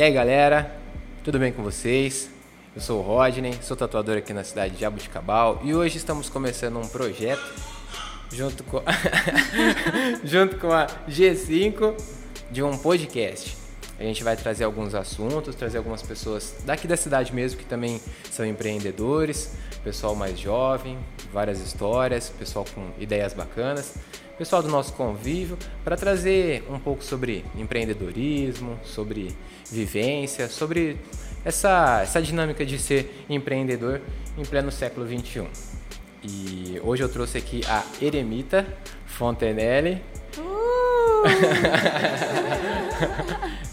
E 0.00 0.02
aí 0.02 0.12
galera, 0.14 0.74
tudo 1.22 1.38
bem 1.38 1.52
com 1.52 1.62
vocês? 1.62 2.30
Eu 2.74 2.80
sou 2.80 3.00
o 3.00 3.02
Rodney, 3.02 3.52
sou 3.60 3.76
tatuador 3.76 4.16
aqui 4.16 4.32
na 4.32 4.42
cidade 4.42 4.72
de 4.72 4.80
Jabuticabal 4.80 5.60
e 5.62 5.74
hoje 5.74 5.98
estamos 5.98 6.30
começando 6.30 6.78
um 6.78 6.88
projeto 6.88 7.44
junto 8.32 8.64
com, 8.64 8.80
junto 10.24 10.56
com 10.56 10.72
a 10.72 10.86
G5 11.06 11.94
de 12.50 12.62
um 12.62 12.78
podcast. 12.78 13.58
A 13.98 14.02
gente 14.02 14.24
vai 14.24 14.38
trazer 14.38 14.64
alguns 14.64 14.94
assuntos, 14.94 15.54
trazer 15.54 15.76
algumas 15.76 16.00
pessoas 16.00 16.54
daqui 16.64 16.88
da 16.88 16.96
cidade 16.96 17.34
mesmo 17.34 17.58
que 17.58 17.66
também 17.66 18.00
são 18.30 18.46
empreendedores, 18.46 19.54
pessoal 19.84 20.14
mais 20.14 20.38
jovem, 20.38 20.96
várias 21.32 21.60
histórias, 21.60 22.28
pessoal 22.28 22.64
com 22.74 22.90
ideias 22.98 23.32
bacanas, 23.32 23.94
pessoal 24.38 24.62
do 24.62 24.68
nosso 24.68 24.92
convívio, 24.94 25.58
para 25.84 25.96
trazer 25.96 26.64
um 26.70 26.78
pouco 26.78 27.04
sobre 27.04 27.44
empreendedorismo, 27.56 28.78
sobre 28.84 29.34
vivência, 29.70 30.48
sobre 30.48 30.98
essa, 31.44 32.00
essa 32.02 32.20
dinâmica 32.20 32.64
de 32.64 32.78
ser 32.78 33.24
empreendedor 33.28 34.00
em 34.36 34.44
pleno 34.44 34.72
século 34.72 35.06
XXI. 35.06 35.46
E 36.22 36.80
hoje 36.84 37.02
eu 37.02 37.08
trouxe 37.08 37.38
aqui 37.38 37.62
a 37.66 37.82
Eremita 38.00 38.66
Fontenelle. 39.06 40.02
Uh! 40.36 41.22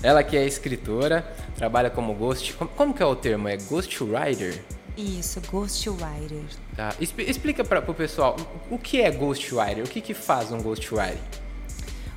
Ela 0.02 0.24
que 0.24 0.38
é 0.38 0.46
escritora, 0.46 1.28
trabalha 1.56 1.90
como 1.90 2.14
ghost. 2.14 2.54
Como, 2.54 2.94
que 2.94 3.04
é 3.04 3.06
o 3.06 3.16
termo? 3.16 3.48
É 3.48 3.58
ghostwriter? 3.58 4.62
Isso, 4.96 5.42
ghostwriter. 5.52 6.44
Tá. 6.78 6.94
Explica 7.00 7.64
para 7.64 7.80
o 7.80 7.94
pessoal 7.96 8.36
o 8.70 8.78
que 8.78 9.02
é 9.02 9.10
ghostwriter, 9.10 9.84
o 9.84 9.88
que, 9.88 10.00
que 10.00 10.14
faz 10.14 10.52
um 10.52 10.62
ghostwriter? 10.62 11.18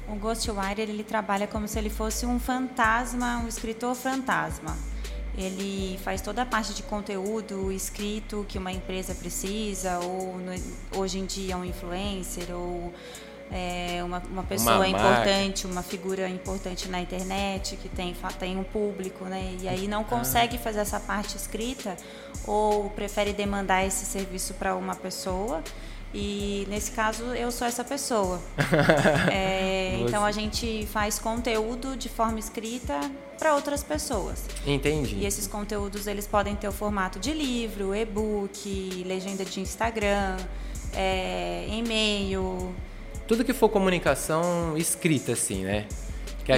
O 0.07 0.17
ghostwriter 0.17 0.87
ele 0.87 1.03
trabalha 1.03 1.47
como 1.47 1.67
se 1.67 1.79
ele 1.79 1.89
fosse 1.89 2.27
um 2.27 2.39
fantasma, 2.39 3.39
um 3.39 3.49
escritor 3.49 3.95
fantasma. 3.95 4.77
Ele 5.35 5.99
faz 6.05 6.21
toda 6.21 6.43
a 6.43 6.45
parte 6.45 6.75
de 6.75 6.83
conteúdo 6.83 7.73
escrito 7.73 8.45
que 8.47 8.59
uma 8.59 8.71
empresa 8.71 9.15
precisa, 9.15 9.99
ou 10.01 10.37
no, 10.37 10.53
hoje 10.95 11.21
em 11.21 11.25
dia 11.25 11.57
um 11.57 11.65
influencer, 11.65 12.55
ou 12.55 12.93
é, 13.53 14.03
uma, 14.05 14.23
uma 14.31 14.43
pessoa 14.45 14.77
uma 14.77 14.89
importante, 14.89 15.67
uma 15.67 15.83
figura 15.83 16.29
importante 16.29 16.89
na 16.89 17.01
internet, 17.01 17.77
que 17.77 17.89
tem, 17.89 18.15
tem 18.39 18.57
um 18.57 18.63
público, 18.63 19.25
né? 19.25 19.57
E 19.61 19.69
aí 19.69 19.89
não 19.89 20.05
consegue 20.05 20.57
ah. 20.57 20.61
fazer 20.61 20.81
essa 20.81 21.01
parte 21.01 21.37
escrita, 21.37 21.97
ou 22.47 22.91
prefere 22.91 23.33
demandar 23.33 23.85
esse 23.85 24.05
serviço 24.05 24.55
para 24.55 24.77
uma 24.77 24.95
pessoa. 24.95 25.63
E 26.13 26.67
nesse 26.69 26.91
caso 26.91 27.25
eu 27.35 27.53
sou 27.53 27.67
essa 27.67 27.85
pessoa. 27.85 28.41
é, 29.33 30.01
então 30.01 30.25
a 30.25 30.33
gente 30.33 30.87
faz 30.87 31.19
conteúdo 31.19 31.97
de 31.97 32.09
forma 32.09 32.39
escrita 32.39 32.99
para 33.39 33.55
outras 33.55 33.83
pessoas. 33.83 34.45
Entendi. 34.67 35.17
E 35.17 35.27
esses 35.27 35.47
conteúdos 35.47 36.07
eles 36.07 36.27
podem 36.27 36.57
ter 36.57 36.69
o 36.69 36.73
formato 36.73 37.19
de 37.19 37.33
livro, 37.33 37.95
e-book, 37.95 39.05
legenda 39.07 39.45
de 39.45 39.61
Instagram, 39.61 40.37
é, 40.93 41.67
e-mail. 41.69 42.75
Tudo 43.31 43.45
que 43.45 43.53
for 43.53 43.69
comunicação 43.69 44.77
escrita, 44.77 45.35
assim, 45.35 45.63
né? 45.63 45.87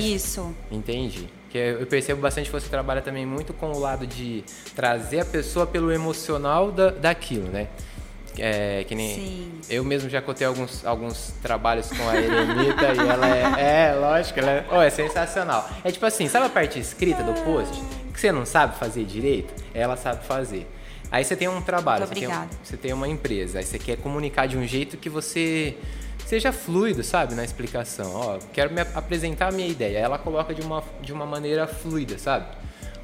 Isso. 0.00 0.54
Entendi. 0.70 1.28
Que 1.50 1.58
eu 1.58 1.86
percebo 1.86 2.22
bastante 2.22 2.46
que 2.46 2.50
você 2.50 2.66
trabalha 2.66 3.02
também 3.02 3.26
muito 3.26 3.52
com 3.52 3.72
o 3.72 3.78
lado 3.78 4.06
de 4.06 4.42
trazer 4.74 5.20
a 5.20 5.24
pessoa 5.26 5.66
pelo 5.66 5.92
emocional 5.92 6.72
da, 6.72 6.88
daquilo, 6.88 7.46
né? 7.48 7.68
É, 8.38 8.84
que 8.84 8.94
nem 8.94 9.14
Sim. 9.14 9.52
eu 9.68 9.84
mesmo 9.84 10.08
já 10.08 10.22
contei 10.22 10.46
alguns, 10.46 10.82
alguns 10.86 11.34
trabalhos 11.42 11.90
com 11.90 12.08
a 12.08 12.16
Eremita 12.16 12.94
e 12.94 12.98
ela 13.06 13.28
é, 13.28 13.90
é 13.92 13.94
lógico, 13.94 14.40
ela 14.40 14.50
é, 14.50 14.66
oh, 14.72 14.80
é 14.80 14.88
sensacional. 14.88 15.68
É 15.84 15.92
tipo 15.92 16.06
assim, 16.06 16.26
sabe 16.26 16.46
a 16.46 16.48
parte 16.48 16.78
escrita 16.78 17.22
do 17.22 17.34
post 17.42 17.78
que 18.14 18.18
você 18.18 18.32
não 18.32 18.46
sabe 18.46 18.78
fazer 18.78 19.04
direito? 19.04 19.52
Ela 19.74 19.98
sabe 19.98 20.24
fazer. 20.24 20.66
Aí 21.10 21.22
você 21.22 21.36
tem 21.36 21.48
um 21.48 21.60
trabalho, 21.60 22.06
você 22.06 22.14
tem, 22.14 22.28
você 22.64 22.76
tem 22.78 22.92
uma 22.94 23.06
empresa, 23.06 23.58
aí 23.58 23.64
você 23.66 23.78
quer 23.78 23.98
comunicar 23.98 24.46
de 24.46 24.56
um 24.56 24.66
jeito 24.66 24.96
que 24.96 25.10
você 25.10 25.76
seja 26.32 26.50
fluido, 26.50 27.04
sabe, 27.04 27.34
na 27.34 27.44
explicação. 27.44 28.10
Ó, 28.14 28.38
quero 28.54 28.72
me 28.72 28.80
apresentar 28.80 29.48
a 29.48 29.52
minha 29.52 29.68
ideia. 29.68 29.98
Ela 29.98 30.16
coloca 30.16 30.54
de 30.54 30.62
uma, 30.62 30.82
de 31.02 31.12
uma 31.12 31.26
maneira 31.26 31.66
fluida, 31.66 32.16
sabe? 32.18 32.46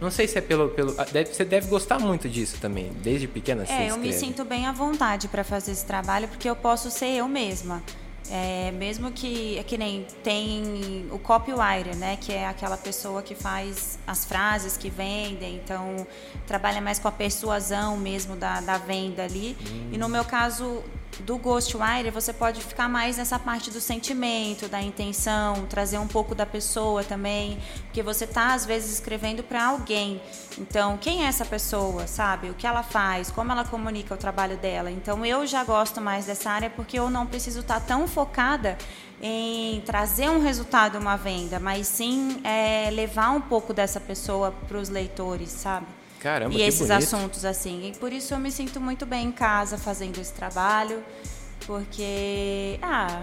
Não 0.00 0.10
sei 0.10 0.26
se 0.26 0.38
é 0.38 0.40
pelo. 0.40 0.70
pelo 0.70 0.94
ah, 0.96 1.04
deve, 1.04 1.34
você 1.34 1.44
deve 1.44 1.68
gostar 1.68 1.98
muito 1.98 2.26
disso 2.26 2.56
também, 2.58 2.90
desde 3.02 3.28
pequena 3.28 3.64
assim. 3.64 3.72
É, 3.74 3.90
eu 3.90 3.98
me 3.98 4.14
sinto 4.14 4.46
bem 4.46 4.64
à 4.64 4.72
vontade 4.72 5.28
para 5.28 5.44
fazer 5.44 5.72
esse 5.72 5.84
trabalho 5.84 6.26
porque 6.26 6.48
eu 6.48 6.56
posso 6.56 6.90
ser 6.90 7.16
eu 7.16 7.28
mesma. 7.28 7.82
É, 8.30 8.70
mesmo 8.72 9.10
que 9.10 9.58
é 9.58 9.62
que 9.62 9.76
nem 9.76 10.06
tem 10.22 11.06
o 11.10 11.18
copywriter, 11.18 11.96
né, 11.96 12.16
que 12.20 12.30
é 12.30 12.46
aquela 12.46 12.76
pessoa 12.76 13.22
que 13.22 13.34
faz 13.34 13.98
as 14.06 14.24
frases 14.26 14.76
que 14.76 14.90
vendem, 14.90 15.56
então 15.56 16.06
trabalha 16.46 16.78
mais 16.78 16.98
com 16.98 17.08
a 17.08 17.12
persuasão 17.12 17.96
mesmo 17.96 18.36
da, 18.36 18.60
da 18.60 18.76
venda 18.76 19.24
ali. 19.24 19.56
Hum. 19.60 19.90
E 19.92 19.98
no 19.98 20.10
meu 20.10 20.24
caso 20.24 20.84
do 21.20 21.36
Ghostwriter, 21.36 22.12
você 22.12 22.32
pode 22.32 22.60
ficar 22.60 22.88
mais 22.88 23.16
nessa 23.16 23.38
parte 23.38 23.70
do 23.70 23.80
sentimento, 23.80 24.68
da 24.68 24.80
intenção, 24.80 25.66
trazer 25.66 25.98
um 25.98 26.06
pouco 26.06 26.34
da 26.34 26.46
pessoa 26.46 27.02
também, 27.02 27.58
porque 27.84 28.02
você 28.02 28.26
tá 28.26 28.54
às 28.54 28.64
vezes 28.64 28.94
escrevendo 28.94 29.42
para 29.42 29.66
alguém. 29.66 30.20
Então, 30.56 30.96
quem 30.96 31.24
é 31.24 31.26
essa 31.26 31.44
pessoa, 31.44 32.06
sabe? 32.06 32.50
O 32.50 32.54
que 32.54 32.66
ela 32.66 32.82
faz, 32.82 33.30
como 33.30 33.50
ela 33.50 33.64
comunica 33.64 34.14
o 34.14 34.16
trabalho 34.16 34.56
dela. 34.56 34.90
Então, 34.90 35.24
eu 35.24 35.46
já 35.46 35.64
gosto 35.64 36.00
mais 36.00 36.26
dessa 36.26 36.50
área 36.50 36.70
porque 36.70 36.98
eu 36.98 37.10
não 37.10 37.26
preciso 37.26 37.60
estar 37.60 37.80
tá 37.80 37.86
tão 37.86 38.06
focada 38.06 38.78
em 39.20 39.80
trazer 39.80 40.30
um 40.30 40.40
resultado, 40.40 40.98
uma 40.98 41.16
venda, 41.16 41.58
mas 41.58 41.88
sim 41.88 42.40
é, 42.44 42.88
levar 42.90 43.30
um 43.30 43.40
pouco 43.40 43.74
dessa 43.74 43.98
pessoa 43.98 44.52
para 44.68 44.78
os 44.78 44.88
leitores, 44.88 45.50
sabe? 45.50 45.97
Caramba, 46.20 46.54
e 46.54 46.62
esses 46.62 46.88
bonito. 46.88 47.04
assuntos 47.04 47.44
assim. 47.44 47.88
E 47.88 47.98
por 47.98 48.12
isso 48.12 48.34
eu 48.34 48.38
me 48.38 48.50
sinto 48.50 48.80
muito 48.80 49.06
bem 49.06 49.26
em 49.26 49.32
casa 49.32 49.78
fazendo 49.78 50.18
esse 50.18 50.32
trabalho, 50.32 51.02
porque 51.66 52.78
ah, 52.82 53.22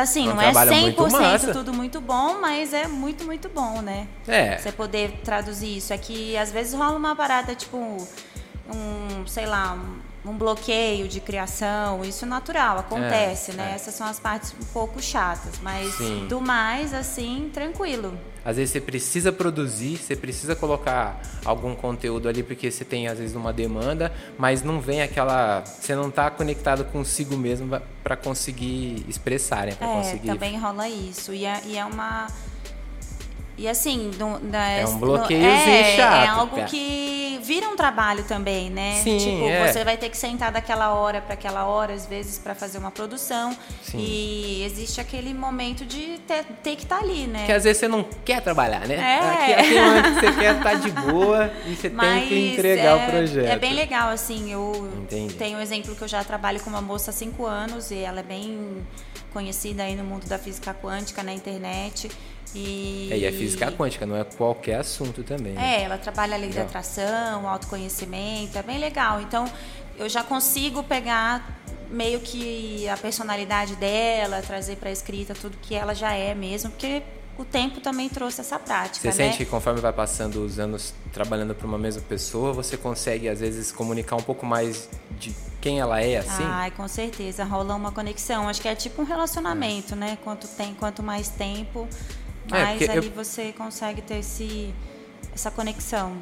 assim, 0.00 0.28
é 0.28 0.32
um 0.32 0.34
não 0.34 0.42
é 0.42 0.52
100% 0.52 1.52
tudo 1.52 1.72
muito 1.72 2.00
bom, 2.00 2.40
mas 2.40 2.72
é 2.72 2.86
muito, 2.86 3.24
muito 3.24 3.48
bom, 3.48 3.80
né? 3.80 4.06
É. 4.26 4.58
Você 4.58 4.72
poder 4.72 5.20
traduzir 5.24 5.78
isso. 5.78 5.92
É 5.92 5.98
que 5.98 6.36
às 6.36 6.50
vezes 6.50 6.74
rola 6.74 6.96
uma 6.96 7.14
parada, 7.14 7.54
tipo, 7.54 7.76
um, 7.78 9.26
sei 9.26 9.46
lá, 9.46 9.74
um, 9.74 10.07
um 10.24 10.36
bloqueio 10.36 11.08
de 11.08 11.20
criação, 11.20 12.04
isso 12.04 12.24
é 12.24 12.28
natural, 12.28 12.78
acontece, 12.78 13.52
é, 13.52 13.54
né? 13.54 13.70
É. 13.72 13.74
Essas 13.74 13.94
são 13.94 14.06
as 14.06 14.18
partes 14.18 14.54
um 14.60 14.64
pouco 14.66 15.00
chatas, 15.00 15.54
mas 15.62 15.94
Sim. 15.94 16.26
do 16.28 16.40
mais, 16.40 16.92
assim, 16.92 17.50
tranquilo. 17.52 18.18
Às 18.44 18.56
vezes 18.56 18.72
você 18.72 18.80
precisa 18.80 19.30
produzir, 19.30 19.96
você 19.96 20.16
precisa 20.16 20.56
colocar 20.56 21.20
algum 21.44 21.74
conteúdo 21.74 22.28
ali 22.28 22.42
porque 22.42 22.70
você 22.70 22.84
tem 22.84 23.06
às 23.06 23.18
vezes 23.18 23.36
uma 23.36 23.52
demanda, 23.52 24.12
mas 24.38 24.62
não 24.62 24.80
vem 24.80 25.02
aquela, 25.02 25.62
você 25.64 25.94
não 25.94 26.08
está 26.08 26.30
conectado 26.30 26.84
consigo 26.86 27.36
mesmo 27.36 27.80
para 28.02 28.16
conseguir 28.16 29.04
expressar, 29.06 29.66
né? 29.66 29.74
Pra 29.74 29.88
é, 29.88 29.94
conseguir... 29.96 30.28
também 30.28 30.58
rola 30.58 30.88
isso 30.88 31.34
e 31.34 31.44
é, 31.44 31.60
e 31.66 31.76
é 31.76 31.84
uma 31.84 32.28
e 33.58 33.66
assim, 33.66 34.10
do, 34.10 34.38
da, 34.38 34.68
é 34.68 34.86
um 34.86 34.98
bloqueiozinho 34.98 35.50
é, 35.50 35.96
chato. 35.96 36.24
É 36.24 36.28
algo 36.28 36.54
cara. 36.54 36.68
que 36.68 37.40
vira 37.42 37.68
um 37.68 37.74
trabalho 37.74 38.22
também, 38.22 38.70
né? 38.70 39.00
Sim, 39.02 39.18
tipo, 39.18 39.48
é. 39.48 39.72
você 39.72 39.82
vai 39.82 39.96
ter 39.96 40.08
que 40.10 40.16
sentar 40.16 40.52
daquela 40.52 40.94
hora 40.94 41.20
para 41.20 41.34
aquela 41.34 41.64
hora, 41.64 41.92
às 41.92 42.06
vezes, 42.06 42.38
para 42.38 42.54
fazer 42.54 42.78
uma 42.78 42.92
produção. 42.92 43.56
Sim. 43.82 43.98
E 43.98 44.62
existe 44.64 45.00
aquele 45.00 45.34
momento 45.34 45.84
de 45.84 46.20
ter, 46.26 46.44
ter 46.62 46.76
que 46.76 46.84
estar 46.84 46.98
tá 46.98 47.02
ali, 47.02 47.26
né? 47.26 47.46
Que 47.46 47.52
às 47.52 47.64
vezes 47.64 47.78
você 47.78 47.88
não 47.88 48.04
quer 48.24 48.40
trabalhar, 48.42 48.86
né? 48.86 48.94
É. 48.94 49.54
Aquele 49.54 49.80
momento 49.80 50.04
que 50.04 50.20
você 50.20 50.32
quer 50.32 50.56
estar 50.56 50.70
tá 50.70 50.74
de 50.74 50.90
boa 50.92 51.52
e 51.66 51.74
você 51.74 51.88
Mas 51.88 52.20
tem 52.20 52.28
que 52.28 52.52
entregar 52.52 52.84
é, 52.84 52.94
o 52.94 53.10
projeto. 53.10 53.48
É 53.48 53.58
bem 53.58 53.72
legal, 53.72 54.10
assim. 54.10 54.52
Eu 54.52 54.88
Entendi. 55.02 55.34
tenho 55.34 55.58
um 55.58 55.60
exemplo 55.60 55.96
que 55.96 56.02
eu 56.02 56.08
já 56.08 56.22
trabalho 56.22 56.60
com 56.60 56.70
uma 56.70 56.82
moça 56.82 57.10
há 57.10 57.14
cinco 57.14 57.44
anos 57.44 57.90
e 57.90 57.98
ela 57.98 58.20
é 58.20 58.22
bem 58.22 58.86
conhecida 59.32 59.82
aí 59.82 59.96
no 59.96 60.04
mundo 60.04 60.26
da 60.26 60.38
física 60.38 60.72
quântica 60.74 61.22
na 61.24 61.32
internet. 61.32 62.08
E... 62.54 63.08
É, 63.10 63.18
e 63.18 63.26
a 63.26 63.32
física 63.32 63.70
quântica, 63.70 64.06
não 64.06 64.16
é 64.16 64.24
qualquer 64.24 64.80
assunto 64.80 65.22
também. 65.22 65.52
Né? 65.52 65.80
É, 65.80 65.82
ela 65.84 65.98
trabalha 65.98 66.34
a 66.34 66.38
lei 66.38 66.50
da 66.50 66.62
atração, 66.62 67.48
autoconhecimento, 67.48 68.56
é 68.56 68.62
bem 68.62 68.78
legal. 68.78 69.20
Então, 69.20 69.50
eu 69.98 70.08
já 70.08 70.22
consigo 70.22 70.82
pegar 70.82 71.60
meio 71.90 72.20
que 72.20 72.88
a 72.88 72.96
personalidade 72.96 73.74
dela, 73.76 74.42
trazer 74.42 74.76
para 74.76 74.88
a 74.88 74.92
escrita 74.92 75.34
tudo 75.34 75.56
que 75.60 75.74
ela 75.74 75.94
já 75.94 76.12
é 76.12 76.34
mesmo, 76.34 76.70
porque 76.70 77.02
o 77.38 77.44
tempo 77.44 77.80
também 77.80 78.08
trouxe 78.08 78.40
essa 78.40 78.58
prática. 78.58 79.10
Você 79.10 79.22
né? 79.22 79.30
sente 79.30 79.44
que 79.44 79.46
conforme 79.46 79.80
vai 79.80 79.92
passando 79.92 80.44
os 80.44 80.58
anos 80.58 80.92
trabalhando 81.12 81.54
para 81.54 81.66
uma 81.66 81.78
mesma 81.78 82.02
pessoa, 82.02 82.52
você 82.52 82.76
consegue 82.76 83.28
às 83.28 83.40
vezes 83.40 83.70
comunicar 83.70 84.16
um 84.16 84.22
pouco 84.22 84.44
mais 84.44 84.88
de 85.18 85.34
quem 85.60 85.78
ela 85.78 86.00
é 86.00 86.18
assim? 86.18 86.42
Ai, 86.44 86.70
com 86.72 86.86
certeza, 86.88 87.44
rola 87.44 87.74
uma 87.74 87.92
conexão. 87.92 88.48
Acho 88.48 88.60
que 88.60 88.68
é 88.68 88.74
tipo 88.74 89.02
um 89.02 89.04
relacionamento, 89.04 89.94
é. 89.94 89.96
né? 89.96 90.18
Quanto 90.24 90.48
tem, 90.48 90.74
quanto 90.74 91.02
mais 91.02 91.28
tempo, 91.28 91.88
é, 92.54 92.64
mais 92.64 92.82
é, 92.82 92.90
ali 92.90 93.06
eu... 93.06 93.12
você 93.12 93.52
consegue 93.52 94.02
ter 94.02 94.18
esse 94.18 94.72
essa 95.34 95.50
conexão. 95.50 96.16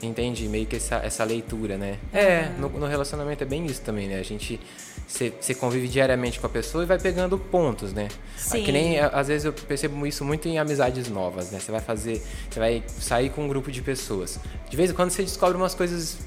Entendi, 0.00 0.46
meio 0.46 0.66
que 0.66 0.76
essa, 0.76 0.96
essa 0.96 1.24
leitura, 1.24 1.76
né? 1.78 1.98
Uhum. 2.12 2.18
É, 2.18 2.52
no, 2.58 2.68
no, 2.68 2.86
relacionamento 2.86 3.42
é 3.42 3.46
bem 3.46 3.64
isso 3.66 3.80
também, 3.80 4.06
né? 4.06 4.18
A 4.18 4.22
gente 4.22 4.60
você 5.08 5.54
convive 5.54 5.88
diariamente 5.88 6.38
com 6.38 6.46
a 6.46 6.50
pessoa 6.50 6.84
e 6.84 6.86
vai 6.86 6.98
pegando 6.98 7.38
pontos, 7.38 7.94
né? 7.94 8.08
Sim. 8.36 8.62
Que 8.62 8.70
nem 8.70 9.00
às 9.00 9.28
vezes 9.28 9.46
eu 9.46 9.52
percebo 9.54 10.06
isso 10.06 10.22
muito 10.22 10.46
em 10.46 10.58
amizades 10.58 11.08
novas, 11.08 11.50
né? 11.50 11.58
Você 11.58 11.72
vai 11.72 11.80
fazer, 11.80 12.22
você 12.50 12.60
vai 12.60 12.82
sair 13.00 13.30
com 13.30 13.44
um 13.44 13.48
grupo 13.48 13.72
de 13.72 13.80
pessoas. 13.80 14.38
De 14.68 14.76
vez 14.76 14.90
em 14.90 14.94
quando 14.94 15.10
você 15.10 15.22
descobre 15.22 15.56
umas 15.56 15.74
coisas 15.74 16.18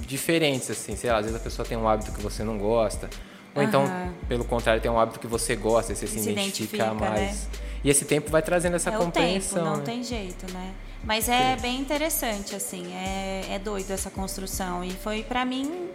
diferentes, 0.00 0.70
assim, 0.70 0.96
sei 0.96 1.10
lá, 1.10 1.18
às 1.18 1.26
vezes 1.26 1.38
a 1.38 1.42
pessoa 1.44 1.66
tem 1.68 1.76
um 1.76 1.86
hábito 1.86 2.10
que 2.10 2.22
você 2.22 2.42
não 2.42 2.56
gosta, 2.56 3.10
ou 3.54 3.60
uhum. 3.60 3.68
então, 3.68 4.14
pelo 4.26 4.44
contrário, 4.44 4.80
tem 4.80 4.90
um 4.90 4.98
hábito 4.98 5.20
que 5.20 5.26
você 5.26 5.54
gosta 5.54 5.92
e 5.92 5.96
você 5.96 6.06
se, 6.06 6.18
se 6.18 6.30
identifica, 6.30 6.76
identifica, 6.76 6.94
mais. 6.94 7.20
Né? 7.20 7.36
E 7.84 7.90
esse 7.90 8.04
tempo 8.04 8.30
vai 8.30 8.42
trazendo 8.42 8.76
essa 8.76 8.90
é 8.90 8.96
compreensão. 8.96 9.58
O 9.58 9.64
tempo, 9.64 9.70
não 9.70 9.76
né? 9.78 9.84
tem 9.84 10.04
jeito, 10.04 10.52
né? 10.52 10.72
Mas 11.04 11.28
é 11.28 11.56
bem 11.56 11.80
interessante, 11.80 12.54
assim, 12.54 12.94
é, 12.94 13.46
é 13.50 13.58
doido 13.58 13.90
essa 13.90 14.08
construção. 14.08 14.84
E 14.84 14.90
foi 14.90 15.24
para 15.24 15.44
mim 15.44 15.88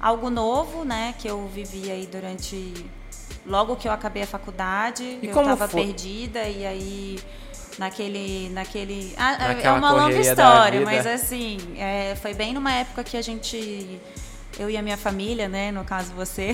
algo 0.00 0.30
novo, 0.30 0.84
né? 0.84 1.14
Que 1.18 1.28
eu 1.28 1.46
vivi 1.48 1.90
aí 1.90 2.06
durante. 2.06 2.72
Logo 3.44 3.76
que 3.76 3.86
eu 3.86 3.92
acabei 3.92 4.22
a 4.22 4.26
faculdade, 4.26 5.04
e 5.04 5.26
eu 5.26 5.30
estava 5.30 5.68
perdida 5.68 6.42
e 6.48 6.66
aí 6.66 7.18
naquele 7.78 8.48
naquele 8.50 9.14
ah, 9.16 9.52
é 9.52 9.70
uma 9.70 9.92
longa 9.92 10.18
história 10.18 10.80
mas 10.80 11.06
assim 11.06 11.58
é, 11.76 12.16
foi 12.16 12.32
bem 12.32 12.54
numa 12.54 12.72
época 12.72 13.04
que 13.04 13.16
a 13.16 13.22
gente 13.22 14.00
eu 14.58 14.70
e 14.70 14.76
a 14.76 14.82
minha 14.82 14.96
família 14.96 15.48
né 15.48 15.70
no 15.70 15.84
caso 15.84 16.12
você 16.14 16.52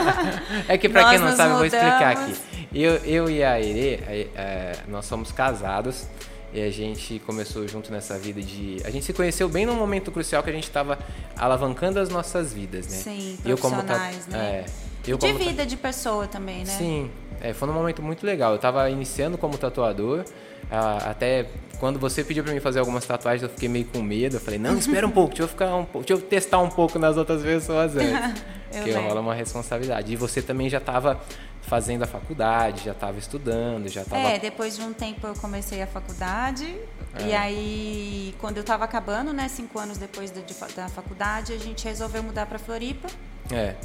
é 0.68 0.76
que 0.76 0.88
para 0.88 1.10
quem 1.10 1.18
não 1.18 1.28
sabe 1.28 1.52
mudamos. 1.52 1.56
vou 1.58 1.66
explicar 1.66 2.10
aqui 2.12 2.34
eu, 2.72 2.94
eu 3.04 3.30
e 3.30 3.42
a 3.42 3.60
Ere 3.60 4.28
é, 4.36 4.76
nós 4.88 5.06
somos 5.06 5.32
casados 5.32 6.06
e 6.52 6.60
a 6.60 6.70
gente 6.70 7.20
começou 7.20 7.66
junto 7.68 7.92
nessa 7.92 8.18
vida 8.18 8.42
de. 8.42 8.78
A 8.84 8.90
gente 8.90 9.04
se 9.04 9.12
conheceu 9.12 9.48
bem 9.48 9.64
num 9.64 9.76
momento 9.76 10.10
crucial 10.10 10.42
que 10.42 10.50
a 10.50 10.52
gente 10.52 10.64
estava 10.64 10.98
alavancando 11.36 12.00
as 12.00 12.08
nossas 12.08 12.52
vidas, 12.52 12.88
né? 12.88 12.96
Sim, 12.96 13.38
profissionais, 13.40 13.46
eu 13.46 13.58
como 13.58 14.36
né? 14.36 14.38
É, 14.38 14.64
eu 15.06 15.16
de 15.16 15.32
vida 15.32 15.64
de 15.66 15.76
pessoa 15.76 16.26
também, 16.26 16.58
né? 16.58 16.66
Sim, 16.66 17.10
é, 17.40 17.52
foi 17.52 17.68
um 17.68 17.72
momento 17.72 18.02
muito 18.02 18.24
legal. 18.24 18.50
Eu 18.52 18.56
estava 18.56 18.88
iniciando 18.90 19.38
como 19.38 19.56
tatuador, 19.56 20.24
até 20.70 21.46
quando 21.78 21.98
você 21.98 22.22
pediu 22.22 22.44
para 22.44 22.52
mim 22.52 22.60
fazer 22.60 22.78
algumas 22.78 23.04
tatuagens, 23.06 23.42
eu 23.42 23.48
fiquei 23.48 23.68
meio 23.68 23.86
com 23.86 24.02
medo. 24.02 24.36
Eu 24.36 24.40
falei, 24.40 24.58
não, 24.58 24.76
espera 24.76 25.06
um 25.06 25.10
pouco, 25.10 25.30
deixa 25.30 25.44
eu, 25.44 25.48
ficar 25.48 25.74
um, 25.74 25.86
deixa 25.94 26.12
eu 26.12 26.20
testar 26.20 26.58
um 26.58 26.68
pouco 26.68 26.98
nas 26.98 27.16
outras 27.16 27.42
pessoas 27.42 27.96
antes. 27.96 28.42
porque 28.70 28.92
rola 28.92 29.20
uma 29.20 29.34
responsabilidade. 29.34 30.12
E 30.12 30.16
você 30.16 30.42
também 30.42 30.68
já 30.68 30.78
estava 30.78 31.20
fazendo 31.62 32.02
a 32.02 32.06
faculdade, 32.06 32.84
já 32.84 32.92
estava 32.92 33.18
estudando, 33.18 33.88
já 33.88 34.02
estava... 34.02 34.20
É, 34.20 34.38
depois 34.38 34.76
de 34.76 34.82
um 34.82 34.92
tempo 34.92 35.26
eu 35.26 35.34
comecei 35.34 35.80
a 35.80 35.86
faculdade 35.86 36.76
é. 37.14 37.28
e 37.28 37.34
aí 37.34 38.34
quando 38.38 38.56
eu 38.56 38.62
estava 38.62 38.84
acabando, 38.84 39.32
né, 39.32 39.48
cinco 39.48 39.78
anos 39.78 39.96
depois 39.96 40.30
da, 40.30 40.40
da 40.74 40.88
faculdade, 40.88 41.52
a 41.52 41.58
gente 41.58 41.84
resolveu 41.84 42.22
mudar 42.22 42.46
para 42.46 42.58
Floripa. 42.58 43.08
É. 43.52 43.76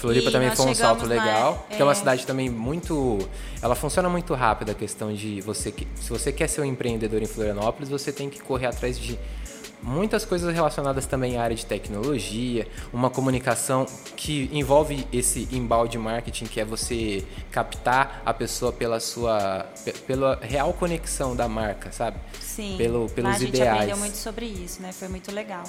Floripa 0.00 0.30
e 0.30 0.32
também 0.32 0.50
foi 0.56 0.66
um 0.66 0.74
salto 0.74 1.04
legal, 1.04 1.66
na, 1.68 1.76
é, 1.76 1.80
é 1.80 1.84
uma 1.84 1.94
cidade 1.94 2.26
também 2.26 2.48
muito, 2.48 3.18
ela 3.60 3.74
funciona 3.74 4.08
muito 4.08 4.32
rápido 4.32 4.70
a 4.70 4.74
questão 4.74 5.12
de 5.12 5.42
você 5.42 5.74
se 5.96 6.08
você 6.08 6.32
quer 6.32 6.48
ser 6.48 6.62
um 6.62 6.64
empreendedor 6.64 7.22
em 7.22 7.26
Florianópolis, 7.26 7.90
você 7.90 8.10
tem 8.10 8.30
que 8.30 8.40
correr 8.40 8.66
atrás 8.66 8.98
de 8.98 9.18
muitas 9.82 10.24
coisas 10.24 10.54
relacionadas 10.54 11.06
também 11.06 11.36
à 11.36 11.42
área 11.42 11.56
de 11.56 11.64
tecnologia, 11.64 12.66
uma 12.92 13.10
comunicação 13.10 13.86
que 14.16 14.48
envolve 14.52 15.06
esse 15.12 15.48
embalde 15.52 15.98
marketing, 15.98 16.46
que 16.46 16.60
é 16.60 16.64
você 16.64 17.24
captar 17.50 18.22
a 18.24 18.32
pessoa 18.32 18.72
pela 18.72 19.00
sua 19.00 19.66
pela 20.06 20.38
real 20.40 20.72
conexão 20.72 21.34
da 21.34 21.48
marca, 21.48 21.92
sabe? 21.92 22.18
Sim. 22.60 22.74
Pelo, 22.76 23.08
pelos 23.08 23.30
lá 23.30 23.36
a 23.36 23.38
gente 23.38 23.48
ideais. 23.48 23.72
aprendeu 23.72 23.96
muito 23.96 24.16
sobre 24.16 24.44
isso, 24.44 24.82
né? 24.82 24.92
Foi 24.92 25.08
muito 25.08 25.32
legal. 25.32 25.64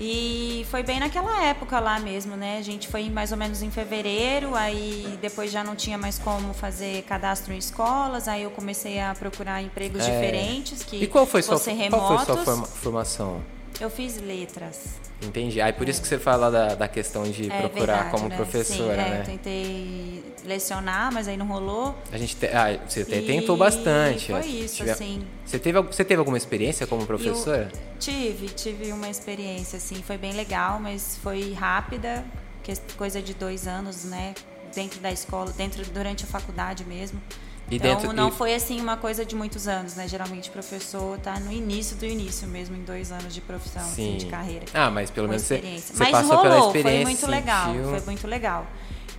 E 0.00 0.66
foi 0.68 0.82
bem 0.82 0.98
naquela 0.98 1.44
época 1.44 1.78
lá 1.78 2.00
mesmo, 2.00 2.34
né? 2.36 2.58
A 2.58 2.62
gente 2.62 2.88
foi 2.88 3.08
mais 3.08 3.30
ou 3.30 3.38
menos 3.38 3.62
em 3.62 3.70
fevereiro, 3.70 4.56
aí 4.56 5.16
depois 5.22 5.52
já 5.52 5.62
não 5.62 5.76
tinha 5.76 5.96
mais 5.96 6.18
como 6.18 6.52
fazer 6.52 7.02
cadastro 7.04 7.52
em 7.52 7.58
escolas, 7.58 8.26
aí 8.26 8.42
eu 8.42 8.50
comecei 8.50 8.98
a 8.98 9.14
procurar 9.14 9.62
empregos 9.62 10.02
é. 10.02 10.10
diferentes 10.10 10.82
que 10.82 11.04
E 11.04 11.06
qual 11.06 11.24
foi 11.24 11.42
sua, 11.42 11.60
qual 11.90 12.18
foi 12.18 12.34
sua 12.34 12.66
formação? 12.66 13.40
Eu 13.80 13.90
fiz 13.90 14.20
letras. 14.20 15.00
Entendi. 15.22 15.60
Aí 15.60 15.72
por 15.72 15.88
isso 15.88 16.00
que 16.00 16.08
você 16.08 16.18
fala 16.18 16.50
da, 16.50 16.74
da 16.74 16.88
questão 16.88 17.24
de 17.24 17.50
é, 17.50 17.60
procurar 17.60 17.94
verdade, 17.94 18.10
como 18.10 18.28
né? 18.28 18.36
professora, 18.36 18.94
Sim, 18.94 19.00
é, 19.00 19.10
né? 19.10 19.20
Eu 19.20 19.24
tentei 19.24 20.24
lecionar, 20.44 21.12
mas 21.12 21.28
aí 21.28 21.36
não 21.36 21.46
rolou. 21.46 21.94
A 22.12 22.18
gente 22.18 22.36
te... 22.36 22.46
ah, 22.46 22.78
você 22.86 23.00
e... 23.00 23.26
tentou 23.26 23.56
bastante. 23.56 24.32
Foi 24.32 24.46
isso, 24.46 24.76
tive... 24.76 24.90
assim. 24.90 25.26
Você 25.44 25.58
teve, 25.58 25.80
você 25.82 26.04
teve 26.04 26.18
alguma 26.18 26.36
experiência 26.36 26.86
como 26.86 27.06
professora? 27.06 27.70
Eu 27.72 27.98
tive, 27.98 28.48
tive 28.48 28.92
uma 28.92 29.08
experiência, 29.08 29.76
assim, 29.76 29.96
foi 29.96 30.18
bem 30.18 30.32
legal, 30.32 30.78
mas 30.78 31.18
foi 31.22 31.52
rápida, 31.52 32.24
coisa 32.96 33.20
de 33.20 33.34
dois 33.34 33.66
anos, 33.66 34.04
né? 34.04 34.34
Dentro 34.74 35.00
da 35.00 35.12
escola, 35.12 35.52
dentro 35.52 35.84
durante 35.86 36.24
a 36.24 36.26
faculdade 36.26 36.84
mesmo. 36.84 37.20
E 37.70 37.76
então 37.76 37.96
dentro, 37.96 38.12
não 38.12 38.28
e... 38.28 38.32
foi 38.32 38.54
assim 38.54 38.80
uma 38.80 38.96
coisa 38.96 39.24
de 39.24 39.34
muitos 39.34 39.66
anos, 39.66 39.94
né? 39.94 40.06
Geralmente 40.06 40.48
o 40.48 40.52
professor 40.52 41.18
tá 41.18 41.40
no 41.40 41.50
início 41.50 41.96
do 41.96 42.04
início 42.04 42.46
mesmo, 42.46 42.76
em 42.76 42.82
dois 42.82 43.10
anos 43.10 43.32
de 43.34 43.40
profissão, 43.40 43.82
assim, 43.82 44.16
de 44.16 44.26
carreira. 44.26 44.66
Ah, 44.74 44.90
mas 44.90 45.10
pelo 45.10 45.28
menos 45.28 45.42
você, 45.42 45.58
você 45.58 45.94
mas 45.96 46.10
passou 46.10 46.36
rolou, 46.36 46.42
pela 46.42 46.66
experiência. 46.66 46.92
Foi 46.92 47.04
muito 47.04 47.26
legal, 47.26 47.66
sentiu... 47.66 47.90
foi 47.90 48.00
muito 48.00 48.26
legal. 48.26 48.66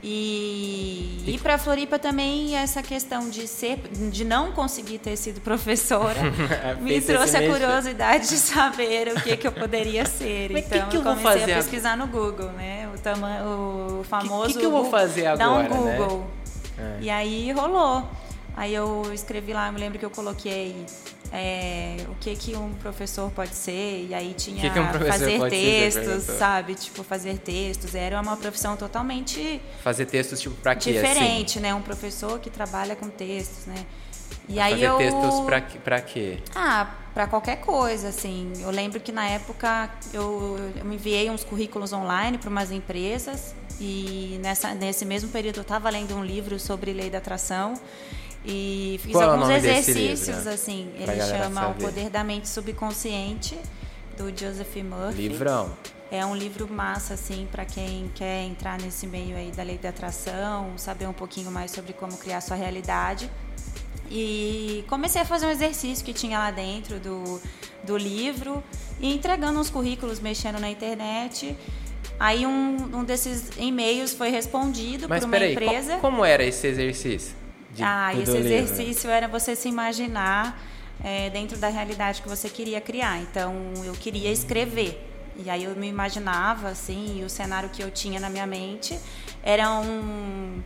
E, 0.08 1.24
e, 1.26 1.34
e 1.34 1.40
para 1.40 1.58
Floripa 1.58 1.98
também 1.98 2.56
essa 2.56 2.84
questão 2.84 3.28
de 3.28 3.48
ser, 3.48 3.80
de 4.12 4.24
não 4.24 4.52
conseguir 4.52 5.00
ter 5.00 5.16
sido 5.18 5.42
professora, 5.42 6.20
é, 6.64 6.76
me 6.76 7.02
trouxe 7.02 7.36
a 7.36 7.50
curiosidade 7.50 8.30
de 8.30 8.38
saber 8.38 9.08
o 9.08 9.22
que 9.22 9.36
que 9.36 9.48
eu 9.48 9.52
poderia 9.52 10.06
ser. 10.06 10.52
Mas 10.54 10.68
então 10.68 10.84
que 10.84 10.90
que 10.92 10.98
eu 10.98 11.02
comecei 11.02 11.42
eu 11.42 11.56
a 11.56 11.58
pesquisar 11.58 11.98
no 11.98 12.06
Google, 12.06 12.52
né? 12.52 12.88
O, 12.94 13.00
tama, 13.00 13.42
o 13.44 14.04
famoso. 14.04 14.44
O 14.44 14.48
que, 14.48 14.54
que, 14.54 14.60
que, 14.60 14.66
eu 14.66 14.72
vou 14.72 14.92
fazer 14.92 15.26
agora? 15.26 15.38
Dá 15.40 15.52
um 15.52 15.64
né? 15.64 15.98
Google. 15.98 16.20
Né? 16.78 16.98
É. 17.00 17.04
E 17.04 17.10
aí 17.10 17.52
rolou. 17.52 18.08
Aí 18.58 18.74
eu 18.74 19.12
escrevi 19.14 19.52
lá, 19.52 19.68
eu 19.68 19.74
me 19.74 19.80
lembro 19.80 20.00
que 20.00 20.06
eu 20.06 20.10
coloquei 20.10 20.86
é, 21.32 21.98
o 22.08 22.16
que 22.16 22.34
que 22.36 22.56
um 22.56 22.74
professor 22.76 23.30
pode 23.32 23.54
ser, 23.54 24.08
e 24.10 24.14
aí 24.14 24.34
tinha 24.34 24.62
que 24.62 24.70
que 24.70 24.80
um 24.80 24.88
fazer 25.06 25.50
textos, 25.50 26.24
ser, 26.24 26.38
sabe? 26.38 26.76
Tipo, 26.76 27.04
fazer 27.04 27.38
textos. 27.40 27.94
Era 27.94 28.22
uma 28.22 28.38
profissão 28.38 28.78
totalmente. 28.78 29.62
Fazer 29.84 30.06
textos, 30.06 30.40
tipo, 30.40 30.56
pra 30.56 30.74
quê? 30.76 30.94
Diferente, 30.94 31.58
assim? 31.58 31.60
né? 31.60 31.74
Um 31.74 31.82
professor 31.82 32.40
que 32.40 32.50
trabalha 32.50 32.96
com 32.96 33.10
textos, 33.10 33.66
né? 33.66 33.86
E 34.48 34.60
aí 34.60 34.74
fazer 34.74 34.86
eu... 34.86 34.98
textos 34.98 35.40
pra, 35.42 35.62
pra 35.84 36.02
quê? 36.02 36.38
Ah, 36.56 36.96
para 37.14 37.28
qualquer 37.28 37.58
coisa, 37.58 38.08
assim. 38.08 38.54
Eu 38.60 38.70
lembro 38.70 39.02
que 39.02 39.12
na 39.12 39.28
época 39.28 39.90
eu, 40.14 40.58
eu 40.78 40.94
enviei 40.94 41.30
uns 41.30 41.44
currículos 41.44 41.92
online 41.92 42.38
para 42.38 42.50
umas 42.50 42.72
empresas 42.72 43.54
e 43.82 44.40
nessa, 44.42 44.74
nesse 44.74 45.04
mesmo 45.04 45.30
período 45.30 45.58
eu 45.58 45.64
estava 45.64 45.90
lendo 45.90 46.16
um 46.16 46.24
livro 46.24 46.58
sobre 46.58 46.94
lei 46.94 47.10
da 47.10 47.18
atração 47.18 47.74
e 48.46 49.00
fiz 49.02 49.12
Qual 49.12 49.24
é 49.24 49.28
alguns 49.28 49.50
exercícios, 49.50 50.38
livro, 50.38 50.50
assim. 50.52 50.90
Ele 50.96 51.22
chama 51.22 51.70
O 51.70 51.74
Poder 51.76 52.10
da 52.10 52.24
Mente 52.24 52.48
Subconsciente, 52.48 53.58
do 54.16 54.30
Joseph 54.30 54.76
Murphy. 54.78 55.28
Livrão. 55.28 55.72
É 56.12 56.24
um 56.24 56.36
livro 56.36 56.72
massa, 56.72 57.16
assim, 57.16 57.48
para 57.52 57.66
quem 57.66 58.12
quer 58.14 58.44
entrar 58.44 58.80
nesse 58.80 59.08
meio 59.08 59.36
aí 59.36 59.52
da 59.52 59.64
lei 59.64 59.78
da 59.78 59.90
atração, 59.90 60.78
saber 60.78 61.08
um 61.08 61.14
pouquinho 61.14 61.50
mais 61.50 61.72
sobre 61.72 61.94
como 61.94 62.16
criar 62.18 62.42
sua 62.42 62.56
realidade. 62.56 63.30
E 64.10 64.86
comecei 64.88 65.22
a 65.22 65.26
fazer 65.26 65.48
um 65.48 65.50
exercício 65.50 66.06
que 66.06 66.14
tinha 66.14 66.38
lá 66.38 66.52
dentro 66.52 67.00
do, 67.00 67.42
do 67.84 67.98
livro 67.98 68.64
e 69.00 69.12
entregando 69.12 69.60
uns 69.60 69.72
currículos, 69.72 70.20
mexendo 70.20 70.60
na 70.60 70.70
internet. 70.70 71.58
Aí 72.20 72.46
um, 72.46 72.78
um 72.94 73.04
desses 73.04 73.50
e-mails 73.58 74.14
foi 74.14 74.30
respondido 74.30 75.10
Mas, 75.10 75.22
por 75.22 75.26
uma 75.26 75.32
peraí, 75.32 75.54
empresa. 75.54 75.98
Como, 75.98 76.18
como 76.18 76.26
era 76.26 76.44
esse 76.44 76.68
exercício? 76.68 77.36
De, 77.76 77.84
ah, 77.84 78.12
esse 78.14 78.32
livro. 78.32 78.48
exercício 78.48 79.10
era 79.10 79.28
você 79.28 79.56
se 79.56 79.68
imaginar 79.68 80.60
é, 81.04 81.30
dentro 81.30 81.58
da 81.58 81.68
realidade 81.68 82.22
que 82.22 82.30
você 82.30 82.50
queria 82.50 82.80
criar. 82.80 83.22
Então, 83.22 83.54
eu 83.84 83.94
queria 83.94 84.32
escrever. 84.32 85.12
E 85.38 85.50
aí 85.50 85.66
eu 85.66 85.76
me 85.76 85.88
imaginava, 85.88 86.70
assim, 86.70 87.20
e 87.20 87.24
o 87.24 87.30
cenário 87.30 87.70
que 87.70 87.84
eu 87.84 87.92
tinha 87.92 88.20
na 88.20 88.30
minha 88.30 88.48
mente 88.48 88.98
era 89.44 89.70
um, 89.70 90.64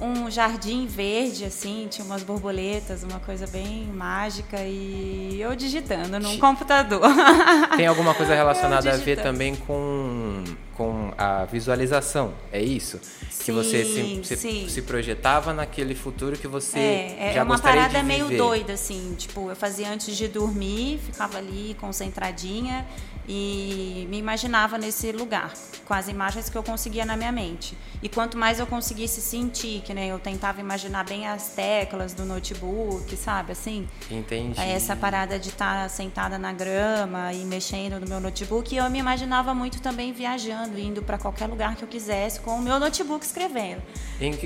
um 0.00 0.30
jardim 0.30 0.86
verde, 0.86 1.44
assim, 1.44 1.86
tinha 1.90 2.04
umas 2.04 2.22
borboletas, 2.22 3.02
uma 3.02 3.20
coisa 3.20 3.46
bem 3.46 3.84
mágica, 3.86 4.58
e 4.60 5.40
eu 5.40 5.54
digitando 5.56 6.18
num 6.18 6.38
computador. 6.38 7.02
Tem 7.76 7.86
alguma 7.86 8.14
coisa 8.14 8.34
relacionada 8.34 8.92
a 8.92 8.96
ver 8.96 9.20
também 9.22 9.54
com, 9.56 10.44
com 10.74 11.12
a 11.16 11.44
visualização, 11.44 12.34
é 12.52 12.60
isso? 12.60 13.00
Sim, 13.30 13.44
que 13.44 13.52
você 13.52 13.84
se, 13.84 14.36
se, 14.36 14.68
se, 14.68 14.82
projetava 14.82 15.52
naquele 15.52 15.94
futuro 15.94 16.36
que 16.36 16.46
você 16.46 16.78
é, 16.78 17.16
é 17.30 17.32
já 17.34 17.42
uma 17.42 17.54
gostaria 17.54 17.82
parada 17.82 18.02
meio 18.02 18.28
doida, 18.36 18.74
assim, 18.74 19.14
tipo, 19.16 19.48
eu 19.50 19.56
fazia 19.56 19.90
antes 19.90 20.16
de 20.16 20.28
dormir, 20.28 20.98
ficava 20.98 21.38
ali 21.38 21.76
concentradinha 21.80 22.86
e 23.28 24.06
me 24.08 24.16
imaginava 24.16 24.78
nesse 24.78 25.12
lugar, 25.12 25.52
com 25.84 25.92
as 25.92 26.08
imagens 26.08 26.48
que 26.48 26.56
eu 26.56 26.62
conseguia 26.62 27.04
na 27.04 27.14
minha 27.14 27.30
mente. 27.30 27.76
E 28.02 28.08
quanto 28.08 28.38
mais 28.38 28.58
eu 28.58 28.66
conseguisse 28.66 29.20
sentir, 29.20 29.82
que 29.82 29.92
nem 29.92 30.08
eu 30.08 30.18
tentava 30.18 30.60
imaginar 30.60 31.04
bem 31.04 31.26
as 31.26 31.48
teclas 31.50 32.14
do 32.14 32.24
notebook, 32.24 33.14
sabe, 33.16 33.52
assim. 33.52 33.86
Entendi. 34.10 34.58
Essa 34.58 34.96
parada 34.96 35.38
de 35.38 35.50
estar 35.50 35.82
tá 35.82 35.88
sentada 35.90 36.38
na 36.38 36.52
grama 36.52 37.32
e 37.34 37.44
mexendo 37.44 38.00
no 38.00 38.08
meu 38.08 38.18
notebook, 38.18 38.74
e 38.74 38.78
eu 38.78 38.88
me 38.88 38.98
imaginava 38.98 39.52
muito 39.52 39.82
também 39.82 40.10
viajando, 40.12 40.78
indo 40.78 41.02
para 41.02 41.18
qualquer 41.18 41.48
lugar 41.48 41.76
que 41.76 41.82
eu 41.82 41.88
quisesse 41.88 42.40
com 42.40 42.52
o 42.52 42.62
meu 42.62 42.80
notebook 42.80 43.24
escrevendo. 43.24 43.82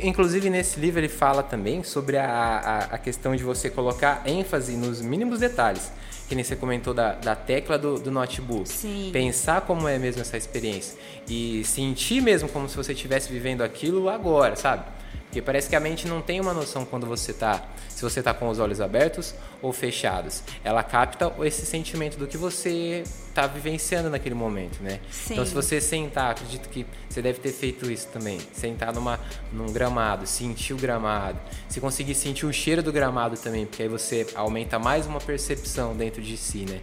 Inclusive 0.02 0.50
nesse 0.50 0.80
livro 0.80 0.98
ele 0.98 1.08
fala 1.08 1.42
também 1.42 1.84
sobre 1.84 2.16
a, 2.16 2.26
a, 2.26 2.78
a 2.94 2.98
questão 2.98 3.36
de 3.36 3.44
você 3.44 3.70
colocar 3.70 4.22
ênfase 4.26 4.76
nos 4.76 5.00
mínimos 5.00 5.38
detalhes 5.38 5.92
que 6.32 6.34
nem 6.34 6.44
você 6.44 6.56
comentou 6.56 6.94
da, 6.94 7.12
da 7.12 7.36
tecla 7.36 7.78
do, 7.78 7.98
do 7.98 8.10
notebook. 8.10 8.66
Sim. 8.66 9.10
Pensar 9.12 9.60
como 9.60 9.86
é 9.86 9.98
mesmo 9.98 10.22
essa 10.22 10.38
experiência. 10.38 10.98
E 11.28 11.62
sentir 11.62 12.22
mesmo 12.22 12.48
como 12.48 12.66
se 12.70 12.74
você 12.74 12.92
estivesse 12.92 13.30
vivendo 13.30 13.60
aquilo 13.60 14.08
agora, 14.08 14.56
sabe? 14.56 14.84
Porque 15.32 15.40
parece 15.40 15.66
que 15.66 15.74
a 15.74 15.80
mente 15.80 16.06
não 16.06 16.20
tem 16.20 16.38
uma 16.42 16.52
noção 16.52 16.84
quando 16.84 17.06
você 17.06 17.30
está, 17.30 17.64
se 17.88 18.02
você 18.02 18.18
está 18.18 18.34
com 18.34 18.50
os 18.50 18.58
olhos 18.58 18.82
abertos 18.82 19.34
ou 19.62 19.72
fechados. 19.72 20.42
Ela 20.62 20.82
capta 20.82 21.32
esse 21.42 21.64
sentimento 21.64 22.18
do 22.18 22.26
que 22.26 22.36
você 22.36 23.02
está 23.30 23.46
vivenciando 23.46 24.10
naquele 24.10 24.34
momento, 24.34 24.82
né? 24.82 25.00
Sim. 25.10 25.32
Então, 25.32 25.46
se 25.46 25.54
você 25.54 25.80
sentar, 25.80 26.32
acredito 26.32 26.68
que 26.68 26.84
você 27.08 27.22
deve 27.22 27.38
ter 27.38 27.50
feito 27.50 27.90
isso 27.90 28.08
também. 28.08 28.38
Sentar 28.52 28.92
numa, 28.92 29.18
num 29.50 29.72
gramado, 29.72 30.26
sentir 30.26 30.74
o 30.74 30.76
gramado. 30.76 31.38
Se 31.66 31.80
conseguir 31.80 32.14
sentir 32.14 32.44
o 32.44 32.52
cheiro 32.52 32.82
do 32.82 32.92
gramado 32.92 33.34
também, 33.38 33.64
porque 33.64 33.84
aí 33.84 33.88
você 33.88 34.26
aumenta 34.34 34.78
mais 34.78 35.06
uma 35.06 35.18
percepção 35.18 35.96
dentro 35.96 36.20
de 36.20 36.36
si, 36.36 36.66
né? 36.68 36.82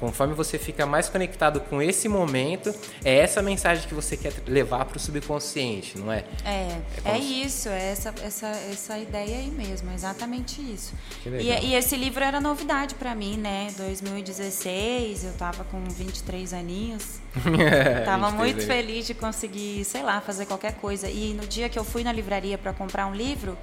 Conforme 0.00 0.34
você 0.34 0.58
fica 0.58 0.86
mais 0.86 1.08
conectado 1.08 1.60
com 1.60 1.82
esse 1.82 2.08
momento, 2.08 2.74
é 3.04 3.18
essa 3.18 3.42
mensagem 3.42 3.86
que 3.88 3.94
você 3.94 4.16
quer 4.16 4.32
levar 4.46 4.84
para 4.84 4.96
o 4.96 5.00
subconsciente, 5.00 5.98
não 5.98 6.12
é? 6.12 6.24
É, 6.44 6.78
é, 7.04 7.10
é 7.12 7.18
isso, 7.18 7.68
é 7.68 7.90
essa, 7.90 8.14
essa, 8.22 8.46
essa 8.46 8.98
ideia 8.98 9.38
aí 9.38 9.50
mesmo, 9.50 9.92
exatamente 9.92 10.60
isso. 10.60 10.94
E, 11.26 11.50
e, 11.50 11.74
esse 11.74 11.96
livro 11.96 12.22
era 12.22 12.40
novidade 12.40 12.94
para 12.94 13.14
mim, 13.14 13.36
né? 13.36 13.72
2016, 13.76 15.24
eu 15.24 15.32
tava 15.32 15.64
com 15.64 15.82
23 15.84 16.52
aninhos. 16.52 17.20
tava 18.04 18.30
muito 18.30 18.64
feliz 18.64 19.06
de 19.06 19.14
conseguir, 19.14 19.84
sei 19.84 20.02
lá, 20.02 20.20
fazer 20.20 20.46
qualquer 20.46 20.74
coisa. 20.74 21.08
E 21.08 21.34
no 21.34 21.46
dia 21.46 21.68
que 21.68 21.78
eu 21.78 21.84
fui 21.84 22.04
na 22.04 22.12
livraria 22.12 22.56
para 22.56 22.72
comprar 22.72 23.06
um 23.06 23.14
livro, 23.14 23.56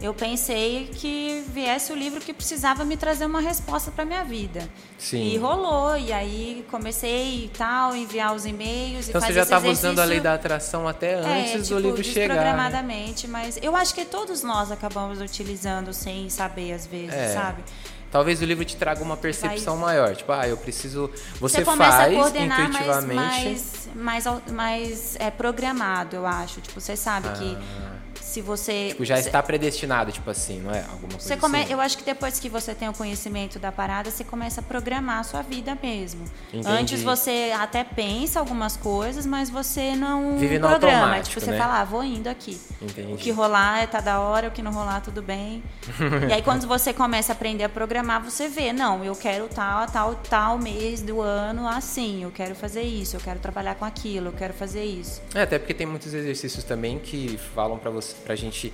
eu 0.00 0.14
pensei 0.14 0.90
que 0.94 1.44
viesse 1.48 1.92
o 1.92 1.96
livro 1.96 2.20
que 2.20 2.32
precisava 2.32 2.84
me 2.84 2.96
trazer 2.96 3.26
uma 3.26 3.40
resposta 3.40 3.90
para 3.90 4.04
minha 4.04 4.24
vida. 4.24 4.66
Sim. 4.98 5.22
E 5.22 5.36
rolou, 5.36 5.96
e 5.96 6.10
aí 6.12 6.64
comecei 6.70 7.44
e 7.44 7.48
tal, 7.48 7.94
enviar 7.94 8.34
os 8.34 8.46
e-mails 8.46 9.08
então 9.08 9.18
e 9.18 9.22
fazer 9.22 9.26
você 9.26 9.32
já 9.34 9.42
estava 9.42 9.68
usando 9.68 9.98
a 9.98 10.04
lei 10.04 10.18
da 10.18 10.34
atração 10.34 10.88
até 10.88 11.16
antes 11.16 11.28
é, 11.28 11.58
tipo, 11.58 11.66
do 11.66 11.78
livro 11.78 12.02
chegar. 12.02 12.34
Programadamente, 12.34 13.26
né? 13.26 13.32
mas 13.32 13.58
eu 13.60 13.76
acho 13.76 13.94
que 13.94 14.04
todos 14.04 14.42
nós 14.42 14.72
acabamos 14.72 15.20
utilizando 15.20 15.92
sem 15.92 16.30
saber 16.30 16.72
às 16.72 16.86
vezes, 16.86 17.12
é. 17.12 17.34
sabe? 17.34 17.62
Talvez 18.10 18.42
o 18.42 18.44
livro 18.44 18.64
te 18.64 18.76
traga 18.76 19.02
uma 19.02 19.16
percepção 19.16 19.76
Vai... 19.76 19.94
maior. 19.96 20.16
Tipo, 20.16 20.32
ah, 20.32 20.48
eu 20.48 20.56
preciso. 20.56 21.08
Você, 21.38 21.58
você 21.58 21.64
começa 21.64 21.92
faz 21.92 22.12
a 22.12 22.16
coordenar 22.16 22.60
intuitivamente. 22.62 23.14
Mais, 23.14 23.88
mais, 23.94 24.24
mais, 24.24 24.52
mais 24.52 25.16
é, 25.20 25.30
programado, 25.30 26.16
eu 26.16 26.26
acho. 26.26 26.60
Tipo, 26.60 26.80
você 26.80 26.96
sabe 26.96 27.28
ah. 27.28 27.32
que 27.32 27.56
se 28.22 28.40
você 28.40 28.88
tipo, 28.88 29.04
já 29.04 29.18
está 29.18 29.42
predestinado, 29.42 30.12
tipo 30.12 30.30
assim, 30.30 30.60
não 30.60 30.72
é 30.72 30.80
alguma 30.80 31.12
coisa 31.12 31.20
você 31.20 31.36
come... 31.36 31.60
assim. 31.60 31.72
Eu 31.72 31.80
acho 31.80 31.98
que 31.98 32.04
depois 32.04 32.38
que 32.38 32.48
você 32.48 32.74
tem 32.74 32.88
o 32.88 32.92
conhecimento 32.92 33.58
da 33.58 33.72
parada, 33.72 34.10
você 34.10 34.24
começa 34.24 34.60
a 34.60 34.64
programar 34.64 35.18
a 35.18 35.22
sua 35.24 35.42
vida 35.42 35.76
mesmo. 35.82 36.24
Entendi. 36.52 36.68
Antes 36.68 37.02
você 37.02 37.52
até 37.58 37.82
pensa 37.84 38.38
algumas 38.38 38.76
coisas, 38.76 39.26
mas 39.26 39.50
você 39.50 39.94
não 39.96 40.38
Vive 40.38 40.58
no 40.58 40.68
programa. 40.68 41.20
Tipo, 41.20 41.40
você 41.40 41.50
né? 41.50 41.58
fala, 41.58 41.80
ah, 41.80 41.84
vou 41.84 42.04
indo 42.04 42.28
aqui. 42.28 42.60
Entendi. 42.80 43.12
O 43.12 43.16
que 43.16 43.30
rolar 43.30 43.82
é 43.82 43.86
tá 43.86 44.00
da 44.00 44.20
hora, 44.20 44.48
o 44.48 44.50
que 44.50 44.62
não 44.62 44.72
rolar 44.72 45.00
tudo 45.00 45.22
bem. 45.22 45.62
e 46.28 46.32
aí 46.32 46.42
quando 46.42 46.66
você 46.66 46.92
começa 46.92 47.32
a 47.32 47.34
aprender 47.34 47.64
a 47.64 47.68
programar, 47.68 48.22
você 48.22 48.48
vê, 48.48 48.72
não, 48.72 49.04
eu 49.04 49.16
quero 49.16 49.48
tal, 49.48 49.86
tal, 49.86 50.14
tal 50.14 50.58
mês 50.58 51.02
do 51.02 51.20
ano 51.20 51.66
assim, 51.66 52.22
eu 52.22 52.30
quero 52.30 52.54
fazer 52.54 52.82
isso, 52.82 53.16
eu 53.16 53.20
quero 53.20 53.38
trabalhar 53.38 53.74
com 53.74 53.84
aquilo, 53.84 54.28
eu 54.28 54.32
quero 54.32 54.52
fazer 54.52 54.84
isso. 54.84 55.22
É, 55.34 55.42
até 55.42 55.58
porque 55.58 55.74
tem 55.74 55.86
muitos 55.86 56.12
exercícios 56.12 56.64
também 56.64 56.98
que 56.98 57.38
falam 57.54 57.78
para 57.78 57.90
você 57.90 58.09
para 58.12 58.34
a 58.34 58.36
gente 58.36 58.72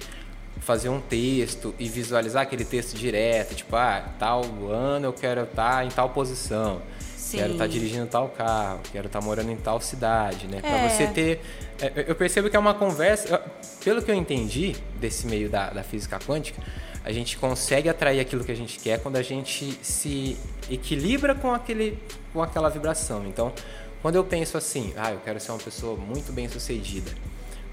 fazer 0.61 0.89
um 0.89 1.01
texto 1.01 1.75
e 1.79 1.89
visualizar 1.89 2.43
aquele 2.43 2.65
texto 2.65 2.97
direto, 2.97 3.55
tipo, 3.55 3.77
ah, 3.77 4.05
tal 4.19 4.43
ano 4.71 5.07
eu 5.07 5.13
quero 5.13 5.43
estar 5.43 5.85
em 5.85 5.89
tal 5.89 6.11
posição, 6.11 6.81
Sim. 7.17 7.39
quero 7.39 7.53
estar 7.53 7.67
dirigindo 7.67 8.07
tal 8.07 8.29
carro, 8.29 8.81
quero 8.91 9.07
estar 9.07 9.21
morando 9.21 9.51
em 9.51 9.57
tal 9.57 9.81
cidade, 9.81 10.47
né? 10.47 10.59
É. 10.59 10.61
Para 10.61 10.89
você 10.89 11.07
ter, 11.09 11.41
é, 11.81 12.05
eu 12.09 12.15
percebo 12.15 12.49
que 12.49 12.57
é 12.57 12.59
uma 12.59 12.75
conversa, 12.75 13.43
pelo 13.85 14.03
que 14.03 14.11
eu 14.11 14.15
entendi 14.15 14.75
desse 14.99 15.27
meio 15.27 15.49
da, 15.49 15.71
da 15.71 15.83
física 15.83 16.19
quântica, 16.19 16.63
a 17.05 17.13
gente 17.13 17.37
consegue 17.37 17.89
atrair 17.89 18.19
aquilo 18.19 18.43
que 18.43 18.51
a 18.51 18.57
gente 18.57 18.81
quer 18.81 19.01
quando 19.01 19.17
a 19.17 19.23
gente 19.23 19.79
se 19.83 20.37
equilibra 20.69 21.35
com 21.35 21.53
aquele, 21.53 21.97
com 22.33 22.43
aquela 22.43 22.69
vibração. 22.69 23.25
Então, 23.27 23.53
quando 24.03 24.17
eu 24.17 24.25
penso 24.25 24.57
assim, 24.59 24.93
ah, 24.97 25.13
eu 25.13 25.21
quero 25.25 25.39
ser 25.39 25.53
uma 25.53 25.61
pessoa 25.61 25.97
muito 25.97 26.33
bem 26.33 26.49
sucedida, 26.49 27.13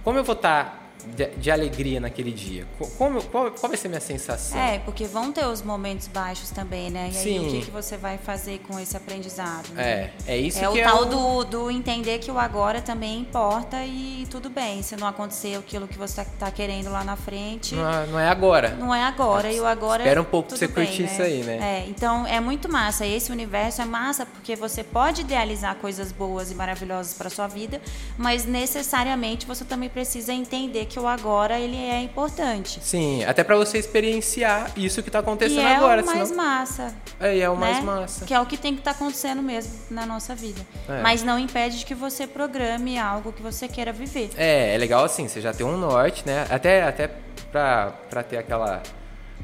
como 0.03 0.19
eu 0.19 0.23
vou 0.23 0.35
estar 0.35 0.82
de, 1.07 1.27
de, 1.27 1.51
alegria 1.51 1.99
naquele 1.99 2.31
dia? 2.31 2.65
Como, 2.97 3.21
qual, 3.23 3.51
qual, 3.51 3.69
vai 3.69 3.77
ser 3.77 3.87
a 3.87 3.89
minha 3.89 4.01
sensação? 4.01 4.59
É, 4.59 4.79
porque 4.79 5.05
vão 5.05 5.31
ter 5.31 5.45
os 5.45 5.61
momentos 5.61 6.07
baixos 6.07 6.49
também, 6.49 6.89
né? 6.89 7.09
E 7.09 7.13
Sim. 7.13 7.39
aí 7.39 7.47
o 7.47 7.51
que, 7.51 7.65
que 7.65 7.71
você 7.71 7.97
vai 7.97 8.17
fazer 8.17 8.59
com 8.59 8.79
esse 8.79 8.95
aprendizado? 8.95 9.69
Né? 9.73 10.11
É, 10.27 10.33
é 10.33 10.37
isso 10.37 10.59
é 10.59 10.61
que 10.61 10.67
o 10.67 10.77
é 10.77 10.83
tal 10.83 11.03
o... 11.03 11.05
do, 11.05 11.43
do 11.43 11.71
entender 11.71 12.19
que 12.19 12.31
o 12.31 12.39
agora 12.39 12.81
também 12.81 13.19
importa 13.19 13.83
e 13.85 14.25
tudo 14.29 14.49
bem. 14.49 14.81
Se 14.81 14.95
não 14.95 15.07
acontecer 15.07 15.55
aquilo 15.57 15.87
que 15.87 15.97
você 15.97 16.21
está 16.21 16.49
querendo 16.51 16.89
lá 16.89 17.03
na 17.03 17.15
frente. 17.15 17.75
Não 17.75 17.89
é, 17.89 18.07
não 18.07 18.19
é 18.19 18.29
agora. 18.29 18.69
Não 18.69 18.93
é 18.93 19.03
agora. 19.03 19.51
E 19.51 19.59
o 19.59 19.65
agora. 19.65 20.03
Espera 20.03 20.21
um 20.21 20.25
pouco 20.25 20.49
pra 20.49 20.57
você 20.57 20.67
bem, 20.67 20.85
curtir 20.85 21.03
né? 21.03 21.09
isso 21.11 21.21
aí, 21.21 21.43
né? 21.43 21.57
É, 21.61 21.89
então 21.89 22.25
é 22.25 22.39
muito 22.39 22.71
massa. 22.71 23.05
Esse 23.05 23.31
universo 23.31 23.81
é 23.81 23.85
massa 23.85 24.25
porque 24.25 24.55
você 24.55 24.83
pode 24.83 25.21
idealizar 25.21 25.75
coisas 25.75 26.11
boas 26.11 26.51
e 26.51 26.55
maravilhosas 26.55 27.13
para 27.13 27.29
sua 27.29 27.47
vida, 27.47 27.81
mas 28.17 28.45
necessariamente 28.45 29.45
você 29.45 29.65
também 29.65 29.89
precisa 29.89 30.33
entender 30.33 30.85
que 30.85 30.92
o 30.99 31.07
agora 31.07 31.59
ele 31.59 31.77
é 31.77 32.01
importante. 32.01 32.79
Sim, 32.81 33.23
até 33.23 33.43
para 33.43 33.55
você 33.55 33.77
experienciar 33.77 34.71
isso 34.75 35.01
que 35.01 35.09
está 35.09 35.19
acontecendo 35.19 35.61
e 35.61 35.63
é 35.63 35.75
agora. 35.75 36.01
É 36.01 36.03
o 36.03 36.05
mais 36.05 36.27
senão... 36.27 36.43
massa. 36.43 36.95
É, 37.19 37.39
é 37.39 37.49
o 37.49 37.53
né? 37.53 37.59
mais 37.59 37.83
massa. 37.83 38.25
Que 38.25 38.33
é 38.33 38.39
o 38.39 38.45
que 38.45 38.57
tem 38.57 38.73
que 38.73 38.81
estar 38.81 38.93
tá 38.93 38.97
acontecendo 38.97 39.41
mesmo 39.41 39.73
na 39.89 40.05
nossa 40.05 40.35
vida. 40.35 40.61
É. 40.87 41.01
Mas 41.01 41.23
não 41.23 41.37
impede 41.37 41.79
de 41.79 41.85
que 41.85 41.95
você 41.95 42.27
programe 42.27 42.97
algo 42.97 43.31
que 43.31 43.41
você 43.41 43.67
queira 43.67 43.91
viver. 43.91 44.29
É, 44.37 44.75
é 44.75 44.77
legal 44.77 45.03
assim, 45.05 45.27
você 45.27 45.41
já 45.41 45.53
tem 45.53 45.65
um 45.65 45.77
norte, 45.77 46.23
né? 46.25 46.45
Até, 46.49 46.83
até 46.83 47.09
para 47.51 48.23
ter 48.23 48.37
aquela 48.37 48.81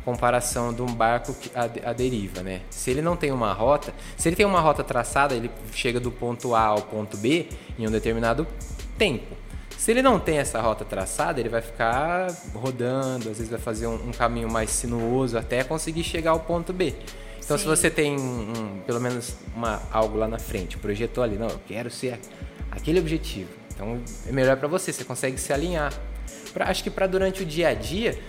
comparação 0.04 0.74
de 0.74 0.82
um 0.82 0.88
barco 0.88 1.36
a 1.54 1.94
deriva, 1.94 2.42
né? 2.42 2.62
Se 2.70 2.90
ele 2.90 3.02
não 3.02 3.16
tem 3.16 3.32
uma 3.32 3.54
rota, 3.54 3.94
se 4.18 4.28
ele 4.28 4.36
tem 4.36 4.46
uma 4.46 4.60
rota 4.60 4.84
traçada, 4.84 5.36
ele 5.36 5.52
chega 5.72 6.00
do 6.00 6.12
ponto 6.12 6.56
A 6.56 6.64
ao 6.64 6.82
ponto 6.82 7.16
B 7.18 7.48
em 7.78 7.88
um 7.88 7.92
determinado 7.92 8.48
tempo. 8.98 9.36
Se 9.80 9.92
ele 9.92 10.02
não 10.02 10.20
tem 10.20 10.40
essa 10.40 10.60
rota 10.60 10.84
traçada, 10.84 11.40
ele 11.40 11.48
vai 11.48 11.62
ficar 11.62 12.30
rodando, 12.54 13.30
às 13.30 13.38
vezes 13.38 13.50
vai 13.50 13.58
fazer 13.58 13.88
um, 13.88 14.10
um 14.10 14.12
caminho 14.12 14.52
mais 14.52 14.72
sinuoso 14.72 15.38
até 15.38 15.64
conseguir 15.64 16.04
chegar 16.04 16.32
ao 16.32 16.42
ponto 16.42 16.74
B. 16.74 16.94
Então, 17.38 17.58
Sim. 17.58 17.64
se 17.64 17.70
você 17.70 17.90
tem 17.90 18.20
um, 18.20 18.82
pelo 18.86 19.00
menos 19.00 19.38
uma, 19.56 19.82
algo 19.90 20.18
lá 20.18 20.28
na 20.28 20.38
frente, 20.38 20.78
projetou 20.78 21.24
ali, 21.24 21.38
não, 21.38 21.48
eu 21.48 21.62
quero 21.66 21.90
ser 21.90 22.20
aquele 22.70 23.00
objetivo. 23.00 23.52
Então, 23.74 24.02
é 24.28 24.34
melhor 24.34 24.58
para 24.58 24.68
você, 24.68 24.92
você 24.92 25.06
consegue 25.06 25.38
se 25.38 25.54
alinhar. 25.54 25.94
Pra, 26.52 26.66
acho 26.70 26.84
que 26.84 26.90
para 26.90 27.08
durante 27.08 27.44
o 27.44 27.46
dia 27.46 27.70
a 27.70 27.74
dia, 27.74 28.20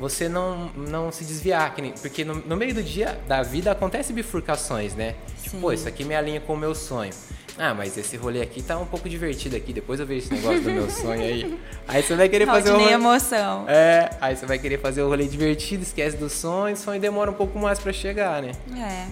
você 0.00 0.28
não, 0.28 0.70
não 0.70 1.12
se 1.12 1.24
desviar, 1.24 1.72
porque 2.02 2.24
no, 2.24 2.34
no, 2.34 2.56
meio 2.56 2.74
do 2.74 2.82
dia 2.82 3.16
da 3.28 3.44
vida 3.44 3.70
acontece 3.70 4.12
bifurcações, 4.12 4.96
né? 4.96 5.14
Tipo, 5.40 5.58
pô, 5.58 5.72
isso 5.72 5.86
aqui 5.86 6.02
me 6.02 6.16
alinha 6.16 6.40
com 6.40 6.54
o 6.54 6.56
meu 6.56 6.74
sonho. 6.74 7.12
Ah, 7.58 7.72
mas 7.72 7.96
esse 7.96 8.16
rolê 8.16 8.42
aqui 8.42 8.62
tá 8.62 8.76
um 8.78 8.84
pouco 8.84 9.08
divertido 9.08 9.56
aqui. 9.56 9.72
Depois 9.72 9.98
eu 9.98 10.06
vejo 10.06 10.26
esse 10.26 10.34
negócio 10.34 10.60
do 10.60 10.70
meu 10.70 10.90
sonho 10.90 11.22
aí. 11.22 11.58
Aí 11.88 12.02
você 12.02 12.14
vai 12.14 12.28
querer 12.28 12.46
fazer 12.46 12.70
o 12.70 12.78
rolê... 12.78 12.92
emoção. 12.92 13.64
É, 13.68 14.10
aí 14.20 14.36
você 14.36 14.44
vai 14.44 14.58
querer 14.58 14.78
fazer 14.78 15.02
o 15.02 15.08
rolê 15.08 15.26
divertido, 15.26 15.82
esquece 15.82 16.16
do 16.16 16.28
sonho, 16.28 16.74
o 16.74 16.78
sonho 16.78 17.00
demora 17.00 17.30
um 17.30 17.34
pouco 17.34 17.58
mais 17.58 17.78
para 17.78 17.92
chegar, 17.92 18.42
né? 18.42 18.52
É. 18.76 19.06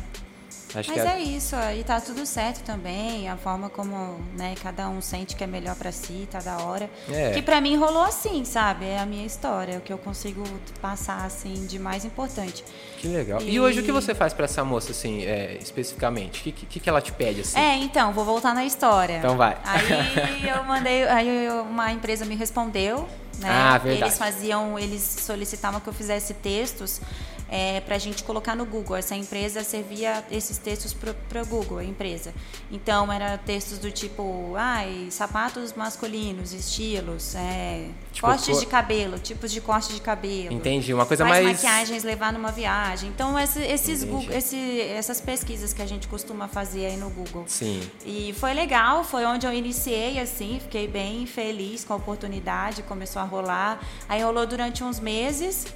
Acho 0.74 0.90
Mas 0.90 1.04
é... 1.04 1.08
é 1.08 1.20
isso, 1.20 1.56
e 1.76 1.84
tá 1.84 2.00
tudo 2.00 2.26
certo 2.26 2.64
também, 2.64 3.28
a 3.28 3.36
forma 3.36 3.70
como 3.70 4.18
né, 4.36 4.54
cada 4.62 4.88
um 4.88 5.00
sente 5.00 5.36
que 5.36 5.44
é 5.44 5.46
melhor 5.46 5.76
para 5.76 5.92
si, 5.92 6.28
tá 6.30 6.40
da 6.40 6.58
hora. 6.58 6.90
É. 7.10 7.30
Que 7.32 7.42
para 7.42 7.60
mim 7.60 7.76
rolou 7.76 8.02
assim, 8.02 8.44
sabe? 8.44 8.86
É 8.86 8.98
a 8.98 9.06
minha 9.06 9.24
história, 9.24 9.74
é 9.74 9.78
o 9.78 9.80
que 9.80 9.92
eu 9.92 9.98
consigo 9.98 10.42
passar 10.80 11.24
assim 11.24 11.66
de 11.66 11.78
mais 11.78 12.04
importante. 12.04 12.64
Que 12.98 13.08
legal. 13.08 13.40
E, 13.40 13.54
e 13.54 13.60
hoje 13.60 13.80
o 13.80 13.82
que 13.82 13.92
você 13.92 14.14
faz 14.14 14.32
para 14.32 14.46
essa 14.46 14.64
moça 14.64 14.90
assim, 14.90 15.24
é, 15.24 15.56
especificamente? 15.60 16.40
O 16.40 16.42
que, 16.44 16.52
que, 16.52 16.80
que 16.80 16.88
ela 16.88 17.00
te 17.00 17.12
pede 17.12 17.42
assim? 17.42 17.58
É, 17.58 17.76
então, 17.76 18.12
vou 18.12 18.24
voltar 18.24 18.54
na 18.54 18.64
história. 18.64 19.18
Então 19.18 19.36
vai. 19.36 19.56
Aí 19.64 20.48
eu 20.48 20.64
mandei, 20.64 21.04
aí 21.04 21.48
uma 21.68 21.92
empresa 21.92 22.24
me 22.24 22.34
respondeu 22.34 23.08
né? 23.38 23.48
Ah, 23.50 23.78
verdade. 23.78 24.04
Eles 24.04 24.18
faziam, 24.18 24.78
eles 24.78 25.02
solicitavam 25.02 25.80
que 25.80 25.88
eu 25.88 25.92
fizesse 25.92 26.34
textos 26.34 27.00
é, 27.48 27.80
para 27.82 27.94
a 27.96 27.98
gente 27.98 28.24
colocar 28.24 28.56
no 28.56 28.64
Google. 28.64 28.96
Essa 28.96 29.14
empresa 29.14 29.62
servia 29.62 30.24
esses 30.30 30.56
textos 30.58 30.94
para 30.94 31.42
o 31.42 31.46
Google, 31.46 31.78
a 31.78 31.84
empresa. 31.84 32.32
Então, 32.72 33.12
era 33.12 33.36
textos 33.38 33.78
do 33.78 33.90
tipo, 33.90 34.54
ai, 34.56 35.08
sapatos 35.10 35.72
masculinos, 35.74 36.52
estilos, 36.52 37.34
é, 37.34 37.88
Tipo, 38.12 38.26
cortes 38.26 38.54
co- 38.54 38.60
de 38.60 38.66
cabelo, 38.66 39.18
tipos 39.18 39.52
de 39.52 39.60
corte 39.60 39.92
de 39.92 40.00
cabelo. 40.00 40.52
Entendi, 40.54 40.92
uma 40.94 41.04
coisa 41.06 41.24
mais- 41.24 41.46
maquiagens 41.46 42.02
levar 42.02 42.32
numa 42.32 42.50
viagem. 42.50 43.10
Então, 43.10 43.38
esse- 43.38 43.60
esses. 43.62 44.02
Google- 44.04 44.32
esse- 44.32 44.80
essas 44.80 45.20
pesquisas 45.20 45.72
que 45.72 45.82
a 45.82 45.86
gente 45.86 46.08
costuma 46.08 46.48
fazer 46.48 46.86
aí 46.86 46.96
no 46.96 47.10
Google. 47.10 47.44
Sim. 47.46 47.80
E 48.06 48.34
foi 48.38 48.54
legal, 48.54 49.04
foi 49.04 49.24
onde 49.26 49.46
eu 49.46 49.52
iniciei, 49.52 50.18
assim, 50.18 50.58
fiquei 50.60 50.88
bem 50.88 51.26
feliz 51.26 51.84
com 51.84 51.92
a 51.92 51.96
oportunidade, 51.96 52.82
começou 52.82 53.20
a 53.20 53.23
rolar. 53.26 53.80
Aí 54.08 54.22
rolou 54.22 54.46
durante 54.46 54.82
uns 54.84 55.00
meses 55.00 55.66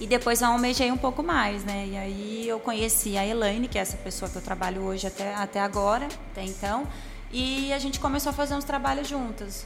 e 0.00 0.06
depois 0.06 0.40
eu 0.42 0.48
almejei 0.48 0.90
um 0.90 0.96
pouco 0.96 1.22
mais, 1.22 1.64
né? 1.64 1.86
E 1.90 1.96
aí 1.96 2.48
eu 2.48 2.58
conheci 2.58 3.16
a 3.16 3.26
Elaine, 3.26 3.68
que 3.68 3.78
é 3.78 3.82
essa 3.82 3.96
pessoa 3.96 4.28
que 4.30 4.36
eu 4.36 4.42
trabalho 4.42 4.82
hoje 4.82 5.06
até, 5.06 5.34
até 5.34 5.60
agora, 5.60 6.08
até 6.32 6.42
então, 6.44 6.86
e 7.30 7.72
a 7.72 7.78
gente 7.78 8.00
começou 8.00 8.30
a 8.30 8.32
fazer 8.32 8.54
uns 8.54 8.64
trabalhos 8.64 9.06
juntas. 9.08 9.64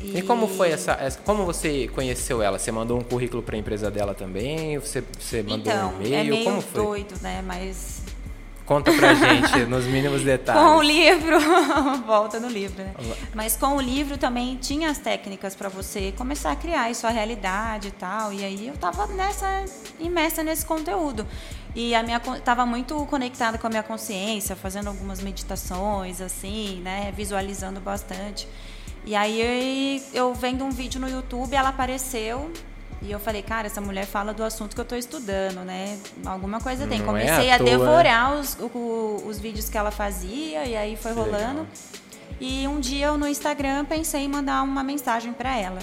E 0.00 0.22
como 0.22 0.46
foi 0.46 0.70
essa, 0.70 0.92
essa- 0.92 1.18
Como 1.24 1.44
você 1.44 1.88
conheceu 1.88 2.42
ela? 2.42 2.58
Você 2.58 2.70
mandou 2.70 2.98
um 2.98 3.02
currículo 3.02 3.42
para 3.42 3.56
a 3.56 3.58
empresa 3.58 3.90
dela 3.90 4.14
também? 4.14 4.78
Você, 4.78 5.02
você 5.18 5.42
mandou 5.42 5.72
Então, 5.72 5.94
um 5.98 6.02
é 6.02 6.06
e-mail? 6.06 6.34
meio 6.34 6.44
como 6.44 6.60
foi? 6.60 6.82
doido, 6.82 7.14
né? 7.22 7.42
Mas 7.46 8.02
Conta 8.66 8.92
pra 8.92 9.14
gente 9.14 9.64
nos 9.66 9.84
mínimos 9.84 10.22
detalhes. 10.22 10.60
Com 10.60 10.78
o 10.78 10.82
livro, 10.82 11.38
volta 12.04 12.40
no 12.40 12.48
livro, 12.48 12.82
né? 12.82 12.92
Mas 13.32 13.56
com 13.56 13.76
o 13.76 13.80
livro 13.80 14.18
também 14.18 14.56
tinha 14.56 14.90
as 14.90 14.98
técnicas 14.98 15.54
para 15.54 15.68
você 15.68 16.12
começar 16.18 16.50
a 16.50 16.56
criar 16.56 16.82
aí 16.82 16.94
sua 16.94 17.10
realidade 17.10 17.88
e 17.88 17.90
tal. 17.92 18.32
E 18.32 18.44
aí 18.44 18.66
eu 18.66 18.76
tava 18.76 19.06
nessa 19.06 19.64
imersa 20.00 20.42
nesse 20.42 20.66
conteúdo. 20.66 21.24
E 21.76 21.94
a 21.94 22.02
minha 22.02 22.18
tava 22.18 22.66
muito 22.66 23.06
conectada 23.06 23.56
com 23.56 23.68
a 23.68 23.70
minha 23.70 23.84
consciência, 23.84 24.56
fazendo 24.56 24.88
algumas 24.88 25.20
meditações 25.20 26.20
assim, 26.20 26.80
né, 26.82 27.12
visualizando 27.16 27.78
bastante. 27.80 28.48
E 29.04 29.14
aí 29.14 30.02
eu 30.12 30.34
vendo 30.34 30.64
um 30.64 30.70
vídeo 30.70 31.00
no 31.00 31.08
YouTube, 31.08 31.54
ela 31.54 31.68
apareceu 31.68 32.50
e 33.02 33.10
eu 33.10 33.20
falei, 33.20 33.42
cara, 33.42 33.66
essa 33.66 33.80
mulher 33.80 34.06
fala 34.06 34.32
do 34.32 34.42
assunto 34.42 34.74
que 34.74 34.80
eu 34.80 34.84
estou 34.84 34.96
estudando, 34.98 35.64
né? 35.64 35.98
Alguma 36.24 36.60
coisa 36.60 36.86
tem. 36.86 36.98
Não 37.00 37.16
é 37.16 37.24
Comecei 37.26 37.50
à 37.50 37.54
a 37.54 37.58
toa, 37.58 37.66
né? 37.66 37.76
devorar 37.78 38.34
os, 38.34 38.56
o- 38.60 39.22
os 39.26 39.38
vídeos 39.38 39.68
que 39.68 39.76
ela 39.78 39.90
fazia 39.90 40.64
e 40.64 40.76
aí 40.76 40.96
foi 40.96 41.12
Que 41.12 41.18
rolando. 41.18 41.60
legal. 41.60 41.66
E 42.40 42.66
um 42.68 42.80
dia 42.80 43.06
eu 43.06 43.16
no 43.18 43.26
Instagram 43.28 43.84
pensei 43.84 44.22
em 44.22 44.28
mandar 44.28 44.62
uma 44.62 44.82
mensagem 44.82 45.32
para 45.32 45.56
ela. 45.58 45.78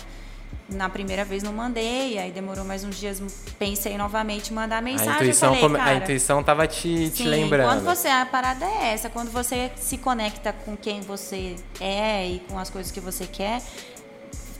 Na 0.70 0.88
primeira 0.90 1.26
vez 1.26 1.44
não 1.44 1.52
mandei, 1.54 2.18
aí 2.18 2.32
demorou 2.32 2.64
mais 2.64 2.84
uns 2.84 2.96
dias, 2.98 3.22
pensei 3.60 3.98
novamente 3.98 4.50
em 4.52 4.56
mandar 4.56 4.78
A 4.78 4.82
mensagem. 4.82 5.14
intuição, 5.16 5.50
eu 5.50 5.56
falei, 5.56 5.62
come- 5.62 5.78
cara, 5.78 5.92
a 5.92 5.96
intuição 5.96 6.42
tava 6.44 6.66
te, 6.68 7.10
te 7.10 7.24
Sim, 7.24 7.28
lembrando. 7.28 7.68
Quando 7.68 7.84
você, 7.84 8.08
a 8.08 8.26
parada 8.26 8.66
é 8.66 8.94
essa, 8.94 9.10
quando 9.10 9.30
você 9.30 9.72
se 9.76 9.98
conecta 9.98 10.54
com 10.54 10.76
quem 10.78 11.02
você 11.02 11.56
é 11.82 12.28
e 12.28 12.40
com 12.48 12.58
as 12.58 12.70
coisas 12.70 12.92
que 12.92 13.00
você 13.00 13.28
quer, 13.28 13.62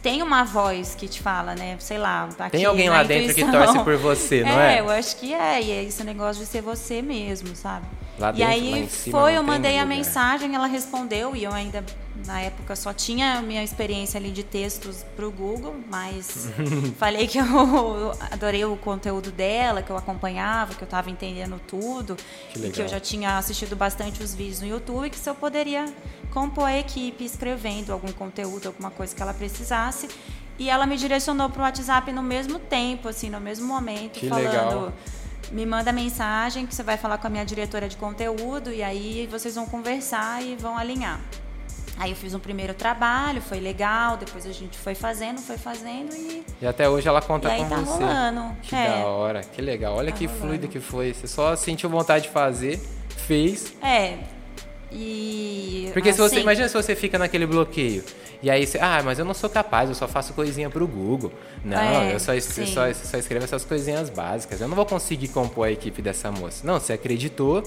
tem 0.04 0.22
uma 0.22 0.44
voz 0.44 0.94
que 0.94 1.08
te 1.08 1.22
fala, 1.22 1.56
né? 1.56 1.78
Sei 1.80 1.98
lá, 1.98 2.28
aqui 2.38 2.58
Tem 2.58 2.66
alguém 2.66 2.90
lá 2.90 3.04
dentro 3.04 3.34
que 3.34 3.42
intuição. 3.42 3.74
torce 3.74 3.84
por 3.86 3.96
você, 3.96 4.44
não 4.44 4.52
é? 4.60 4.82
eu 4.82 4.90
acho 4.90 5.16
que 5.16 5.34
é. 5.34 5.62
E 5.62 5.72
é 5.72 5.84
esse 5.84 6.04
negócio 6.04 6.44
de 6.44 6.52
ser 6.52 6.62
você 6.62 7.02
mesmo, 7.02 7.56
sabe? 7.56 7.86
Lá 8.24 8.30
e 8.30 8.34
dentro, 8.34 8.52
aí 8.52 8.90
cima, 8.90 9.20
foi, 9.20 9.38
eu 9.38 9.44
mandei 9.44 9.78
a 9.78 9.84
lugar. 9.84 9.98
mensagem, 9.98 10.56
ela 10.56 10.68
respondeu 10.68 11.36
e 11.36 11.44
eu 11.44 11.52
ainda 11.52 11.84
na 12.26 12.40
época 12.40 12.76
só 12.76 12.94
tinha 12.94 13.40
a 13.40 13.42
minha 13.42 13.62
experiência 13.64 14.18
ali 14.18 14.32
de 14.32 14.44
textos 14.44 15.04
pro 15.16 15.30
Google, 15.30 15.76
mas 15.90 16.48
falei 16.98 17.28
que 17.28 17.38
eu 17.38 17.46
adorei 18.32 18.64
o 18.64 18.78
conteúdo 18.78 19.30
dela, 19.32 19.82
que 19.82 19.90
eu 19.90 19.98
acompanhava, 19.98 20.74
que 20.74 20.82
eu 20.82 20.86
estava 20.86 21.10
entendendo 21.10 21.60
tudo, 21.68 22.16
Que 22.54 22.68
e 22.68 22.72
que 22.72 22.82
eu 22.82 22.88
já 22.88 23.00
tinha 23.00 23.38
assistido 23.38 23.76
bastante 23.76 24.24
os 24.24 24.34
vídeos 24.34 24.62
no 24.62 24.68
YouTube, 24.68 25.10
que 25.10 25.20
se 25.20 25.30
eu 25.30 25.36
poderia 25.36 25.86
compor 26.32 26.66
a 26.66 26.78
equipe 26.78 27.26
escrevendo 27.26 27.92
algum 27.92 28.12
conteúdo, 28.12 28.68
alguma 28.68 28.90
coisa 28.90 29.14
que 29.14 29.22
ela 29.22 29.34
precisasse. 29.34 30.08
E 30.58 30.70
ela 30.70 30.86
me 30.86 30.96
direcionou 30.96 31.50
pro 31.50 31.64
WhatsApp 31.64 32.12
no 32.12 32.22
mesmo 32.22 32.60
tempo, 32.60 33.10
assim, 33.10 33.28
no 33.28 33.42
mesmo 33.42 33.68
momento, 33.68 34.20
Que 34.20 34.30
falando 34.30 34.46
legal. 34.46 34.94
Me 35.52 35.66
manda 35.66 35.92
mensagem 35.92 36.66
que 36.66 36.74
você 36.74 36.84
vai 36.84 36.98
falar 36.98 37.18
com 37.18 37.28
a 37.28 37.30
minha 37.30 37.46
diretora 37.46 37.88
de 37.88 37.96
conteúdo 37.98 38.72
e 38.72 38.82
aí 38.82 39.28
vocês 39.32 39.56
vão 39.56 39.66
conversar 39.66 40.42
e 40.44 40.56
vão 40.56 40.78
alinhar. 40.78 41.20
Aí 42.00 42.10
eu 42.10 42.16
fiz 42.16 42.34
um 42.34 42.40
primeiro 42.40 42.74
trabalho, 42.74 43.40
foi 43.40 43.60
legal, 43.60 44.18
depois 44.18 44.48
a 44.48 44.52
gente 44.52 44.76
foi 44.78 44.96
fazendo, 44.96 45.40
foi 45.40 45.58
fazendo 45.60 46.12
e, 46.16 46.44
E 46.60 46.66
até 46.66 46.90
hoje 46.90 47.08
ela 47.08 47.22
conta 47.22 47.50
e 47.50 47.52
aí 47.52 47.60
com 47.64 47.70
tá 47.70 47.76
você. 47.78 48.04
rolando. 48.04 48.56
Que 48.64 48.76
é, 48.76 48.88
da 48.90 49.06
hora, 49.06 49.42
que 49.42 49.62
legal. 49.62 49.96
Olha 49.96 50.12
Tá 50.12 50.18
que 50.18 50.26
rolando. 50.26 50.42
fluido 50.48 50.68
que 50.68 50.80
foi. 50.80 51.14
Você 51.14 51.28
só 51.28 51.56
sentiu 51.56 51.90
vontade 51.92 52.24
de 52.26 52.30
fazer, 52.32 52.82
fez. 53.10 53.74
é. 53.82 54.18
E 54.94 55.90
Porque 55.94 56.12
se 56.12 56.20
você. 56.20 56.36
assim, 56.36 56.42
Imagina 56.44 56.68
se 56.68 56.74
você 56.74 56.96
fica 56.96 57.18
naquele 57.18 57.46
bloqueio. 57.46 58.04
E 58.42 58.50
aí 58.50 58.66
você. 58.68 58.78
Ah, 58.80 59.02
mas 59.04 59.20
eu 59.20 59.26
não 59.26 59.34
sou 59.34 59.50
capaz, 59.50 59.90
eu 59.90 59.96
só 59.96 60.08
faço 60.08 60.34
coisinha 60.34 60.70
pro 60.70 60.86
Google. 60.88 61.32
Não, 61.64 61.78
É, 61.78 62.14
eu 62.16 62.20
só, 62.20 62.38
sim. 62.40 62.66
só, 62.66 62.92
só 62.94 63.18
escrevo 63.18 63.46
essas 63.46 63.64
coisinhas 63.66 64.10
básicas. 64.10 64.60
Eu 64.62 64.68
não 64.68 64.76
vou 64.76 64.86
conseguir 64.86 65.30
compor 65.30 65.68
a 65.68 65.72
equipe 65.72 66.02
dessa 66.02 66.32
moça. 66.32 66.66
Não, 66.66 66.80
você 66.80 66.94
acreditou, 66.94 67.64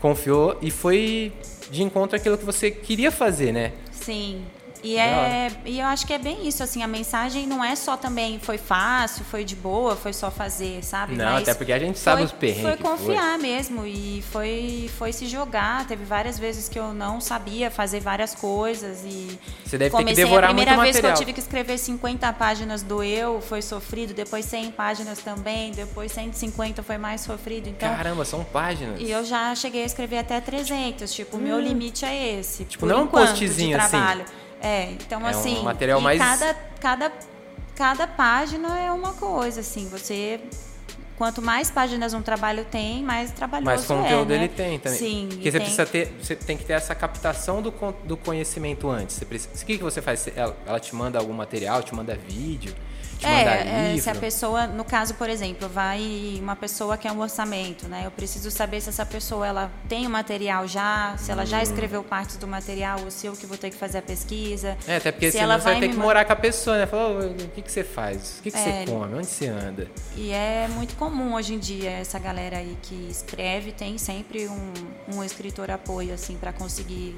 confiou 0.00 0.56
e 0.60 0.70
foi 0.70 1.32
de 1.70 1.82
encontro 1.82 2.16
àquilo 2.16 2.36
que 2.36 2.44
você 2.44 2.70
queria 2.70 3.10
fazer, 3.10 3.52
né? 3.52 3.72
Sim. 3.92 4.42
E, 4.82 4.96
é, 4.96 5.50
e 5.64 5.78
eu 5.78 5.86
acho 5.86 6.06
que 6.06 6.12
é 6.12 6.18
bem 6.18 6.46
isso, 6.48 6.62
assim, 6.62 6.82
a 6.82 6.86
mensagem 6.88 7.46
não 7.46 7.62
é 7.62 7.76
só 7.76 7.96
também 7.96 8.38
foi 8.38 8.58
fácil, 8.58 9.24
foi 9.24 9.44
de 9.44 9.54
boa, 9.54 9.94
foi 9.96 10.12
só 10.12 10.30
fazer, 10.30 10.82
sabe? 10.84 11.14
Não, 11.14 11.24
Mas 11.32 11.42
até 11.42 11.54
porque 11.54 11.72
a 11.72 11.78
gente 11.78 11.98
sabe 11.98 12.18
foi, 12.18 12.24
os 12.26 12.32
perrengues. 12.32 12.62
Foi 12.62 12.76
que 12.76 12.82
foi. 12.82 12.90
confiar 12.90 13.38
mesmo 13.38 13.86
e 13.86 14.22
foi, 14.30 14.90
foi 14.98 15.12
se 15.12 15.26
jogar. 15.26 15.86
Teve 15.86 16.04
várias 16.04 16.38
vezes 16.38 16.68
que 16.68 16.78
eu 16.78 16.94
não 16.94 17.20
sabia 17.20 17.70
fazer 17.70 18.00
várias 18.00 18.34
coisas 18.34 19.04
e 19.04 19.38
Você 19.64 19.76
deve 19.76 19.90
ter 19.90 19.96
que 19.96 20.02
comecei 20.02 20.24
devorar 20.24 20.50
a 20.50 20.54
primeira 20.54 20.72
muito 20.72 20.82
vez 20.84 20.96
material. 20.96 21.12
que 21.12 21.22
eu 21.22 21.26
tive 21.26 21.32
que 21.34 21.40
escrever 21.40 21.78
50 21.78 22.32
páginas 22.32 22.82
do 22.82 23.02
eu, 23.02 23.40
foi 23.40 23.62
sofrido, 23.62 24.14
depois 24.14 24.44
100 24.46 24.70
páginas 24.72 25.18
também, 25.18 25.72
depois 25.72 26.10
150 26.12 26.82
foi 26.82 26.96
mais 26.98 27.20
sofrido. 27.20 27.68
Então, 27.68 27.88
Caramba, 27.94 28.24
são 28.24 28.42
páginas. 28.44 29.00
e 29.00 29.10
eu 29.10 29.24
já 29.24 29.54
cheguei 29.54 29.82
a 29.82 29.86
escrever 29.86 30.18
até 30.18 30.40
300, 30.40 31.12
tipo, 31.12 31.36
o 31.36 31.40
meu 31.40 31.60
limite 31.60 32.04
é 32.04 32.38
esse. 32.38 32.62
Hum. 32.62 32.66
Tipo, 32.66 32.86
não 32.86 33.02
um 33.02 33.04
enquanto, 33.04 33.28
postzinho 33.28 33.76
de 33.78 33.84
assim. 33.84 33.96
Trabalho. 34.60 34.74
É, 34.74 34.92
então 34.92 35.20
É 35.20 35.24
um 35.24 35.26
assim, 35.26 35.62
material 35.62 36.00
e 36.00 36.02
mais- 36.02 36.18
cada, 36.18 36.54
cada, 36.80 37.12
cada 37.74 38.06
página 38.06 38.78
é 38.78 38.90
uma 38.92 39.12
coisa, 39.14 39.60
assim, 39.60 39.88
você... 39.88 40.40
Quanto 41.16 41.42
mais 41.42 41.70
páginas 41.70 42.14
um 42.14 42.22
trabalho 42.22 42.64
tem, 42.64 43.02
mais 43.04 43.30
trabalhoso 43.30 43.66
Mais 43.66 43.84
conteúdo 43.84 44.32
é, 44.32 44.38
né? 44.38 44.44
ele 44.44 44.48
tem 44.54 44.78
também. 44.78 44.98
Sim. 44.98 45.26
Porque 45.30 45.50
você 45.50 45.58
tem- 45.58 45.60
precisa 45.60 45.84
ter, 45.86 46.16
você 46.18 46.34
tem 46.34 46.56
que 46.56 46.64
ter 46.64 46.72
essa 46.72 46.94
captação 46.94 47.60
do, 47.60 47.70
do 48.04 48.16
conhecimento 48.16 48.88
antes. 48.88 49.16
Você 49.16 49.26
precisa, 49.26 49.50
o 49.62 49.66
que, 49.66 49.76
que 49.76 49.84
você 49.84 50.00
faz? 50.00 50.26
Ela, 50.34 50.56
ela 50.66 50.80
te 50.80 50.94
manda 50.96 51.18
algum 51.18 51.34
material, 51.34 51.82
te 51.82 51.94
manda 51.94 52.14
vídeo, 52.26 52.74
te 53.20 53.26
É, 53.26 53.42
é, 53.42 53.88
livro. 53.92 54.02
se 54.02 54.10
a 54.10 54.14
pessoa, 54.14 54.66
no 54.66 54.84
caso, 54.84 55.14
por 55.14 55.28
exemplo, 55.28 55.68
vai 55.68 56.38
uma 56.42 56.56
pessoa 56.56 56.96
que 56.96 57.06
é 57.06 57.12
um 57.12 57.20
orçamento, 57.20 57.86
né? 57.88 58.02
Eu 58.04 58.10
preciso 58.10 58.50
saber 58.50 58.80
se 58.80 58.88
essa 58.88 59.06
pessoa 59.06 59.46
ela 59.46 59.70
tem 59.88 60.06
o 60.06 60.10
material 60.10 60.66
já, 60.66 61.14
se 61.18 61.30
ela 61.30 61.42
Hum. 61.42 61.46
já 61.46 61.62
escreveu 61.62 62.02
partes 62.02 62.36
do 62.36 62.46
material, 62.46 63.00
ou 63.04 63.10
se 63.10 63.26
eu 63.26 63.34
que 63.34 63.46
vou 63.46 63.56
ter 63.58 63.70
que 63.70 63.76
fazer 63.76 63.98
a 63.98 64.02
pesquisa. 64.02 64.76
É, 64.86 64.96
até 64.96 65.12
porque 65.12 65.26
se 65.30 65.38
senão 65.38 65.44
ela 65.52 65.58
você 65.58 65.64
vai 65.64 65.72
vai 65.74 65.80
ter 65.82 65.88
que 65.90 65.96
morar 65.96 66.24
com 66.24 66.32
a 66.32 66.36
pessoa, 66.36 66.78
né? 66.78 66.86
Falar, 66.86 67.08
"Ô, 67.08 67.18
o 67.30 67.34
que, 67.54 67.62
que 67.62 67.70
você 67.70 67.84
faz? 67.84 68.38
O 68.38 68.42
que, 68.42 68.50
que 68.50 68.56
É, 68.56 68.60
você 68.84 68.90
come? 68.90 69.14
Onde 69.14 69.26
você 69.26 69.46
anda? 69.48 69.88
E 70.16 70.30
é 70.32 70.66
muito 70.68 70.96
comum 70.96 71.34
hoje 71.34 71.54
em 71.54 71.58
dia 71.58 71.90
essa 71.90 72.18
galera 72.18 72.56
aí 72.58 72.76
que 72.82 73.08
escreve 73.10 73.72
tem 73.72 73.98
sempre 73.98 74.48
um, 74.48 74.72
um 75.16 75.22
escritor 75.24 75.70
apoio 75.70 76.14
assim 76.14 76.36
para 76.36 76.52
conseguir 76.52 77.16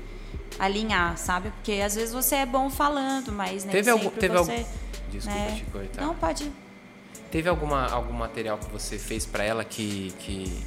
alinhar, 0.59 1.17
sabe? 1.19 1.51
Porque 1.51 1.73
às 1.85 1.95
vezes 1.95 2.13
você 2.15 2.37
é 2.37 2.47
bom 2.47 2.69
falando, 2.71 3.33
mas 3.33 3.65
nem 3.65 3.73
Teve 3.73 3.91
algum- 3.91 4.05
sempre 4.05 4.21
teve 4.21 4.37
você, 4.39 4.53
algum- 4.53 4.65
Desculpa 5.11 5.39
né? 5.39 5.55
te 5.57 5.65
cortar. 5.71 6.03
Não 6.03 6.15
pode. 6.15 6.53
Teve 7.31 7.49
alguma, 7.49 7.87
algum 7.91 8.13
material 8.13 8.59
que 8.59 8.71
você 8.71 8.99
fez 8.99 9.25
pra 9.27 9.43
ela 9.45 9.65
que, 9.65 10.13
que, 10.19 10.65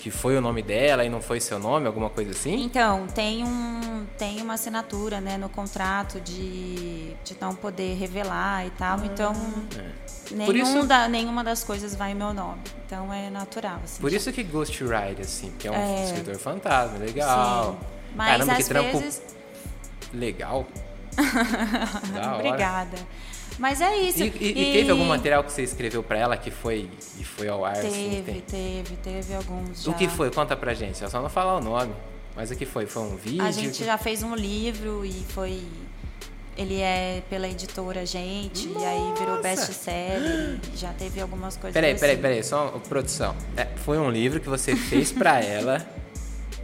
que 0.00 0.10
foi 0.10 0.36
o 0.36 0.40
nome 0.40 0.62
dela 0.62 1.04
e 1.04 1.08
não 1.08 1.20
foi 1.20 1.40
seu 1.40 1.58
nome? 1.58 1.86
Alguma 1.86 2.08
coisa 2.08 2.30
assim? 2.30 2.62
Então, 2.62 3.06
tem, 3.08 3.44
um, 3.44 4.06
tem 4.16 4.40
uma 4.40 4.54
assinatura 4.54 5.20
né, 5.20 5.36
no 5.36 5.48
contrato 5.48 6.20
de, 6.20 7.12
de 7.24 7.36
não 7.40 7.54
poder 7.54 7.96
revelar 7.96 8.66
e 8.66 8.70
tal. 8.70 9.04
então, 9.04 9.32
É. 9.78 10.34
Nenhum 10.34 10.52
isso- 10.78 10.86
da, 10.86 11.08
nenhuma 11.08 11.42
das 11.42 11.64
coisas 11.64 11.94
vai 11.96 12.12
em 12.12 12.14
meu 12.14 12.32
nome. 12.32 12.60
Então, 12.86 13.12
é 13.12 13.28
natural. 13.30 13.80
Assim, 13.82 14.00
Por 14.00 14.12
isso 14.12 14.32
que 14.32 14.44
Ghostwriter, 14.44 15.20
assim, 15.22 15.50
porque 15.50 15.66
é 15.66 15.70
um 15.72 15.74
É. 15.74 16.04
escritor 16.04 16.36
fantasma, 16.38 16.98
legal. 16.98 17.72
Sim. 17.80 17.99
Mas 18.14 18.28
Caramba, 18.30 18.54
que 18.56 18.62
às 18.62 18.68
vezes. 19.02 19.22
legal. 20.12 20.66
Obrigada. 22.38 22.98
Mas 23.58 23.80
é 23.80 23.94
isso. 23.96 24.22
E, 24.22 24.26
e- 24.40 24.70
e 24.70 24.72
teve 24.72 24.90
algum 24.90 25.04
material 25.04 25.44
que 25.44 25.52
você 25.52 25.62
escreveu 25.62 26.02
pra 26.02 26.18
ela 26.18 26.36
que 26.36 26.50
foi, 26.50 26.88
que 27.16 27.24
foi 27.24 27.48
ao 27.48 27.64
ar? 27.64 27.72
assim, 27.76 28.10
Teve, 28.24 28.40
tem? 28.40 28.82
teve, 28.82 28.96
teve 28.96 29.34
alguns. 29.34 29.86
O 29.86 29.90
já. 29.90 29.96
que 29.96 30.08
foi? 30.08 30.30
Conta 30.30 30.56
pra 30.56 30.72
gente. 30.72 31.02
É 31.04 31.08
só 31.08 31.20
não 31.20 31.28
falar 31.28 31.56
o 31.56 31.60
nome. 31.60 31.92
Mas 32.34 32.50
o 32.50 32.56
que 32.56 32.64
foi? 32.64 32.86
Foi 32.86 33.02
um 33.02 33.16
vídeo? 33.16 33.44
A 33.44 33.50
gente 33.50 33.84
já 33.84 33.98
fez 33.98 34.22
um 34.22 34.34
livro 34.34 35.04
e 35.04 35.12
foi. 35.28 35.62
Ele 36.56 36.80
é 36.80 37.22
pela 37.30 37.48
editora 37.48 38.04
Gente, 38.04 38.66
Nossa. 38.68 38.84
e 38.84 38.88
aí 38.88 39.14
virou 39.18 39.40
best-seller, 39.40 40.58
já 40.76 40.92
teve 40.92 41.20
algumas 41.20 41.56
coisas 41.56 41.72
Peraí, 41.72 41.92
assim. 41.92 42.00
peraí, 42.00 42.16
peraí, 42.18 42.42
só 42.44 42.66
produção. 42.88 43.34
É, 43.56 43.66
foi 43.76 43.98
um 43.98 44.10
livro 44.10 44.40
que 44.40 44.48
você 44.48 44.76
fez 44.76 45.10
para 45.10 45.40
ela, 45.44 45.86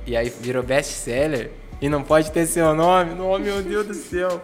e 0.07 0.17
aí 0.17 0.31
virou 0.41 0.63
best-seller, 0.63 1.51
e 1.81 1.89
não 1.89 2.03
pode 2.03 2.31
ter 2.31 2.47
seu 2.47 2.75
nome? 2.75 3.21
Oh, 3.21 3.39
meu 3.39 3.63
Deus 3.63 3.87
do 3.87 3.95
céu. 3.95 4.41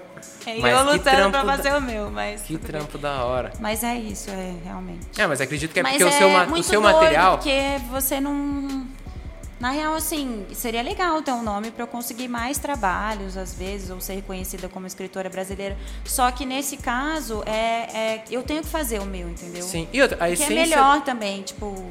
É, 0.47 0.59
mas 0.59 0.77
eu 0.77 0.85
lutando 0.85 1.31
pra 1.31 1.45
fazer 1.45 1.71
da... 1.71 1.79
o 1.79 1.81
meu, 1.81 2.11
mas. 2.11 2.43
Que 2.43 2.59
trampo 2.59 2.99
da 2.99 3.25
hora. 3.25 3.53
Mas 3.59 3.83
é 3.83 3.95
isso, 3.97 4.31
é 4.31 4.55
realmente. 4.65 5.01
É, 5.19 5.27
mas 5.27 5.41
acredito 5.41 5.73
que 5.73 5.81
é 5.81 5.83
mas 5.83 5.93
porque 5.93 6.05
é 6.05 6.07
o 6.07 6.19
seu, 6.19 6.29
ma 6.31 6.45
o 6.45 6.63
seu 6.63 6.81
material. 6.81 7.39
Porque 7.39 7.79
você 7.91 8.21
não 8.21 8.87
na 9.63 9.71
real, 9.71 9.95
assim, 9.95 10.45
seria 10.53 10.83
legal 10.83 11.23
ter 11.23 11.31
um 11.31 11.43
nome 11.43 11.71
para 11.71 11.85
eu 11.85 11.87
conseguir 11.87 12.27
mais 12.27 12.59
trabalhos, 12.59 13.37
às 13.37 13.55
vezes, 13.55 13.91
ou 13.91 14.01
ser 14.01 14.15
reconhecida 14.15 14.69
como 14.69 14.89
escritora 14.89 15.31
brasileira. 15.31 15.79
Só 16.05 16.29
que 16.33 16.45
nesse 16.45 16.77
caso, 16.77 17.45
é, 17.47 18.17
é 18.17 18.25
eu 18.29 18.43
tenho 18.43 18.61
que 18.63 18.69
fazer 18.69 19.01
o 19.01 19.05
meu, 19.05 19.29
entendeu? 19.29 19.63
Sim. 19.63 19.89
E 19.93 20.03
outra, 20.03 20.17
a 20.17 20.27
que 20.27 20.33
essência... 20.33 20.53
é 20.53 20.57
melhor 20.57 21.05
também, 21.05 21.43
tipo 21.43 21.89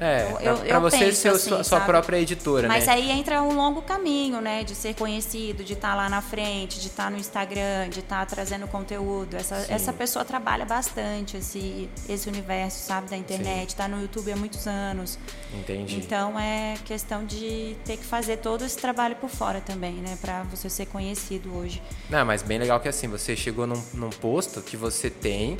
é, 0.00 0.30
eu, 0.40 0.56
pra, 0.58 0.78
você 0.78 1.10
ser 1.10 1.28
assim, 1.28 1.48
sua, 1.48 1.64
sua 1.64 1.80
própria 1.80 2.18
editora, 2.18 2.68
Mas 2.68 2.86
né? 2.86 2.92
aí 2.92 3.10
entra 3.10 3.42
um 3.42 3.54
longo 3.54 3.80
caminho, 3.80 4.40
né? 4.40 4.62
De 4.62 4.74
ser 4.74 4.94
conhecido, 4.94 5.64
de 5.64 5.72
estar 5.72 5.90
tá 5.90 5.94
lá 5.94 6.08
na 6.08 6.20
frente, 6.20 6.80
de 6.80 6.88
estar 6.88 7.04
tá 7.04 7.10
no 7.10 7.16
Instagram, 7.16 7.88
de 7.88 8.00
estar 8.00 8.20
tá 8.20 8.26
trazendo 8.26 8.68
conteúdo. 8.68 9.36
Essa, 9.36 9.66
essa 9.68 9.92
pessoa 9.92 10.24
trabalha 10.24 10.66
bastante 10.66 11.38
esse, 11.38 11.88
esse 12.08 12.28
universo, 12.28 12.84
sabe, 12.84 13.08
da 13.08 13.16
internet. 13.16 13.70
Está 13.70 13.88
no 13.88 14.00
YouTube 14.02 14.32
há 14.32 14.36
muitos 14.36 14.66
anos. 14.66 15.18
Entendi. 15.54 15.96
Então 15.96 16.38
é 16.38 16.74
questão 16.84 17.24
de 17.24 17.76
ter 17.84 17.96
que 17.96 18.04
fazer 18.04 18.36
todo 18.38 18.64
esse 18.64 18.76
trabalho 18.76 19.16
por 19.16 19.30
fora 19.30 19.62
também, 19.62 19.94
né? 19.94 20.18
Para 20.20 20.42
você 20.44 20.68
ser 20.68 20.86
conhecido 20.86 21.56
hoje. 21.56 21.82
Não, 22.10 22.24
mas 22.24 22.42
bem 22.42 22.58
legal 22.58 22.78
que 22.80 22.88
assim, 22.88 23.08
você 23.08 23.34
chegou 23.34 23.66
num, 23.66 23.82
num 23.94 24.10
posto 24.10 24.60
que 24.60 24.76
você 24.76 25.08
tem 25.08 25.56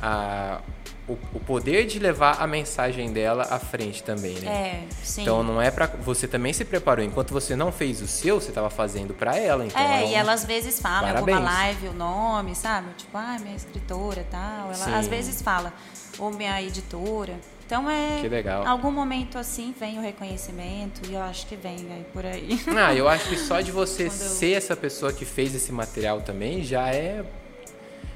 a 0.00 0.60
o, 1.08 1.12
o, 1.34 1.40
poder 1.40 1.86
de 1.86 1.98
levar 1.98 2.40
a 2.40 2.46
mensagem 2.46 3.12
dela 3.12 3.46
à 3.50 3.58
frente 3.58 4.02
também, 4.02 4.34
né? 4.40 4.48
É, 4.48 4.94
sim. 5.02 5.22
Então 5.22 5.42
não 5.42 5.62
é 5.62 5.70
para 5.70 5.86
você 5.86 6.26
também 6.26 6.52
se 6.52 6.64
preparou. 6.64 7.04
Enquanto 7.04 7.32
você 7.32 7.54
não 7.54 7.70
fez 7.70 8.02
o 8.02 8.08
seu, 8.08 8.40
você 8.40 8.48
estava 8.48 8.68
fazendo 8.70 9.14
para 9.14 9.36
ela. 9.36 9.64
Então 9.64 9.80
é, 9.80 10.02
é 10.02 10.06
um... 10.06 10.10
e 10.10 10.14
ela 10.14 10.32
às 10.32 10.44
vezes 10.44 10.80
fala 10.80 11.10
em 11.10 11.16
alguma 11.16 11.38
live 11.38 11.88
o 11.88 11.92
nome, 11.92 12.54
sabe? 12.54 12.88
Tipo, 12.96 13.16
ah, 13.16 13.36
minha 13.40 13.54
escritora 13.54 14.26
tal. 14.30 14.66
Ela 14.66 14.74
sim. 14.74 14.94
às 14.94 15.06
vezes 15.06 15.40
fala, 15.40 15.72
ou 16.18 16.32
minha 16.32 16.60
editora. 16.60 17.38
Então 17.64 17.88
é. 17.88 18.20
Que 18.20 18.28
legal. 18.28 18.66
Algum 18.66 18.90
momento 18.90 19.38
assim 19.38 19.74
vem 19.78 19.98
o 19.98 20.02
reconhecimento 20.02 21.02
e 21.08 21.14
eu 21.14 21.22
acho 21.22 21.46
que 21.46 21.54
vem 21.54 21.86
aí 21.92 22.04
por 22.12 22.24
aí. 22.24 22.60
Ah, 22.76 22.94
eu 22.94 23.08
acho 23.08 23.28
que 23.28 23.36
só 23.36 23.60
de 23.60 23.70
você 23.72 24.10
ser 24.10 24.52
essa 24.52 24.76
pessoa 24.76 25.12
que 25.12 25.24
fez 25.24 25.54
esse 25.54 25.72
material 25.72 26.20
também 26.20 26.62
já 26.62 26.88
é 26.88 27.24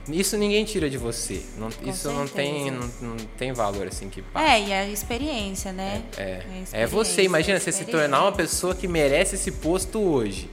isso 0.08 0.36
ninguém 0.36 0.64
tira 0.64 0.88
de 0.88 0.96
você. 0.96 1.42
Não, 1.58 1.68
isso 1.68 1.78
certeza. 1.82 2.12
não 2.12 2.26
tem, 2.26 2.70
não, 2.70 2.90
não, 3.00 3.16
tem 3.36 3.52
valor 3.52 3.86
assim 3.86 4.08
que 4.08 4.22
passa. 4.22 4.46
É, 4.46 4.68
e 4.68 4.72
a 4.72 4.88
experiência, 4.88 5.72
né? 5.72 6.02
É, 6.16 6.22
é. 6.22 6.82
é 6.82 6.86
você, 6.86 7.22
imagina 7.22 7.60
você 7.60 7.72
se 7.72 7.84
tornar 7.84 8.22
uma 8.22 8.32
pessoa 8.32 8.74
que 8.74 8.88
merece 8.88 9.34
esse 9.34 9.52
posto 9.52 10.00
hoje. 10.00 10.48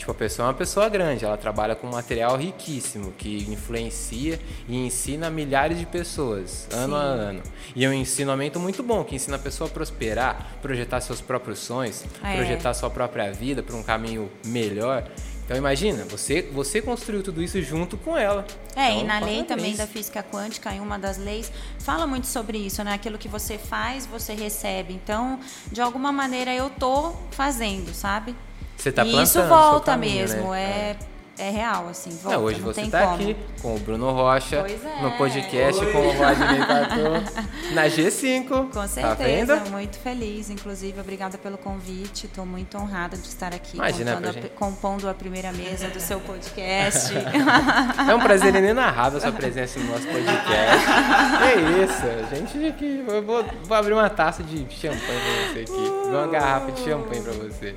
Tipo, 0.00 0.12
a 0.12 0.14
pessoa 0.14 0.46
é 0.46 0.48
uma 0.48 0.54
pessoa 0.54 0.88
grande, 0.88 1.26
ela 1.26 1.36
trabalha 1.36 1.74
com 1.74 1.86
material 1.86 2.34
riquíssimo, 2.34 3.12
que 3.18 3.46
influencia 3.50 4.40
e 4.66 4.74
ensina 4.74 5.28
milhares 5.28 5.78
de 5.78 5.84
pessoas, 5.84 6.66
ano 6.72 6.94
Sim. 6.94 6.98
a 6.98 7.04
ano. 7.04 7.42
E 7.76 7.84
é 7.84 7.88
um 7.88 7.92
ensinamento 7.92 8.58
muito 8.58 8.82
bom, 8.82 9.04
que 9.04 9.14
ensina 9.14 9.36
a 9.36 9.38
pessoa 9.38 9.68
a 9.68 9.70
prosperar, 9.70 10.56
projetar 10.62 11.02
seus 11.02 11.20
próprios 11.20 11.58
sonhos, 11.58 12.02
é. 12.24 12.34
projetar 12.34 12.72
sua 12.72 12.88
própria 12.88 13.30
vida 13.30 13.62
para 13.62 13.76
um 13.76 13.82
caminho 13.82 14.30
melhor. 14.42 15.06
Então 15.50 15.58
imagina, 15.58 16.04
você, 16.04 16.42
você 16.42 16.80
construiu 16.80 17.24
tudo 17.24 17.42
isso 17.42 17.60
junto 17.60 17.96
com 17.96 18.16
ela. 18.16 18.46
É, 18.76 18.92
então, 18.92 19.00
e 19.00 19.04
na 19.04 19.18
lei 19.18 19.42
também 19.42 19.74
da 19.74 19.84
física 19.84 20.22
quântica, 20.22 20.72
em 20.72 20.78
uma 20.78 20.96
das 20.96 21.18
leis, 21.18 21.50
fala 21.80 22.06
muito 22.06 22.28
sobre 22.28 22.56
isso, 22.56 22.84
né? 22.84 22.94
Aquilo 22.94 23.18
que 23.18 23.26
você 23.26 23.58
faz, 23.58 24.06
você 24.06 24.32
recebe. 24.32 24.94
Então, 24.94 25.40
de 25.72 25.80
alguma 25.80 26.12
maneira 26.12 26.54
eu 26.54 26.70
tô 26.70 27.14
fazendo, 27.32 27.92
sabe? 27.92 28.36
Você 28.76 28.92
tá 28.92 29.04
e 29.04 29.22
isso 29.24 29.42
volta 29.42 29.90
caminho, 29.90 30.20
mesmo, 30.20 30.52
né? 30.52 30.62
é, 30.62 30.90
é 30.90 30.96
é 31.40 31.50
real, 31.50 31.88
assim. 31.88 32.10
Volta, 32.22 32.36
não, 32.36 32.44
hoje 32.44 32.60
não 32.60 32.66
você 32.66 32.82
está 32.82 33.14
aqui 33.14 33.36
com 33.62 33.74
o 33.74 33.78
Bruno 33.78 34.12
Rocha 34.12 34.56
é. 34.56 35.02
no 35.02 35.12
podcast 35.12 35.82
Oi. 35.82 35.92
com 35.92 35.98
o 35.98 36.12
Rodney 36.12 36.66
Tatu 36.66 37.72
na 37.74 37.86
G5. 37.86 38.48
Com 38.48 38.66
tá 38.66 38.86
certeza, 38.86 39.56
tá 39.56 39.70
muito 39.70 39.98
feliz. 39.98 40.50
Inclusive, 40.50 41.00
obrigada 41.00 41.38
pelo 41.38 41.56
convite. 41.56 42.26
Estou 42.26 42.44
muito 42.44 42.76
honrada 42.76 43.16
de 43.16 43.26
estar 43.26 43.54
aqui 43.54 43.76
Imagina, 43.76 44.18
a, 44.18 44.48
compondo 44.50 45.08
a 45.08 45.14
primeira 45.14 45.50
mesa 45.52 45.88
do 45.88 45.98
seu 45.98 46.20
podcast. 46.20 47.14
é 47.16 48.14
um 48.14 48.20
prazer 48.20 48.54
inenarrável 48.54 49.18
a 49.18 49.20
sua 49.22 49.32
presença 49.32 49.80
no 49.80 49.86
nosso 49.86 50.06
podcast. 50.06 50.86
é 51.42 51.84
isso, 51.84 52.06
a 52.06 52.34
gente 52.34 52.66
aqui. 52.66 53.04
Eu 53.08 53.22
vou, 53.22 53.44
vou 53.64 53.76
abrir 53.76 53.94
uma 53.94 54.10
taça 54.10 54.42
de 54.42 54.66
champanhe 54.70 55.00
para 55.00 55.52
você 55.52 55.60
aqui. 55.60 56.08
Uma 56.08 56.26
garrafa 56.26 56.72
de 56.72 56.80
champanhe 56.84 57.22
para 57.22 57.32
você. 57.32 57.74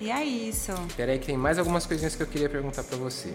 E 0.00 0.10
é 0.10 0.24
isso. 0.24 0.72
Espera 0.88 1.12
aí 1.12 1.18
que 1.18 1.26
tem 1.26 1.36
mais 1.36 1.58
algumas 1.58 1.84
coisinhas 1.84 2.14
que 2.14 2.22
eu 2.22 2.26
queria 2.26 2.48
perguntar 2.48 2.84
para 2.84 2.96
você. 2.96 3.34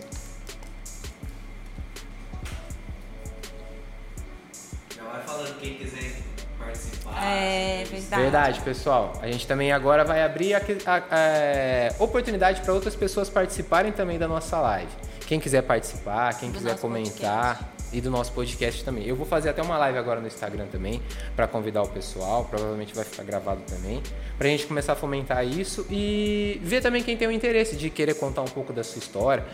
Já 4.95 5.03
vai 5.03 5.21
falando 5.23 5.59
quem 5.59 5.75
quiser 5.75 6.21
participar. 6.57 7.23
É 7.23 7.83
verdade. 7.83 8.21
Verdade, 8.21 8.61
pessoal. 8.61 9.13
A 9.21 9.27
gente 9.27 9.45
também 9.45 9.73
agora 9.73 10.05
vai 10.05 10.23
abrir 10.23 10.53
a, 10.53 10.59
a, 10.59 10.95
a 10.95 11.19
é, 11.19 11.95
oportunidade 11.99 12.61
para 12.61 12.73
outras 12.73 12.95
pessoas 12.95 13.29
participarem 13.29 13.91
também 13.91 14.17
da 14.17 14.27
nossa 14.27 14.59
live. 14.61 14.91
Quem 15.27 15.39
quiser 15.39 15.63
participar, 15.63 16.39
quem 16.39 16.49
Do 16.49 16.57
quiser 16.57 16.77
comentar. 16.77 17.57
Podcast 17.57 17.72
e 17.93 18.01
do 18.01 18.09
nosso 18.09 18.31
podcast 18.33 18.83
também. 18.83 19.05
Eu 19.05 19.15
vou 19.15 19.25
fazer 19.25 19.49
até 19.49 19.61
uma 19.61 19.77
live 19.77 19.97
agora 19.97 20.19
no 20.19 20.27
Instagram 20.27 20.65
também 20.71 21.01
para 21.35 21.47
convidar 21.47 21.83
o 21.83 21.87
pessoal, 21.87 22.45
provavelmente 22.45 22.93
vai 22.95 23.05
ficar 23.05 23.23
gravado 23.23 23.61
também, 23.67 24.01
para 24.37 24.47
a 24.47 24.51
gente 24.51 24.65
começar 24.65 24.93
a 24.93 24.95
fomentar 24.95 25.45
isso 25.45 25.85
e 25.89 26.59
ver 26.63 26.81
também 26.81 27.03
quem 27.03 27.15
tem 27.15 27.27
o 27.27 27.31
interesse 27.31 27.75
de 27.75 27.89
querer 27.89 28.15
contar 28.15 28.41
um 28.41 28.47
pouco 28.47 28.73
da 28.73 28.83
sua 28.83 28.99
história, 28.99 29.45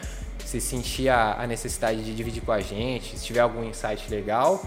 se 0.45 0.61
sentir 0.61 1.09
a, 1.09 1.33
a 1.33 1.45
necessidade 1.45 2.03
de 2.03 2.15
dividir 2.15 2.41
com 2.41 2.51
a 2.51 2.61
gente, 2.61 3.17
se 3.19 3.25
tiver 3.25 3.41
algum 3.41 3.63
insight 3.63 4.09
legal, 4.09 4.63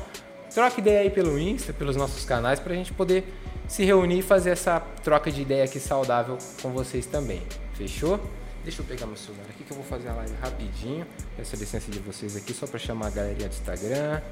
troca 0.55 0.79
ideia 0.79 1.01
aí 1.01 1.11
pelo 1.11 1.39
Insta, 1.39 1.73
pelos 1.73 1.97
nossos 1.97 2.25
canais 2.25 2.61
para 2.61 2.75
a 2.75 2.77
gente 2.77 2.93
poder 2.93 3.25
se 3.67 3.85
reunir 3.85 4.19
e 4.19 4.23
fazer 4.23 4.51
essa 4.51 4.81
troca 5.03 5.31
de 5.31 5.41
ideia 5.41 5.65
aqui 5.65 5.81
saudável 5.81 6.37
com 6.61 6.71
vocês 6.71 7.07
também. 7.07 7.43
Fechou? 7.75 8.21
Deixa 8.65 8.81
eu 8.81 8.87
pegar 8.87 9.07
meu 9.07 9.17
celular 9.17 9.45
aqui 9.51 9.65
que 9.65 9.73
eu 9.73 9.77
vou 9.77 9.85
fazer 9.85 10.09
a 10.09 10.15
live 10.15 10.35
rapidinho. 10.37 11.05
Peço 11.37 11.57
a 11.57 11.59
licença 11.59 11.91
de 11.91 11.99
vocês 11.99 12.37
aqui 12.37 12.55
só 12.55 12.67
para 12.67 12.79
chamar 12.79 13.09
a 13.09 13.11
galeria 13.11 13.49
do 13.49 13.53
Instagram. 13.53 14.23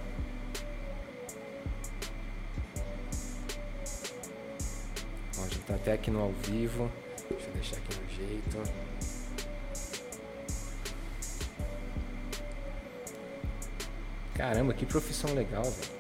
Ó, 5.37 5.49
já 5.49 5.61
tá 5.67 5.75
até 5.75 5.93
aqui 5.95 6.13
no 6.13 6.21
ao 6.21 6.33
vivo. 6.33 6.91
Deixa 7.29 7.47
eu 7.47 7.53
deixar 7.55 7.77
aqui 7.77 7.99
no 8.01 8.09
jeito. 8.17 8.73
Caramba, 14.35 14.73
que 14.73 14.87
profissão 14.87 15.35
legal, 15.35 15.65
velho. 15.65 16.00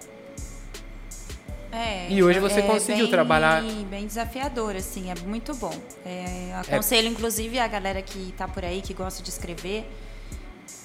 É, 1.72 2.10
e 2.10 2.22
hoje 2.22 2.40
você 2.40 2.60
é 2.60 2.62
conseguiu 2.62 3.04
bem, 3.04 3.10
trabalhar. 3.10 3.62
Bem 3.62 4.06
desafiador, 4.06 4.74
assim, 4.74 5.10
é 5.10 5.14
muito 5.26 5.54
bom. 5.54 5.74
É, 6.04 6.52
aconselho, 6.54 7.06
é... 7.06 7.10
inclusive, 7.10 7.58
a 7.58 7.68
galera 7.68 8.02
que 8.02 8.30
está 8.30 8.48
por 8.48 8.64
aí, 8.64 8.82
que 8.82 8.92
gosta 8.92 9.22
de 9.22 9.30
escrever, 9.30 9.88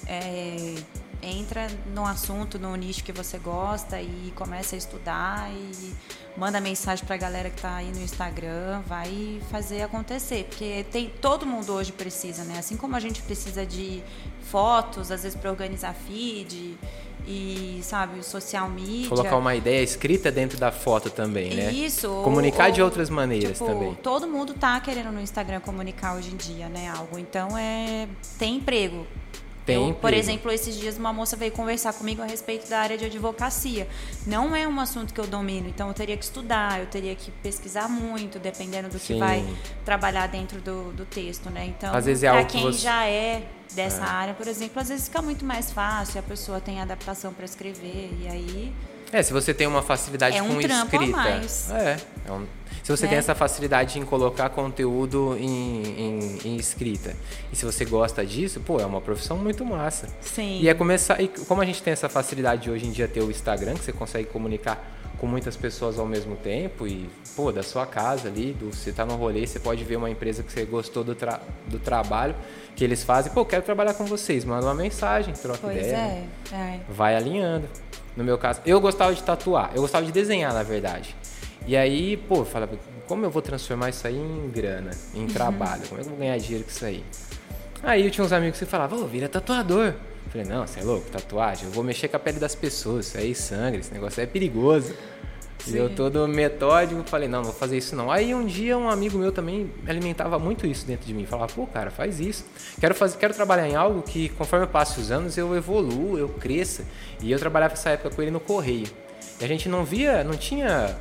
é, 0.06 0.74
entra 1.22 1.66
no 1.92 2.06
assunto, 2.06 2.58
no 2.58 2.74
nicho 2.76 3.02
que 3.02 3.12
você 3.12 3.38
gosta 3.38 4.00
e 4.00 4.32
começa 4.36 4.76
a 4.76 4.78
estudar 4.78 5.50
e 5.50 5.94
manda 6.36 6.60
mensagem 6.60 7.04
para 7.04 7.14
a 7.14 7.18
galera 7.18 7.50
que 7.50 7.56
está 7.56 7.76
aí 7.76 7.90
no 7.92 8.00
Instagram, 8.00 8.82
vai 8.86 9.40
fazer 9.50 9.82
acontecer, 9.82 10.44
porque 10.44 10.84
tem 10.92 11.10
todo 11.20 11.46
mundo 11.46 11.72
hoje 11.72 11.92
precisa, 11.92 12.44
né? 12.44 12.58
Assim 12.58 12.76
como 12.76 12.94
a 12.94 13.00
gente 13.00 13.22
precisa 13.22 13.64
de 13.66 14.02
fotos, 14.50 15.10
às 15.10 15.22
vezes 15.22 15.36
para 15.36 15.50
organizar 15.50 15.94
feed 15.94 16.78
e, 17.26 17.80
sabe, 17.82 18.20
o 18.20 18.22
social 18.22 18.68
media. 18.68 19.08
Colocar 19.08 19.36
uma 19.36 19.54
ideia 19.54 19.82
escrita 19.82 20.30
dentro 20.30 20.58
da 20.58 20.70
foto 20.70 21.10
também, 21.10 21.54
né? 21.54 21.72
Isso. 21.72 22.08
Comunicar 22.22 22.68
ou, 22.68 22.72
de 22.72 22.82
outras 22.82 23.10
maneiras 23.10 23.58
tipo, 23.58 23.66
também. 23.66 23.94
Todo 23.96 24.28
mundo 24.28 24.54
tá 24.54 24.78
querendo 24.80 25.10
no 25.10 25.20
Instagram 25.20 25.60
comunicar 25.60 26.16
hoje 26.16 26.32
em 26.32 26.36
dia, 26.36 26.68
né? 26.68 26.88
Algo. 26.88 27.18
Então, 27.18 27.56
é 27.58 28.08
tem 28.38 28.56
emprego. 28.56 29.06
Tem 29.66 29.88
eu, 29.88 29.94
por 29.94 30.14
exemplo, 30.14 30.50
esses 30.52 30.76
dias 30.76 30.96
uma 30.96 31.12
moça 31.12 31.36
veio 31.36 31.50
conversar 31.50 31.92
comigo 31.92 32.22
a 32.22 32.24
respeito 32.24 32.70
da 32.70 32.78
área 32.78 32.96
de 32.96 33.04
advocacia. 33.04 33.88
Não 34.24 34.54
é 34.54 34.66
um 34.66 34.78
assunto 34.78 35.12
que 35.12 35.20
eu 35.20 35.26
domino, 35.26 35.68
então 35.68 35.88
eu 35.88 35.94
teria 35.94 36.16
que 36.16 36.24
estudar, 36.24 36.78
eu 36.78 36.86
teria 36.86 37.14
que 37.16 37.32
pesquisar 37.42 37.88
muito, 37.88 38.38
dependendo 38.38 38.88
do 38.88 38.98
Sim. 38.98 39.14
que 39.14 39.20
vai 39.20 39.44
trabalhar 39.84 40.28
dentro 40.28 40.60
do, 40.60 40.92
do 40.92 41.04
texto, 41.04 41.50
né? 41.50 41.66
Então, 41.66 41.92
é 41.92 42.30
para 42.30 42.44
quem 42.44 42.62
você... 42.62 42.78
já 42.78 43.06
é 43.06 43.42
dessa 43.74 44.04
é. 44.04 44.08
área, 44.08 44.34
por 44.34 44.46
exemplo, 44.46 44.80
às 44.80 44.88
vezes 44.88 45.08
fica 45.08 45.20
muito 45.20 45.44
mais 45.44 45.72
fácil, 45.72 46.20
a 46.20 46.22
pessoa 46.22 46.60
tem 46.60 46.80
adaptação 46.80 47.34
para 47.34 47.44
escrever 47.44 48.10
e 48.20 48.28
aí 48.28 48.72
É, 49.12 49.22
se 49.22 49.32
você 49.32 49.54
tem 49.54 49.66
uma 49.66 49.82
facilidade 49.82 50.36
É 50.36 50.42
um 50.42 50.54
com 50.54 50.60
escrita. 50.60 51.16
mais. 51.16 51.70
É. 51.70 51.96
é 52.26 52.32
um- 52.32 52.46
se 52.82 52.92
você 52.96 53.02
Né? 53.04 53.10
tem 53.10 53.18
essa 53.18 53.34
facilidade 53.34 53.98
em 53.98 54.04
colocar 54.04 54.48
conteúdo 54.50 55.36
em, 55.40 55.82
em- 55.98 56.38
em 56.44 56.56
escrita. 56.56 57.16
E 57.52 57.56
se 57.56 57.64
você 57.64 57.84
gosta 57.84 58.24
disso, 58.24 58.60
pô, 58.60 58.78
é 58.78 58.86
uma 58.86 59.00
profissão 59.00 59.36
muito 59.36 59.64
massa. 59.64 60.06
Sim. 60.20 60.60
E 60.60 60.68
é 60.68 60.74
começar. 60.74 61.20
E 61.20 61.26
como 61.26 61.60
a 61.60 61.64
gente 61.64 61.82
tem 61.82 61.92
essa 61.92 62.08
facilidade 62.08 62.62
de 62.62 62.70
hoje 62.70 62.86
em 62.86 62.92
dia 62.92 63.08
ter 63.08 63.22
o 63.22 63.30
Instagram, 63.30 63.74
que 63.74 63.84
você 63.84 63.92
consegue 63.92 64.28
comunicar 64.28 64.92
com 65.18 65.26
muitas 65.26 65.56
pessoas 65.56 65.98
ao 65.98 66.06
mesmo 66.06 66.36
tempo 66.36 66.86
e, 66.86 67.08
pô, 67.34 67.50
da 67.50 67.62
sua 67.62 67.86
casa 67.86 68.28
ali, 68.28 68.52
do, 68.52 68.66
você 68.72 68.92
tá 68.92 69.04
no 69.04 69.16
rolê, 69.16 69.46
você 69.46 69.58
pode 69.58 69.82
ver 69.82 69.96
uma 69.96 70.10
empresa 70.10 70.42
que 70.44 70.52
você 70.52 70.64
gostou 70.64 71.02
do, 71.02 71.14
tra- 71.14 71.40
do 71.66 71.78
trabalho 71.80 72.34
que 72.76 72.84
eles 72.84 73.02
fazem, 73.02 73.32
pô, 73.32 73.44
quero 73.44 73.62
trabalhar 73.62 73.94
com 73.94 74.04
vocês, 74.04 74.44
manda 74.44 74.66
uma 74.66 74.74
mensagem, 74.74 75.32
troca 75.34 75.58
Pois 75.62 75.76
ideia. 75.78 75.96
é, 75.96 76.54
é. 76.54 76.80
vai 76.90 77.16
alinhando. 77.16 77.66
No 78.16 78.24
meu 78.24 78.38
caso, 78.38 78.60
eu 78.64 78.80
gostava 78.80 79.14
de 79.14 79.22
tatuar, 79.22 79.70
eu 79.74 79.82
gostava 79.82 80.06
de 80.06 80.12
desenhar, 80.12 80.54
na 80.54 80.62
verdade. 80.62 81.14
E 81.66 81.76
aí, 81.76 82.16
pô, 82.16 82.36
eu 82.38 82.44
falava, 82.44 82.78
como 83.06 83.24
eu 83.24 83.30
vou 83.30 83.42
transformar 83.42 83.90
isso 83.90 84.06
aí 84.06 84.16
em 84.16 84.48
grana, 84.48 84.90
em 85.14 85.26
trabalho? 85.26 85.82
Como 85.88 86.00
é 86.00 86.04
que 86.04 86.08
eu 86.08 86.10
vou 86.10 86.18
ganhar 86.18 86.38
dinheiro 86.38 86.64
com 86.64 86.70
isso 86.70 86.84
aí? 86.84 87.04
Aí 87.82 88.04
eu 88.04 88.10
tinha 88.10 88.24
uns 88.24 88.32
amigos 88.32 88.58
que 88.58 88.64
falavam, 88.64 89.02
ô, 89.02 89.06
vira 89.06 89.28
tatuador. 89.28 89.88
Eu 89.88 90.30
falei, 90.30 90.46
não, 90.46 90.66
você 90.66 90.80
é 90.80 90.82
louco, 90.82 91.10
tatuagem, 91.10 91.66
eu 91.66 91.70
vou 91.70 91.84
mexer 91.84 92.08
com 92.08 92.16
a 92.16 92.20
pele 92.20 92.38
das 92.38 92.54
pessoas, 92.54 93.06
isso 93.06 93.18
aí 93.18 93.34
sangue, 93.34 93.78
esse 93.78 93.92
negócio 93.92 94.20
aí 94.20 94.26
é 94.26 94.30
perigoso. 94.30 94.94
E 95.66 95.76
eu 95.76 95.88
Sim. 95.88 95.94
todo 95.94 96.28
metódico, 96.28 97.02
falei, 97.06 97.28
não, 97.28 97.38
não 97.38 97.46
vou 97.46 97.52
fazer 97.52 97.76
isso 97.76 97.96
não. 97.96 98.10
Aí 98.10 98.34
um 98.34 98.44
dia 98.44 98.76
um 98.78 98.88
amigo 98.88 99.18
meu 99.18 99.32
também 99.32 99.70
alimentava 99.86 100.38
muito 100.38 100.66
isso 100.66 100.86
dentro 100.86 101.06
de 101.06 101.14
mim. 101.14 101.26
Falava, 101.26 101.52
pô, 101.52 101.66
cara, 101.66 101.90
faz 101.90 102.20
isso. 102.20 102.44
Quero, 102.78 102.94
fazer, 102.94 103.16
quero 103.18 103.34
trabalhar 103.34 103.68
em 103.68 103.74
algo 103.74 104.02
que, 104.02 104.28
conforme 104.30 104.64
eu 104.64 104.68
passe 104.68 105.00
os 105.00 105.10
anos, 105.10 105.36
eu 105.36 105.56
evoluo, 105.56 106.18
eu 106.18 106.28
cresça. 106.28 106.84
E 107.20 107.32
eu 107.32 107.38
trabalhava 107.38 107.74
essa 107.74 107.90
época 107.90 108.10
com 108.10 108.22
ele 108.22 108.30
no 108.30 108.40
correio. 108.40 108.86
E 109.40 109.44
a 109.44 109.48
gente 109.48 109.68
não 109.68 109.84
via, 109.84 110.22
não 110.22 110.36
tinha 110.36 110.96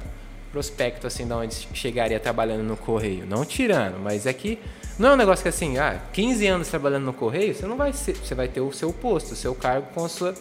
prospecto 0.52 1.06
assim 1.06 1.28
de 1.28 1.34
onde 1.34 1.68
chegaria 1.74 2.20
trabalhando 2.20 2.64
no 2.64 2.78
correio. 2.78 3.26
Não 3.26 3.46
tirando, 3.46 4.00
mas 4.00 4.26
é 4.26 4.34
que 4.34 4.58
não 4.98 5.10
é 5.10 5.14
um 5.14 5.18
negócio 5.18 5.44
que 5.44 5.50
assim, 5.50 5.78
ah, 5.78 6.00
15 6.14 6.48
anos 6.48 6.68
trabalhando 6.70 7.04
no 7.04 7.14
correio, 7.14 7.54
você 7.54 7.66
não 7.66 7.76
vai 7.76 7.92
ser, 7.92 8.16
você 8.16 8.34
vai 8.34 8.48
ter 8.48 8.62
o 8.62 8.72
seu 8.72 8.94
posto, 8.94 9.34
o 9.34 9.36
seu 9.36 9.54
cargo 9.54 9.88
com 9.94 10.06
a 10.06 10.10
sua 10.10 10.34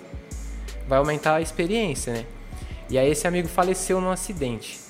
vai 0.86 0.98
aumentar 0.98 1.34
a 1.34 1.40
experiência, 1.40 2.12
né? 2.12 2.24
E 2.90 2.98
aí 2.98 3.10
esse 3.10 3.26
amigo 3.26 3.48
faleceu 3.48 4.00
num 4.00 4.10
acidente. 4.10 4.80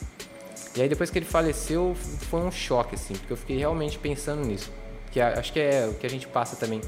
E 0.76 0.83
aí 0.83 0.88
depois 0.88 1.11
que 1.11 1.18
ele 1.18 1.26
faleceu, 1.26 1.94
foi 2.30 2.40
um 2.40 2.50
choque, 2.50 2.96
assim, 2.96 3.14
porque 3.14 3.33
eu 3.33 3.37
fiquei 3.37 3.57
realmente 3.57 3.98
pensando 3.98 4.44
nisso. 4.44 4.72
Que 5.12 5.20
acho 5.20 5.52
que 5.52 5.61
é 5.61 5.87
o 5.88 5.94
que 5.94 6.07
a 6.07 6.11
gente 6.11 6.26
passa 6.26 6.57
também 6.57 6.80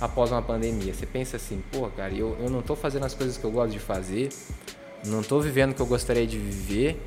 após 0.00 0.32
uma 0.32 0.40
pandemia. 0.40 0.94
Você 0.94 1.04
pensa 1.04 1.36
assim, 1.36 1.62
pô, 1.70 1.88
cara, 1.88 2.14
eu, 2.14 2.36
eu 2.40 2.48
não 2.48 2.62
tô 2.62 2.74
fazendo 2.74 3.04
as 3.04 3.14
coisas 3.14 3.36
que 3.36 3.44
eu 3.44 3.50
gosto 3.50 3.72
de 3.72 3.78
fazer, 3.78 4.30
não 5.06 5.22
tô 5.22 5.40
vivendo 5.40 5.72
o 5.72 5.74
que 5.74 5.82
eu 5.82 5.86
gostaria 5.86 6.26
de 6.26 6.38
viver 6.38 6.98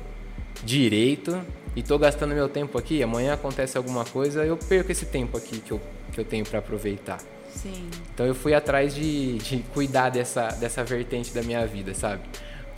direito 0.62 1.40
e 1.74 1.82
tô 1.82 1.98
gastando 1.98 2.34
meu 2.34 2.48
tempo 2.48 2.78
aqui. 2.78 3.02
Amanhã 3.02 3.34
acontece 3.34 3.76
alguma 3.76 4.04
coisa, 4.04 4.44
eu 4.44 4.56
perco 4.56 4.92
esse 4.92 5.06
tempo 5.06 5.36
aqui 5.36 5.58
que 5.58 5.72
eu, 5.72 5.80
que 6.12 6.20
eu 6.20 6.24
tenho 6.24 6.44
para 6.44 6.60
aproveitar. 6.60 7.18
Sim. 7.52 7.88
Então 8.14 8.26
eu 8.26 8.34
fui 8.34 8.54
atrás 8.54 8.94
de, 8.94 9.38
de 9.38 9.58
cuidar 9.74 10.10
dessa, 10.10 10.48
dessa 10.48 10.84
vertente 10.84 11.32
da 11.32 11.42
minha 11.42 11.66
vida, 11.66 11.94
sabe? 11.94 12.22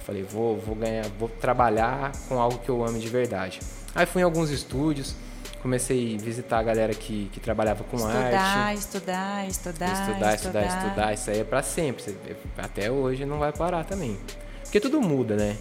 Falei, 0.01 0.23
vou, 0.23 0.57
vou 0.59 0.75
ganhar, 0.75 1.07
vou 1.19 1.29
trabalhar 1.29 2.13
com 2.29 2.39
algo 2.41 2.59
que 2.59 2.69
eu 2.69 2.85
amo 2.85 2.99
de 2.99 3.09
verdade. 3.09 3.61
Aí 3.95 4.07
fui 4.07 4.23
em 4.23 4.25
alguns 4.25 4.51
estúdios, 4.51 5.15
comecei 5.63 6.17
a 6.17 6.19
visitar 6.23 6.59
a 6.59 6.63
galera 6.63 6.95
que, 6.95 7.29
que 7.33 7.39
trabalhava 7.41 7.85
com 7.85 7.97
Estudar, 7.97 8.17
arte. 8.17 8.79
estudar, 8.79 9.47
estudar, 9.49 9.93
Estudar, 9.93 10.35
estudar, 10.35 10.67
estudar, 10.67 11.13
isso 11.15 11.31
aí 11.31 11.41
é 11.41 11.45
pra 11.45 11.63
sempre. 11.63 12.17
Até 12.57 12.91
hoje 12.91 13.25
não 13.27 13.39
vai 13.39 13.53
parar 13.53 13.85
também. 13.85 14.19
Porque 14.63 14.81
tudo 14.81 15.01
muda, 15.01 15.37
né? 15.37 15.57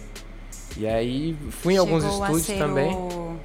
E 0.76 0.86
aí 0.86 1.36
fui 1.50 1.74
em 1.74 1.78
alguns 1.78 2.02
Chegou 2.04 2.22
a 2.24 2.30
estúdios 2.32 2.58
também. 2.58 2.92
É. 2.92 2.94
o- 2.96 3.36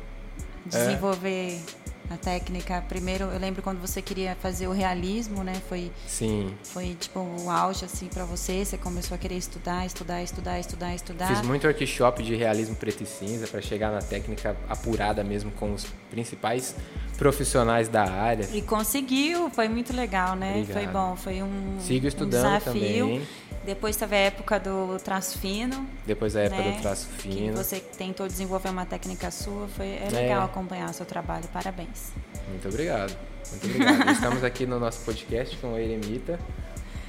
Desenvolver 0.66 1.60
a 2.10 2.18
técnica. 2.18 2.84
Primeiro, 2.88 3.26
eu 3.26 3.40
lembro 3.40 3.62
quando 3.62 3.80
você 3.80 4.02
queria 4.02 4.36
fazer 4.42 4.68
o 4.68 4.72
realismo, 4.72 5.44
né? 5.44 5.54
Foi, 5.68 5.92
Sim. 6.08 6.54
foi 6.64 6.96
tipo 7.00 7.20
o 7.20 7.50
auge 7.50 7.86
assim 7.86 8.08
para 8.08 8.26
você. 8.26 8.64
Você 8.64 8.78
começou 8.78 9.16
a 9.16 9.18
querer 9.18 9.38
estudar, 9.38 9.86
estudar, 9.86 10.22
estudar, 10.22 10.60
estudar, 10.60 10.96
estudar. 10.96 11.28
Fiz 11.28 11.42
muito 11.42 11.66
workshop 11.68 12.24
de 12.24 12.36
realismo 12.36 12.76
preto 12.76 13.04
e 13.04 13.06
cinza 13.06 13.48
para 13.48 13.62
chegar 13.62 13.92
na 13.92 14.02
técnica 14.02 14.56
apurada 14.70 15.24
mesmo 15.24 15.52
com 15.52 15.74
os 15.74 15.86
principais 16.12 16.76
profissionais 17.18 17.88
da 17.88 18.04
área. 18.04 18.48
E 18.54 18.62
conseguiu, 18.62 19.50
foi 19.50 19.68
muito 19.68 19.96
legal, 19.96 20.36
né? 20.36 20.62
Obrigado. 20.62 20.74
Foi 20.74 20.88
bom, 20.88 21.16
foi 21.16 21.44
um, 21.44 21.78
Sigo 21.80 22.06
um 22.06 22.08
estudando 22.08 22.58
desafio. 22.58 22.74
também. 22.74 23.22
Depois 23.66 23.96
teve 23.96 24.16
a 24.16 24.20
época 24.20 24.60
do 24.60 24.98
traço 25.04 25.40
fino. 25.40 25.88
Depois 26.06 26.34
da 26.34 26.42
época 26.42 26.62
né? 26.62 26.72
do 26.74 26.82
traço 26.82 27.08
Que 27.18 27.30
fino. 27.30 27.58
você 27.58 27.80
tentou 27.80 28.28
desenvolver 28.28 28.70
uma 28.70 28.86
técnica 28.86 29.32
sua. 29.32 29.68
Foi, 29.70 29.88
é 29.88 30.08
É. 30.08 30.10
legal 30.12 30.44
acompanhar 30.46 30.94
seu 30.94 31.06
trabalho. 31.06 31.46
Parabéns. 31.52 32.12
Muito 32.48 32.68
obrigado. 32.68 33.16
Muito 33.52 33.66
obrigado. 33.66 34.10
Estamos 34.14 34.44
aqui 34.44 34.66
no 34.66 34.80
nosso 34.80 35.00
podcast 35.02 35.58
com 35.58 35.74
o 35.74 35.78
Eremita, 35.80 36.40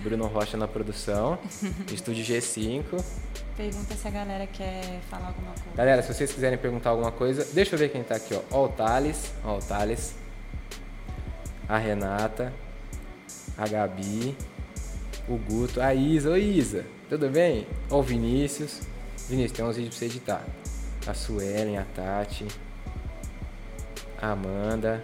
Bruno 0.03 0.27
Rocha 0.27 0.57
na 0.57 0.67
produção, 0.67 1.39
Estúdio 1.93 2.25
G5. 2.25 2.85
Pergunta 3.57 3.95
se 3.95 4.07
a 4.09 4.11
galera 4.11 4.47
quer 4.47 5.01
falar 5.11 5.29
alguma 5.29 5.53
coisa. 5.53 5.77
Galera, 5.77 6.03
se 6.03 6.13
vocês 6.13 6.33
quiserem 6.33 6.59
perguntar 6.59 6.91
alguma 6.91 7.11
coisa, 7.13 7.47
deixa 7.53 7.75
eu 7.75 7.79
ver 7.79 7.91
quem 7.91 8.03
tá 8.03 8.17
aqui, 8.17 8.35
ó. 8.35 8.41
Ó 8.51 8.65
o 8.67 8.69
Thales, 8.69 9.33
ó 9.45 9.57
o 9.57 9.61
Thales, 9.61 10.15
a 11.69 11.79
Renata, 11.79 12.53
a 13.57 13.67
Gabi, 13.67 14.37
o 15.29 15.37
Guto, 15.37 15.81
a 15.81 15.95
Isa. 15.95 16.31
Oi, 16.31 16.43
Isa, 16.43 16.85
tudo 17.09 17.29
bem? 17.29 17.67
Ó 17.91 17.99
o 17.99 18.03
Vinícius. 18.03 18.81
Vinícius, 19.29 19.53
tem 19.53 19.65
uns 19.65 19.77
vídeos 19.77 19.95
pra 19.95 19.99
você 19.99 20.05
editar. 20.07 20.45
A 21.07 21.15
Suelen, 21.15 21.79
a 21.79 21.85
Tati, 21.85 22.47
a 24.21 24.33
Amanda. 24.33 25.03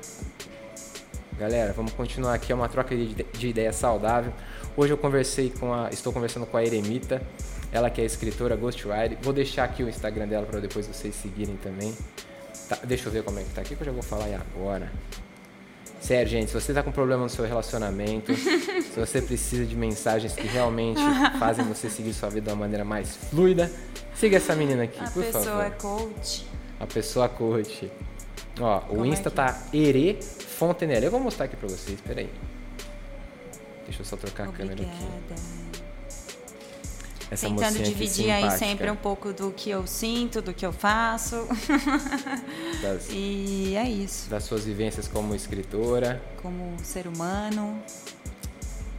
Galera, 1.38 1.72
vamos 1.72 1.92
continuar 1.92 2.34
aqui, 2.34 2.52
é 2.52 2.54
uma 2.54 2.68
troca 2.68 2.94
de, 2.94 3.14
de 3.14 3.48
ideia 3.48 3.72
saudável. 3.72 4.32
Hoje 4.76 4.92
eu 4.92 4.98
conversei 4.98 5.50
com 5.50 5.72
a. 5.72 5.90
Estou 5.90 6.12
conversando 6.12 6.46
com 6.46 6.56
a 6.56 6.64
Eremita, 6.64 7.22
ela 7.72 7.90
que 7.90 8.00
é 8.00 8.04
escritora 8.04 8.56
Ghostwriter. 8.56 9.18
Vou 9.22 9.32
deixar 9.32 9.64
aqui 9.64 9.82
o 9.82 9.88
Instagram 9.88 10.28
dela 10.28 10.46
para 10.46 10.60
depois 10.60 10.86
vocês 10.86 11.14
seguirem 11.14 11.56
também. 11.56 11.94
Tá, 12.68 12.78
deixa 12.84 13.08
eu 13.08 13.12
ver 13.12 13.22
como 13.22 13.38
é 13.38 13.42
que 13.42 13.50
tá 13.50 13.60
aqui, 13.60 13.74
que 13.74 13.82
eu 13.82 13.86
já 13.86 13.92
vou 13.92 14.02
falar 14.02 14.24
aí 14.24 14.34
agora. 14.34 14.90
Sério, 16.02 16.28
gente, 16.30 16.48
se 16.48 16.54
você 16.60 16.74
tá 16.74 16.82
com 16.82 16.90
problema 16.90 17.22
no 17.22 17.28
seu 17.28 17.44
relacionamento, 17.46 18.34
se 18.36 18.98
você 18.98 19.22
precisa 19.22 19.64
de 19.64 19.76
mensagens 19.76 20.34
que 20.34 20.46
realmente 20.48 21.00
fazem 21.38 21.64
você 21.64 21.88
seguir 21.88 22.12
sua 22.12 22.28
vida 22.28 22.46
de 22.46 22.52
uma 22.52 22.56
maneira 22.60 22.84
mais 22.84 23.14
fluida, 23.30 23.70
siga 24.14 24.36
essa 24.38 24.54
menina 24.56 24.82
aqui, 24.82 24.98
A 24.98 25.04
por 25.10 25.22
pessoa 25.24 25.44
favor. 25.44 25.64
é 25.64 25.70
coach. 25.70 26.46
A 26.80 26.86
pessoa 26.86 27.28
coach. 27.28 27.90
Ó, 28.60 28.78
o 28.78 28.80
Como 28.80 29.04
é 29.04 29.08
Insta 29.08 29.30
que- 29.30 29.36
tá 29.36 29.62
Ere 29.72 30.18
Fontenelle. 30.22 31.04
Eu 31.06 31.10
vou 31.12 31.20
mostrar 31.20 31.44
aqui 31.44 31.56
pra 31.56 31.68
vocês, 31.68 32.00
peraí. 32.00 32.28
Deixa 33.86 34.00
eu 34.02 34.04
só 34.04 34.16
trocar 34.16 34.48
a 34.48 34.52
câmera 34.52 34.82
aqui. 34.82 35.61
Essa 37.32 37.48
Tentando 37.48 37.78
dividir 37.82 38.30
aí 38.30 38.50
sempre 38.58 38.90
um 38.90 38.94
pouco 38.94 39.32
do 39.32 39.50
que 39.52 39.70
eu 39.70 39.86
sinto, 39.86 40.42
do 40.42 40.52
que 40.52 40.66
eu 40.66 40.72
faço. 40.72 41.48
das, 42.82 43.08
E 43.08 43.74
é 43.74 43.88
isso. 43.88 44.28
das 44.28 44.44
suas 44.44 44.66
vivências 44.66 45.08
como 45.08 45.34
escritora. 45.34 46.20
Como 46.42 46.76
ser 46.82 47.06
humano. 47.06 47.82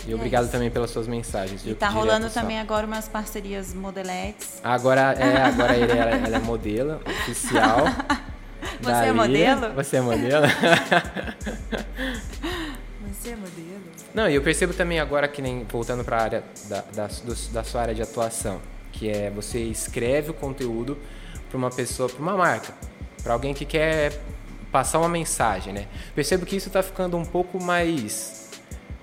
E 0.07 0.11
É 0.11 0.15
obrigado 0.15 0.49
também 0.49 0.71
pelas 0.71 0.89
suas 0.89 1.07
mensagens. 1.07 1.61
E 1.63 1.75
tá 1.75 1.89
rolando 1.89 2.27
só. 2.27 2.41
também 2.41 2.59
agora 2.59 2.87
umas 2.87 3.07
parcerias 3.07 3.71
modeletes. 3.71 4.59
Agora 4.63 5.13
é, 5.13 5.37
agora 5.45 5.73
a 5.73 5.77
Ere, 5.77 5.91
ela, 5.91 6.11
ela 6.15 6.37
é 6.37 6.39
modelo 6.39 7.01
oficial. 7.05 7.85
Você 8.81 9.05
é 9.05 9.11
modelo? 9.13 9.73
Você 9.75 9.97
é 9.97 10.01
modelo? 10.01 10.47
Você 13.13 13.29
é 13.29 13.35
modelo? 13.35 13.81
Não, 14.13 14.29
e 14.29 14.35
eu 14.35 14.41
percebo 14.41 14.73
também 14.73 14.99
agora 14.99 15.27
que 15.27 15.41
nem 15.41 15.63
voltando 15.65 16.03
para 16.03 16.17
a 16.17 16.21
área 16.21 16.43
da, 16.67 16.81
da, 16.93 17.07
do- 17.07 17.51
da 17.51 17.63
sua 17.63 17.81
área 17.81 17.95
de 17.95 18.01
atuação, 18.01 18.59
que 18.91 19.09
é 19.09 19.29
você 19.29 19.59
escreve 19.59 20.31
o 20.31 20.33
conteúdo 20.33 20.97
para 21.49 21.57
uma 21.57 21.69
pessoa, 21.69 22.09
para 22.09 22.21
uma 22.21 22.35
marca, 22.35 22.73
para 23.21 23.33
alguém 23.33 23.53
que 23.53 23.65
quer 23.65 24.19
passar 24.71 24.99
uma 24.99 25.09
mensagem, 25.09 25.71
né? 25.71 25.87
Percebo 26.15 26.45
que 26.45 26.55
isso 26.55 26.67
está 26.67 26.81
ficando 26.81 27.15
um 27.15 27.25
pouco 27.25 27.63
mais 27.63 28.41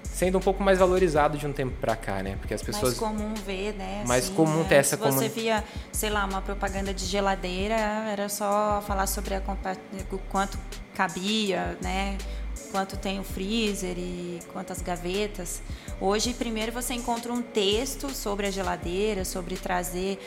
sendo 0.02 0.36
um 0.36 0.40
pouco 0.40 0.62
mais 0.62 0.78
valorizado 0.78 1.38
de 1.38 1.46
um 1.46 1.52
tempo 1.52 1.74
para 1.80 1.96
cá, 1.96 2.22
né? 2.22 2.36
Porque 2.38 2.52
as 2.52 2.60
pessoas 2.62 2.98
mais 2.98 2.98
comum 2.98 3.32
ver, 3.34 3.72
né? 3.74 4.04
Mais 4.06 4.28
comum 4.28 4.64
ter 4.64 4.74
essa 4.74 4.96
Se 4.96 5.02
você 5.02 5.28
via, 5.30 5.64
sei 5.92 6.10
lá, 6.10 6.26
uma 6.26 6.42
propaganda 6.42 6.92
de 6.92 7.06
geladeira, 7.06 7.74
era 7.74 8.28
só 8.28 8.82
falar 8.86 9.06
sobre 9.06 9.34
a 9.34 9.42
o 10.12 10.18
quanto 10.30 10.58
cabia, 10.94 11.78
né? 11.80 12.18
Quanto 12.70 12.96
tem 12.96 13.18
o 13.18 13.24
freezer 13.24 13.98
e 13.98 14.38
quantas 14.52 14.80
gavetas. 14.80 15.60
Hoje, 16.00 16.34
primeiro 16.34 16.72
você 16.72 16.94
encontra 16.94 17.32
um 17.32 17.42
texto 17.42 18.10
sobre 18.10 18.46
a 18.46 18.50
geladeira, 18.50 19.24
sobre 19.24 19.56
trazer 19.56 20.18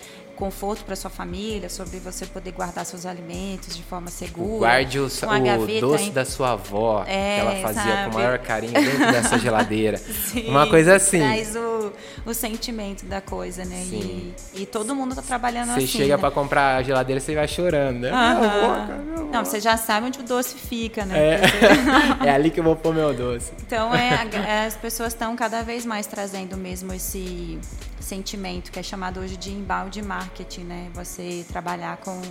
conforto 0.44 0.84
para 0.84 0.96
sua 0.98 1.10
família, 1.10 1.70
sobre 1.70 2.00
você 2.00 2.26
poder 2.26 2.52
guardar 2.52 2.86
seus 2.86 3.06
alimentos 3.06 3.78
de 3.78 3.82
forma 3.84 4.10
segura. 4.10 4.60
Guarde 4.60 5.00
o, 5.00 5.06
o 5.06 5.80
doce 5.80 6.04
em- 6.10 6.12
da 6.12 6.26
sua 6.26 6.52
avó, 6.52 7.06
É, 7.08 7.36
que 7.36 7.40
ela 7.40 7.56
fazia 7.62 7.82
sabe? 7.96 8.04
com 8.04 8.10
o 8.12 8.14
maior 8.16 8.40
carinho 8.40 8.74
dentro 8.74 9.00
dessa 9.00 9.40
geladeira. 9.40 9.98
Sim, 9.98 10.50
Uma 10.50 10.68
coisa 10.68 10.96
assim. 10.98 11.20
Traz 11.20 11.56
o, 11.56 11.94
o 12.26 12.34
sentimento 12.34 13.06
da 13.06 13.22
coisa, 13.22 13.64
né? 13.64 13.86
Sim. 13.90 14.34
E, 14.54 14.64
e 14.64 14.66
todo 14.66 14.94
mundo 14.94 15.16
tá 15.16 15.22
trabalhando 15.22 15.68
Você 15.70 15.78
assim. 15.80 15.88
chega 15.88 16.18
né? 16.18 16.20
pra 16.20 16.30
comprar 16.30 16.76
a 16.76 16.84
geladeira, 16.84 17.22
você 17.22 17.34
vai 17.34 17.48
chorando, 17.48 18.02
né? 18.02 18.12
Avó. 18.12 19.24
Não, 19.32 19.46
você 19.46 19.62
já 19.62 19.78
sabe 19.78 20.08
onde 20.08 20.20
o 20.20 20.24
doce 20.24 20.56
fica, 20.58 21.06
né? 21.06 21.40
É. 21.40 21.42
é 22.28 22.32
ali 22.32 22.52
que 22.52 22.60
eu 22.60 22.64
vou 22.66 22.76
pôr 22.76 22.94
meu 22.94 23.14
doce. 23.14 23.54
Então, 23.66 23.96
é, 23.96 24.66
as 24.68 24.76
pessoas 24.76 25.14
estão 25.14 25.38
cada 25.38 25.62
vez 25.62 25.86
mais 25.86 26.06
trazendo 26.06 26.58
mesmo 26.58 26.94
esse 26.94 27.58
sentimento 28.04 28.72
que 28.72 28.80
é 28.80 28.84
chamado 28.84 29.20
hoje 29.20 29.36
de 29.38 29.52
inbound 29.52 30.02
marketing, 30.02 30.62
né? 30.62 30.90
Você 30.94 31.46
trabalhar 31.48 31.98
com 31.98 32.22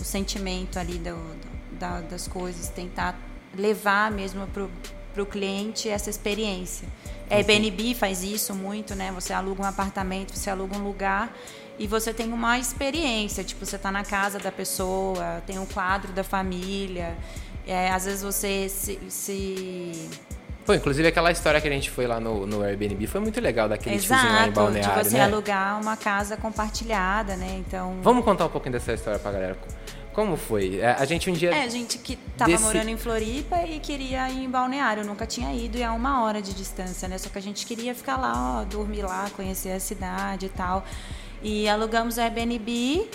o 0.00 0.04
sentimento 0.04 0.78
ali 0.78 0.98
do, 0.98 1.14
do- 1.14 1.78
da- 1.78 2.00
das 2.02 2.28
coisas, 2.28 2.68
tentar 2.68 3.18
levar 3.56 4.10
mesmo 4.10 4.46
para 4.46 5.22
o 5.22 5.26
cliente 5.26 5.88
essa 5.88 6.10
experiência. 6.10 6.86
A 7.30 7.36
Airbnb 7.36 7.94
faz 7.94 8.22
isso 8.22 8.54
muito, 8.54 8.94
né? 8.94 9.10
Você 9.12 9.32
aluga 9.32 9.62
um 9.62 9.66
apartamento, 9.66 10.36
você 10.36 10.50
aluga 10.50 10.76
um 10.76 10.84
lugar 10.84 11.34
e 11.78 11.86
você 11.86 12.12
tem 12.12 12.32
uma 12.32 12.58
experiência. 12.58 13.42
Tipo, 13.42 13.64
você 13.64 13.76
está 13.76 13.90
na 13.90 14.04
casa 14.04 14.38
da 14.38 14.52
pessoa, 14.52 15.42
tem 15.46 15.58
um 15.58 15.66
quadro 15.66 16.12
da 16.12 16.22
família. 16.22 17.16
É, 17.66 17.90
às 17.90 18.04
vezes 18.04 18.22
você 18.22 18.68
se- 18.68 19.00
se 19.08 20.08
Pô, 20.66 20.72
inclusive 20.72 21.06
aquela 21.06 21.30
história 21.30 21.60
que 21.60 21.68
a 21.68 21.70
gente 21.70 21.90
foi 21.90 22.06
lá 22.06 22.18
no, 22.18 22.46
no 22.46 22.62
Airbnb 22.62 23.06
foi 23.06 23.20
muito 23.20 23.38
legal, 23.40 23.68
daquele 23.68 23.98
tiozinho 23.98 24.18
lá 24.20 24.26
em 24.28 24.32
Exato, 24.32 24.48
de 24.48 24.54
Balneário, 24.54 25.04
você 25.04 25.16
né? 25.18 25.24
alugar 25.24 25.80
uma 25.80 25.96
casa 25.96 26.36
compartilhada, 26.38 27.36
né? 27.36 27.62
Então. 27.66 27.98
Vamos 28.02 28.24
contar 28.24 28.46
um 28.46 28.48
pouquinho 28.48 28.72
dessa 28.72 28.92
história 28.94 29.18
pra 29.18 29.30
galera. 29.30 29.58
Como 30.14 30.36
foi? 30.36 30.78
É, 30.78 30.92
A 30.92 31.04
gente 31.04 31.28
um 31.28 31.32
dia... 31.32 31.52
É, 31.52 31.68
gente 31.68 31.98
que 31.98 32.14
tava 32.38 32.50
Desse- 32.50 32.62
morando 32.62 32.88
em 32.88 32.96
Floripa 32.96 33.56
e 33.66 33.80
queria 33.80 34.30
ir 34.30 34.44
em 34.44 34.48
Balneário. 34.48 35.04
Nunca 35.04 35.26
tinha 35.26 35.52
ido 35.52 35.76
e 35.76 35.82
é 35.82 35.90
uma 35.90 36.22
hora 36.24 36.40
de 36.40 36.54
distância, 36.54 37.08
né? 37.08 37.18
Só 37.18 37.28
que 37.28 37.36
a 37.36 37.42
gente 37.42 37.66
queria 37.66 37.94
ficar 37.96 38.16
lá, 38.16 38.60
ó, 38.60 38.64
dormir 38.64 39.02
lá, 39.02 39.28
conhecer 39.36 39.72
a 39.72 39.80
cidade 39.80 40.46
e 40.46 40.48
tal. 40.50 40.84
E 41.42 41.68
alugamos 41.68 42.16
o 42.16 42.20
Airbnb 42.20 43.10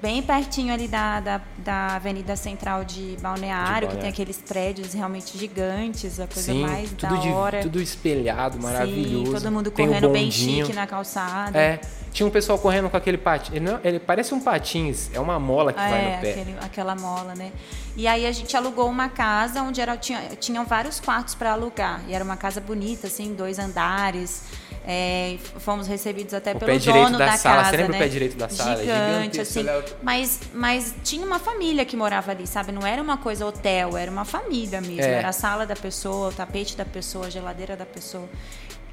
bem 0.00 0.22
pertinho 0.22 0.72
ali 0.72 0.86
da, 0.88 1.20
da, 1.20 1.40
da 1.58 1.86
Avenida 1.96 2.36
Central 2.36 2.84
de 2.84 3.16
Balneário, 3.20 3.88
De 3.88 3.94
que 3.94 3.96
Balneário. 3.96 4.00
tem 4.00 4.08
aqueles 4.08 4.36
prédios 4.38 4.92
realmente 4.92 5.36
gigantes, 5.38 6.20
a 6.20 6.26
coisa 6.26 6.52
Sim, 6.52 6.62
mais 6.62 6.90
tudo, 6.90 7.00
da 7.14 7.16
de- 7.16 7.28
hora. 7.28 7.60
tudo 7.62 7.80
espelhado, 7.80 8.58
maravilhoso. 8.60 9.26
Sim, 9.26 9.32
todo 9.32 9.52
mundo 9.52 9.70
Tem 9.70 9.86
correndo 9.86 10.08
bem 10.10 10.30
chique 10.30 10.72
na 10.72 10.86
calçada. 10.86 11.58
É, 11.58 11.80
tinha 12.12 12.26
um 12.26 12.30
pessoal 12.30 12.58
correndo 12.58 12.88
com 12.88 12.96
aquele 12.96 13.18
patins. 13.18 13.54
Ele, 13.56 13.64
não- 13.64 13.80
ele 13.84 13.98
parece 13.98 14.32
um 14.34 14.40
patins, 14.40 15.10
é 15.12 15.20
uma 15.20 15.38
mola 15.38 15.72
que 15.72 15.78
vai 15.80 15.92
É, 16.04 16.14
no 16.16 16.20
pé. 16.22 16.30
aquele- 16.30 16.56
aquela 16.60 16.94
mola, 16.94 17.34
né? 17.34 17.52
E 17.96 18.06
aí 18.06 18.26
a 18.26 18.32
gente 18.32 18.54
alugou 18.56 18.88
uma 18.90 19.08
casa 19.08 19.62
onde 19.62 19.80
era, 19.80 19.96
tinha, 19.96 20.20
tinham 20.38 20.64
vários 20.66 21.00
quartos 21.00 21.34
para 21.34 21.52
alugar. 21.52 22.02
E 22.08 22.12
era 22.14 22.22
uma 22.22 22.36
casa 22.36 22.60
bonita, 22.60 23.06
assim, 23.06 23.34
dois 23.34 23.58
andares. 23.58 24.42
É, 24.88 25.36
fomos 25.58 25.88
recebidos 25.88 26.32
até 26.32 26.52
O 26.52 26.58
pelo 26.60 26.70
pé 26.70 26.78
direito 26.78 27.06
dono 27.06 27.18
da 27.18 27.26
da, 27.26 27.36
sala, 27.36 27.56
casa, 27.56 27.70
você 27.70 27.76
lembra 27.78 27.90
o 27.90 27.98
né? 27.98 28.04
pé 28.04 28.08
direito 28.08 28.36
da 28.36 28.48
sala? 28.48 28.74
É 28.74 28.76
Gigante, 28.76 29.36
gigantesco, 29.36 29.60
assim. 29.60 29.94
Mas, 30.00 30.40
mas 30.54 30.94
tinha 31.02 31.26
uma 31.26 31.40
família 31.40 31.84
que 31.84 31.96
morava 31.96 32.30
ali, 32.30 32.46
sabe? 32.46 32.70
Não 32.70 32.86
era 32.86 33.02
uma 33.02 33.16
coisa 33.16 33.44
hotel, 33.44 33.96
era 33.96 34.08
uma 34.08 34.24
família 34.24 34.80
mesmo. 34.80 35.02
É. 35.02 35.14
Era 35.14 35.30
a 35.30 35.32
sala 35.32 35.66
da 35.66 35.74
pessoa, 35.74 36.28
o 36.28 36.32
tapete 36.32 36.76
da 36.76 36.84
pessoa, 36.84 37.26
a 37.26 37.30
geladeira 37.30 37.74
da 37.74 37.84
pessoa. 37.84 38.28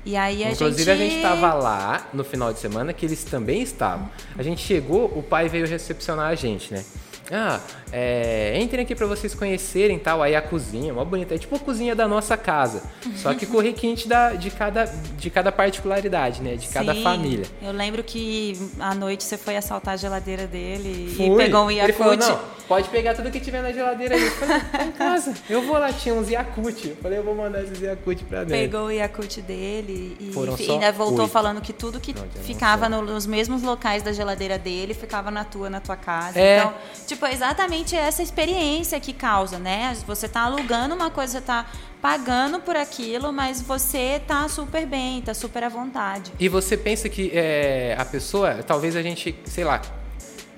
E 0.03 0.17
aí 0.17 0.43
a 0.43 0.51
Inclusive 0.51 0.83
gente... 0.83 0.89
a 0.91 0.95
gente 0.95 1.15
estava 1.17 1.53
lá 1.53 2.07
no 2.11 2.23
final 2.23 2.51
de 2.51 2.59
semana, 2.59 2.91
que 2.91 3.05
eles 3.05 3.23
também 3.23 3.61
estavam. 3.61 4.09
A 4.35 4.41
gente 4.41 4.61
chegou, 4.61 5.05
o 5.15 5.21
pai 5.21 5.47
veio 5.47 5.67
recepcionar 5.67 6.27
a 6.27 6.35
gente, 6.35 6.73
né? 6.73 6.83
Ah, 7.31 7.59
é, 7.91 8.57
entrem 8.59 8.83
aqui 8.83 8.93
para 8.95 9.07
vocês 9.07 9.33
conhecerem 9.33 9.97
tal. 9.97 10.21
Aí 10.21 10.35
a 10.35 10.41
cozinha, 10.41 10.93
mó 10.93 11.03
bonita. 11.05 11.35
É 11.35 11.37
tipo 11.37 11.55
a 11.55 11.59
cozinha 11.59 11.95
da 11.95 12.07
nossa 12.07 12.35
casa. 12.35 12.83
Só 13.15 13.33
que 13.33 13.45
com 13.45 13.57
o 13.57 13.61
requinte 13.61 14.07
da, 14.07 14.33
de, 14.33 14.51
cada, 14.51 14.85
de 14.85 15.29
cada 15.29 15.51
particularidade, 15.51 16.41
né? 16.41 16.55
De 16.55 16.67
cada 16.67 16.93
Sim, 16.93 17.03
família. 17.03 17.45
Eu 17.61 17.71
lembro 17.71 18.03
que 18.03 18.57
à 18.79 18.93
noite 18.93 19.23
você 19.23 19.37
foi 19.37 19.55
assaltar 19.55 19.93
a 19.93 19.97
geladeira 19.97 20.45
dele 20.47 21.13
Fui. 21.15 21.27
e 21.27 21.37
pegou 21.37 21.63
um 21.65 21.71
Ele 21.71 21.79
Yakult. 21.79 21.97
falou, 21.97 22.17
não, 22.17 22.39
pode 22.67 22.89
pegar 22.89 23.13
tudo 23.13 23.31
que 23.31 23.39
tiver 23.39 23.61
na 23.61 23.71
geladeira 23.71 24.15
aí. 24.15 24.23
Eu 24.25 24.31
falei, 24.31 24.59
tá 24.71 24.83
em 24.83 24.91
casa. 24.91 25.33
Eu 25.49 25.61
vou 25.63 25.77
lá, 25.77 25.93
tinha 25.93 26.13
uns 26.13 26.29
Yakult. 26.29 26.85
Eu 26.85 26.95
falei, 26.97 27.19
eu 27.19 27.23
vou 27.23 27.35
mandar 27.35 27.63
esses 27.63 27.79
Yakult 27.79 28.23
pra 28.25 28.39
dentro. 28.43 28.53
Pegou 28.57 28.87
o 28.87 28.91
Yakult 28.91 29.37
dele 29.41 30.17
e 30.19 30.31
Foram 30.33 30.55
e 30.59 30.69
ainda 30.71 30.91
voltou 30.91 31.21
oito. 31.21 31.31
falando 31.31 31.61
que 31.61 31.71
tudo 31.71 31.99
que 31.99 32.13
Não, 32.13 32.27
ficava 32.43 32.89
no- 32.89 33.01
nos 33.01 33.25
mesmos 33.25 33.63
locais 33.63 34.03
da 34.03 34.11
geladeira 34.11 34.57
dele 34.59 34.93
ficava 34.93 35.31
na 35.31 35.43
tua, 35.45 35.69
na 35.69 35.79
tua 35.79 35.95
casa. 35.95 36.37
É. 36.39 36.57
Então, 36.59 36.73
tipo, 37.07 37.12
é 37.21 37.33
exatamente 37.33 37.95
essa 37.95 38.21
experiência 38.21 38.99
que 38.99 39.13
causa, 39.13 39.57
né? 39.57 39.95
Você 40.05 40.27
tá 40.27 40.41
alugando 40.41 40.95
uma 40.95 41.09
coisa, 41.09 41.33
você 41.33 41.41
tá 41.41 41.65
pagando 42.01 42.59
por 42.59 42.75
aquilo, 42.75 43.31
mas 43.31 43.61
você 43.61 44.21
tá 44.27 44.47
super 44.49 44.85
bem, 44.85 45.21
tá 45.21 45.33
super 45.33 45.63
à 45.63 45.69
vontade. 45.69 46.31
E 46.39 46.49
você 46.49 46.75
pensa 46.75 47.07
que 47.07 47.31
é, 47.33 47.95
a 47.97 48.05
pessoa, 48.05 48.61
talvez 48.63 48.95
a 48.95 49.01
gente, 49.01 49.35
sei 49.45 49.63
lá, 49.63 49.81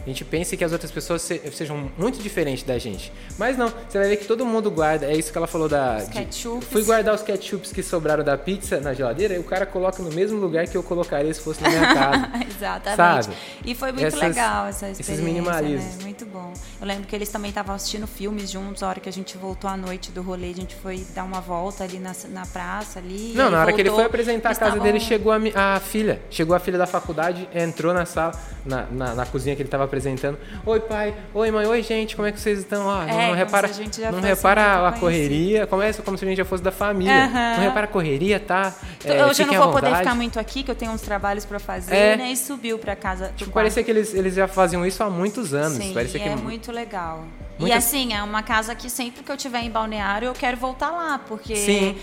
a 0.05 0.07
gente 0.09 0.23
pense 0.23 0.55
que 0.55 0.63
as 0.63 0.71
outras 0.71 0.91
pessoas 0.91 1.21
se- 1.21 1.41
sejam 1.51 1.89
muito 1.97 2.21
diferentes 2.21 2.63
da 2.63 2.77
gente. 2.77 3.11
Mas 3.37 3.57
não, 3.57 3.67
você 3.89 3.97
vai 3.97 4.07
ver 4.09 4.17
que 4.17 4.25
todo 4.25 4.45
mundo 4.45 4.69
guarda. 4.69 5.05
É 5.07 5.15
isso 5.17 5.31
que 5.31 5.37
ela 5.37 5.47
falou 5.47 5.67
da. 5.67 5.97
Os 5.97 6.09
de- 6.09 6.65
fui 6.69 6.83
guardar 6.83 7.15
os 7.15 7.21
ketchups 7.23 7.71
que 7.71 7.81
sobraram 7.81 8.23
da 8.23 8.37
pizza 8.37 8.79
na 8.79 8.93
geladeira 8.93 9.33
e 9.35 9.39
o 9.39 9.43
cara 9.43 9.65
coloca 9.65 10.01
no 10.03 10.11
mesmo 10.11 10.39
lugar 10.39 10.67
que 10.67 10.77
eu 10.77 10.83
colocaria 10.83 11.33
se 11.33 11.41
fosse 11.41 11.61
na 11.63 11.69
minha 11.69 11.87
casa. 11.93 12.29
Exatamente. 12.47 12.95
Sabe? 13.25 13.35
E 13.65 13.73
foi 13.75 13.91
muito 13.91 14.05
Essas- 14.05 14.19
legal 14.21 14.67
essa 14.67 14.85
esses 14.89 14.99
experiência, 14.99 15.25
minimalismos. 15.33 15.95
né? 15.97 16.03
Muito 16.03 16.25
bom. 16.25 16.53
Eu 16.79 16.87
lembro 16.87 17.05
que 17.07 17.15
eles 17.15 17.29
também 17.29 17.49
estavam 17.49 17.73
assistindo 17.75 18.05
filmes 18.07 18.49
juntos, 18.51 18.83
a 18.83 18.87
hora 18.89 18.99
que 18.99 19.09
a 19.09 19.13
gente 19.13 19.37
voltou 19.37 19.69
à 19.69 19.75
noite 19.75 20.11
do 20.11 20.21
rolê, 20.21 20.51
a 20.51 20.53
gente 20.55 20.75
foi 20.75 21.05
dar 21.15 21.23
uma 21.23 21.41
volta 21.41 21.83
ali 21.83 21.99
na, 21.99 22.13
na 22.29 22.45
praça 22.45 22.99
ali. 22.99 23.33
Não, 23.35 23.49
na 23.49 23.59
hora 23.61 23.73
que 23.73 23.81
ele 23.81 23.89
foi 23.89 24.03
apresentar 24.03 24.49
a 24.49 24.55
casa 24.55 24.65
estavam- 24.69 24.83
dele, 24.83 24.99
chegou 24.99 25.31
a, 25.31 25.75
a 25.75 25.79
filha. 25.79 26.21
Chegou 26.29 26.55
a 26.55 26.59
filha 26.59 26.77
da 26.77 26.85
faculdade, 26.87 27.47
entrou 27.53 27.93
na 27.93 28.05
sala, 28.05 28.33
na, 28.65 28.83
na, 28.91 29.15
na 29.15 29.25
cozinha 29.25 29.55
que 29.55 29.61
ele 29.61 29.67
estava 29.67 29.83
apresentando. 29.95 30.37
Oi, 30.65 30.79
pai. 30.81 31.15
Oi, 31.33 31.51
mãe. 31.51 31.65
Oi, 31.65 31.81
gente. 31.81 32.15
Como 32.15 32.27
é 32.27 32.31
que 32.31 32.39
vocês 32.39 32.59
estão? 32.59 32.89
Ah, 32.89 33.05
É, 33.07 33.27
não, 33.29 33.33
repara, 33.35 33.67
não 33.67 33.73
fosse 33.75 34.27
repara 34.27 34.87
a 34.87 34.91
correria. 34.91 35.65
Começa 35.65 36.01
como 36.03 36.17
se 36.17 36.25
a 36.25 36.27
gente 36.27 36.37
já 36.37 36.45
fosse 36.45 36.61
da 36.61 36.71
família. 36.71 37.25
Aham. 37.25 37.53
Não 37.57 37.63
repara 37.63 37.85
a 37.85 37.87
correria, 37.87 38.39
tá? 38.39 38.73
É, 39.05 39.25
Hoje 39.25 39.43
eu 39.43 39.47
não 39.47 39.53
vou 39.55 39.71
poder 39.71 39.95
ficar 39.95 40.13
muito 40.13 40.37
aqui, 40.39 40.63
que 40.63 40.69
eu 40.71 40.75
tenho 40.75 40.91
uns 40.91 41.01
trabalhos 41.01 41.45
para 41.45 41.59
fazer, 41.59 41.95
É. 41.95 42.17
né? 42.17 42.31
E 42.31 42.37
subiu 42.37 42.77
para 42.77 42.95
casa. 42.95 43.31
Tipo, 43.37 43.51
parecia 43.51 43.83
que 43.83 43.89
eles, 43.89 44.13
eles 44.13 44.35
já 44.35 44.47
faziam 44.47 44.85
isso 44.85 45.01
há 45.01 45.09
muitos 45.09 45.53
anos. 45.53 45.77
Sim, 45.77 45.93
parecia 45.93 46.19
que 46.19 46.27
é 46.27 46.35
muito 46.35 46.71
legal. 46.71 47.23
E 47.59 47.71
assim, 47.71 48.13
é 48.13 48.21
uma 48.21 48.43
casa 48.43 48.75
que 48.75 48.89
sempre 48.89 49.23
que 49.23 49.31
eu 49.31 49.37
tiver 49.37 49.61
em 49.61 49.71
Balneário, 49.71 50.27
eu 50.27 50.33
quero 50.33 50.57
voltar 50.57 50.91
lá, 50.91 51.17
porque 51.25 51.55
Sim. 51.55 51.95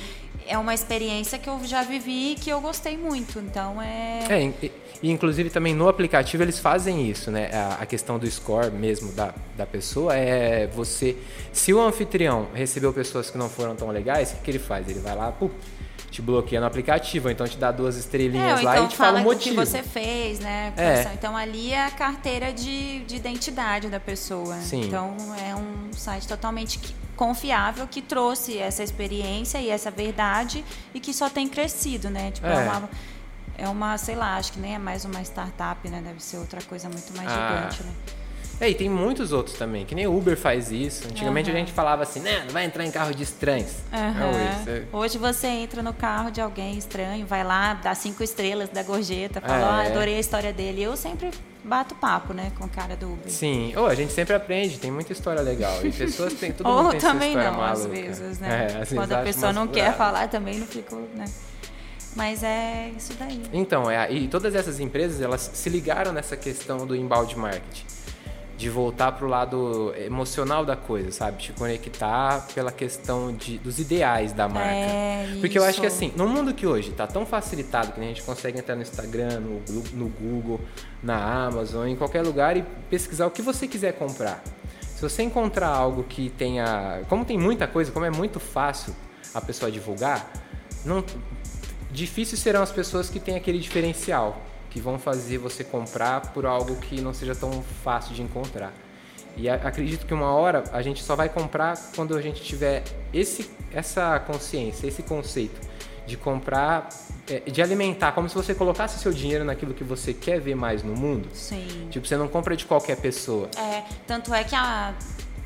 é 0.46 0.56
uma 0.56 0.72
experiência 0.72 1.38
que 1.38 1.46
eu 1.48 1.60
já 1.64 1.82
vivi 1.82 2.32
e 2.32 2.34
que 2.36 2.48
eu 2.48 2.58
gostei 2.58 2.96
muito. 2.96 3.38
Então 3.38 3.80
é. 3.82 4.20
É, 4.30 4.70
e, 5.02 5.10
inclusive 5.10 5.50
também 5.50 5.74
no 5.74 5.88
aplicativo 5.88 6.42
eles 6.42 6.58
fazem 6.58 7.10
isso, 7.10 7.30
né? 7.30 7.50
A, 7.52 7.82
a 7.82 7.86
questão 7.86 8.18
do 8.18 8.30
score 8.30 8.70
mesmo 8.70 9.12
da, 9.12 9.34
da 9.56 9.66
pessoa 9.66 10.14
é 10.16 10.66
você. 10.68 11.16
Se 11.52 11.72
o 11.74 11.80
anfitrião 11.80 12.48
recebeu 12.54 12.92
pessoas 12.92 13.30
que 13.30 13.36
não 13.36 13.48
foram 13.48 13.74
tão 13.74 13.88
legais, 13.90 14.30
o 14.32 14.36
que, 14.36 14.42
que 14.42 14.50
ele 14.52 14.58
faz? 14.58 14.88
Ele 14.88 15.00
vai 15.00 15.14
lá, 15.16 15.32
pum, 15.32 15.50
te 16.10 16.20
bloqueia 16.22 16.60
no 16.60 16.66
aplicativo, 16.66 17.30
então 17.30 17.46
te 17.48 17.56
dá 17.56 17.72
duas 17.72 17.96
É, 17.96 17.98
estrelinhas 18.00 18.58
ou 18.60 18.64
lá 18.66 18.74
então 18.74 18.84
e 18.84 18.88
te 18.88 18.96
fala 18.96 19.18
fala 19.18 19.18
o 19.28 19.32
o 19.32 19.36
que 19.38 19.50
motivo. 19.50 19.66
você 19.66 19.82
fez, 19.82 20.38
né? 20.40 20.72
É. 20.76 21.10
Então 21.14 21.34
ali 21.36 21.72
é 21.72 21.86
a 21.86 21.90
carteira 21.90 22.52
de, 22.52 23.00
de 23.04 23.16
identidade 23.16 23.88
da 23.88 23.98
pessoa. 23.98 24.56
Sim. 24.60 24.82
Então 24.82 25.16
é 25.38 25.54
um 25.56 25.92
site 25.92 26.28
totalmente 26.28 26.78
confiável 27.16 27.86
que 27.86 28.02
trouxe 28.02 28.58
essa 28.58 28.82
experiência 28.82 29.58
e 29.58 29.70
essa 29.70 29.90
verdade 29.90 30.64
e 30.94 31.00
que 31.00 31.12
só 31.14 31.28
tem 31.30 31.48
crescido, 31.48 32.10
né? 32.10 32.30
Tipo, 32.30 32.46
é, 32.46 32.54
É. 32.54 32.68
uma, 32.68 32.90
é 33.58 33.68
uma, 33.68 33.96
sei 33.98 34.14
lá, 34.14 34.36
acho 34.36 34.52
que 34.52 34.60
nem 34.60 34.74
é 34.74 34.78
mais 34.78 35.04
uma 35.04 35.20
startup, 35.22 35.88
né? 35.88 36.02
Deve 36.04 36.22
ser 36.22 36.36
outra 36.38 36.60
coisa 36.62 36.88
muito 36.88 37.16
mais 37.16 37.28
Ah. 37.30 37.68
gigante, 37.68 37.82
né? 37.84 37.92
É, 38.60 38.70
e 38.70 38.74
tem 38.76 38.88
muitos 38.88 39.32
outros 39.32 39.56
também, 39.58 39.84
que 39.84 39.92
nem 39.92 40.06
o 40.06 40.16
Uber 40.16 40.36
faz 40.36 40.70
isso. 40.70 41.08
Antigamente 41.08 41.50
a 41.50 41.52
Aham. 41.52 41.60
gente 41.60 41.72
falava 41.72 42.04
assim, 42.04 42.20
né, 42.20 42.44
não 42.44 42.52
vai 42.52 42.64
entrar 42.64 42.84
em 42.84 42.92
carro 42.92 43.12
de 43.12 43.24
estranhos. 43.24 43.72
Aham. 43.92 44.12
Não, 44.20 44.30
isso 44.30 44.70
é- 44.70 44.82
Hoje 44.92 45.18
você 45.18 45.48
entra 45.48 45.82
no 45.82 45.92
carro 45.92 46.30
de 46.30 46.40
alguém 46.40 46.78
estranho, 46.78 47.26
vai 47.26 47.42
lá, 47.42 47.74
dá 47.74 47.92
cinco 47.96 48.22
estrelas, 48.22 48.68
dá 48.68 48.84
gorjeta, 48.84 49.40
fala, 49.40 49.82
É. 49.82 49.86
ah, 49.86 49.90
adorei 49.90 50.16
a 50.16 50.20
história 50.20 50.52
dele. 50.52 50.80
Eu 50.80 50.96
sempre 50.96 51.30
bato 51.64 51.96
papo, 51.96 52.32
né, 52.32 52.52
com 52.56 52.64
o 52.66 52.68
cara 52.68 52.94
do 52.94 53.12
Uber. 53.12 53.32
Sim, 53.32 53.72
ou 53.74 53.86
a 53.88 53.96
gente 53.96 54.12
sempre 54.12 54.34
aprende, 54.34 54.78
tem 54.78 54.92
muita 54.92 55.12
história 55.12 55.42
legal. 55.42 55.84
E 55.84 55.90
pessoas 55.90 56.32
têm, 56.34 56.52
todo 56.52 56.66
Ou 56.70 56.82
mundo 56.84 56.90
tem 56.92 57.00
sua 57.00 57.10
também 57.10 57.34
não, 57.34 57.60
às 57.64 57.80
maluca. 57.80 57.88
vezes, 58.00 58.40
É, 58.40 58.46
né? 58.46 58.66
às 58.66 58.72
vezes 58.74 58.94
Quando 58.94 59.12
a 59.12 59.22
pessoa 59.22 59.52
não 59.52 59.66
quer 59.66 59.92
falar, 59.96 60.28
também 60.28 60.60
não 60.60 60.66
fico, 60.68 60.94
né? 61.16 61.24
Mas 62.14 62.42
é 62.42 62.90
isso 62.96 63.14
daí. 63.18 63.42
Então, 63.52 63.90
é, 63.90 64.10
e 64.12 64.28
todas 64.28 64.54
essas 64.54 64.78
empresas, 64.80 65.20
elas 65.20 65.50
se 65.54 65.68
ligaram 65.70 66.12
nessa 66.12 66.36
questão 66.36 66.86
do 66.86 66.94
inbound 66.94 67.36
marketing. 67.38 67.86
de 68.58 68.70
voltar 68.70 69.10
pro 69.12 69.26
lado 69.26 69.92
emocional 69.96 70.64
da 70.64 70.76
coisa, 70.76 71.10
sabe? 71.10 71.42
Te 71.42 71.52
conectar 71.52 72.46
pela 72.54 72.70
questão 72.70 73.34
de, 73.34 73.58
dos 73.58 73.80
ideais 73.80 74.32
da 74.32 74.46
marca. 74.48 74.70
É, 74.70 75.36
Porque 75.40 75.58
eu 75.58 75.64
acho 75.64 75.80
que 75.80 75.86
isso. 75.86 75.96
assim, 75.96 76.12
no 76.14 76.28
mundo 76.28 76.54
que 76.54 76.64
hoje 76.64 76.92
tá 76.92 77.06
tão 77.08 77.26
facilitado 77.26 77.90
que 77.90 78.00
a 78.00 78.04
gente 78.04 78.22
consegue 78.22 78.60
entrar 78.60 78.76
no 78.76 78.82
Instagram, 78.82 79.40
no, 79.40 79.60
no 79.94 80.08
Google, 80.08 80.60
na 81.02 81.16
Amazon, 81.46 81.88
em 81.88 81.96
qualquer 81.96 82.22
lugar 82.22 82.56
e 82.56 82.62
pesquisar 82.88 83.26
o 83.26 83.32
que 83.32 83.42
você 83.42 83.66
quiser 83.66 83.94
comprar. 83.94 84.40
Se 84.94 85.02
você 85.02 85.24
encontrar 85.24 85.68
algo 85.68 86.04
que 86.04 86.30
tenha. 86.30 87.00
Como 87.08 87.24
tem 87.24 87.36
muita 87.36 87.66
coisa, 87.66 87.90
como 87.90 88.04
é 88.06 88.10
muito 88.10 88.38
fácil 88.38 88.94
a 89.34 89.40
pessoa 89.40 89.72
divulgar, 89.72 90.30
não, 90.84 91.02
difícil 91.92 92.36
serão 92.38 92.62
as 92.62 92.72
pessoas 92.72 93.08
que 93.10 93.20
têm 93.20 93.36
aquele 93.36 93.58
diferencial, 93.58 94.40
que 94.70 94.80
vão 94.80 94.98
fazer 94.98 95.38
você 95.38 95.62
comprar 95.62 96.32
por 96.32 96.46
algo 96.46 96.76
que 96.76 97.00
não 97.00 97.12
seja 97.12 97.34
tão 97.34 97.62
fácil 97.84 98.14
de 98.14 98.22
encontrar. 98.22 98.72
E 99.36 99.48
acredito 99.48 100.06
que 100.06 100.12
uma 100.12 100.32
hora 100.34 100.64
a 100.72 100.82
gente 100.82 101.02
só 101.02 101.16
vai 101.16 101.28
comprar 101.28 101.78
quando 101.94 102.16
a 102.16 102.20
gente 102.20 102.42
tiver 102.42 102.82
esse, 103.12 103.50
essa 103.72 104.18
consciência, 104.20 104.86
esse 104.86 105.02
conceito 105.02 105.60
de 106.06 106.16
comprar, 106.16 106.88
é, 107.30 107.40
de 107.40 107.62
alimentar, 107.62 108.12
como 108.12 108.28
se 108.28 108.34
você 108.34 108.54
colocasse 108.54 108.98
seu 108.98 109.12
dinheiro 109.12 109.44
naquilo 109.44 109.72
que 109.72 109.84
você 109.84 110.12
quer 110.12 110.40
ver 110.40 110.54
mais 110.54 110.82
no 110.82 110.94
mundo. 110.94 111.28
Sim. 111.32 111.88
Tipo, 111.90 112.06
você 112.06 112.16
não 112.16 112.28
compra 112.28 112.56
de 112.56 112.66
qualquer 112.66 112.96
pessoa. 112.96 113.48
É, 113.56 113.84
tanto 114.06 114.34
é 114.34 114.44
que 114.44 114.54
a, 114.54 114.94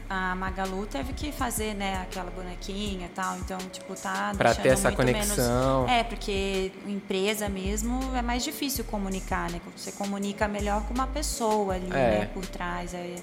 a 0.09 0.35
Magalu 0.37 0.87
teve 0.87 1.13
que 1.13 1.33
fazer, 1.33 1.75
né, 1.75 2.01
aquela 2.03 2.31
bonequinha 2.31 3.07
e 3.07 3.11
tal. 3.11 3.37
Então, 3.39 3.59
tipo, 3.73 3.95
tá 3.95 4.33
Pra 4.37 4.55
ter 4.55 4.69
essa 4.69 4.89
muito 4.91 4.97
conexão. 4.99 5.85
Menos... 5.87 5.91
É, 6.01 6.05
porque 6.05 6.73
empresa 6.87 7.49
mesmo 7.49 8.01
é 8.15 8.23
mais 8.23 8.45
difícil 8.45 8.85
comunicar, 8.85 9.51
né? 9.51 9.61
Você 9.77 9.93
comunica 9.93 10.47
melhor 10.47 10.83
com 10.87 10.95
uma 10.95 11.07
pessoa 11.07 11.75
ali, 11.75 11.89
É. 11.91 12.21
né, 12.21 12.31
por 12.33 12.47
trás. 12.47 12.95
É, 12.95 13.17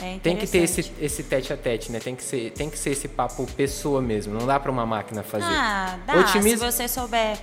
é 0.00 0.18
Tem 0.22 0.36
que 0.36 0.46
ter 0.46 0.58
esse, 0.58 0.92
esse 1.00 1.22
tete 1.22 1.52
a 1.52 1.56
tete, 1.56 1.90
né? 1.90 1.98
Tem 2.00 2.14
que, 2.14 2.22
ser, 2.22 2.50
tem 2.52 2.68
que 2.70 2.78
ser 2.78 2.90
esse 2.90 3.08
papo 3.08 3.46
pessoa 3.56 4.00
mesmo. 4.00 4.34
Não 4.38 4.46
dá 4.46 4.58
pra 4.60 4.70
uma 4.70 4.84
máquina 4.86 5.22
fazer. 5.22 5.44
Ah, 5.48 5.98
dá. 6.06 6.16
Otimiza- 6.18 6.70
Se 6.70 6.72
você 6.72 6.88
souber 6.88 7.36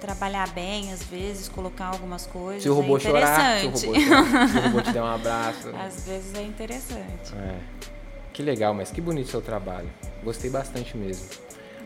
trabalhar 0.00 0.48
bem, 0.50 0.92
às 0.92 1.02
vezes, 1.02 1.48
colocar 1.48 1.86
algumas 1.86 2.26
coisas. 2.26 2.62
Se 2.62 2.68
o 2.68 2.74
robô 2.74 2.96
é 2.96 3.00
chorar, 3.00 3.60
se 3.60 3.66
o 3.66 3.70
robô, 3.70 3.78
chorar, 4.00 4.48
se 4.48 4.56
o 4.58 4.60
robô 4.62 4.80
te 4.82 4.92
der 4.92 5.02
um 5.02 5.06
abraço. 5.06 5.68
Às 5.76 6.04
vezes 6.06 6.34
é 6.34 6.42
interessante. 6.42 7.34
É. 7.36 7.56
Que 8.32 8.42
legal, 8.42 8.72
mas 8.72 8.90
que 8.90 9.00
bonito 9.00 9.26
o 9.26 9.30
seu 9.30 9.42
trabalho. 9.42 9.88
Gostei 10.22 10.48
bastante 10.50 10.96
mesmo. 10.96 11.26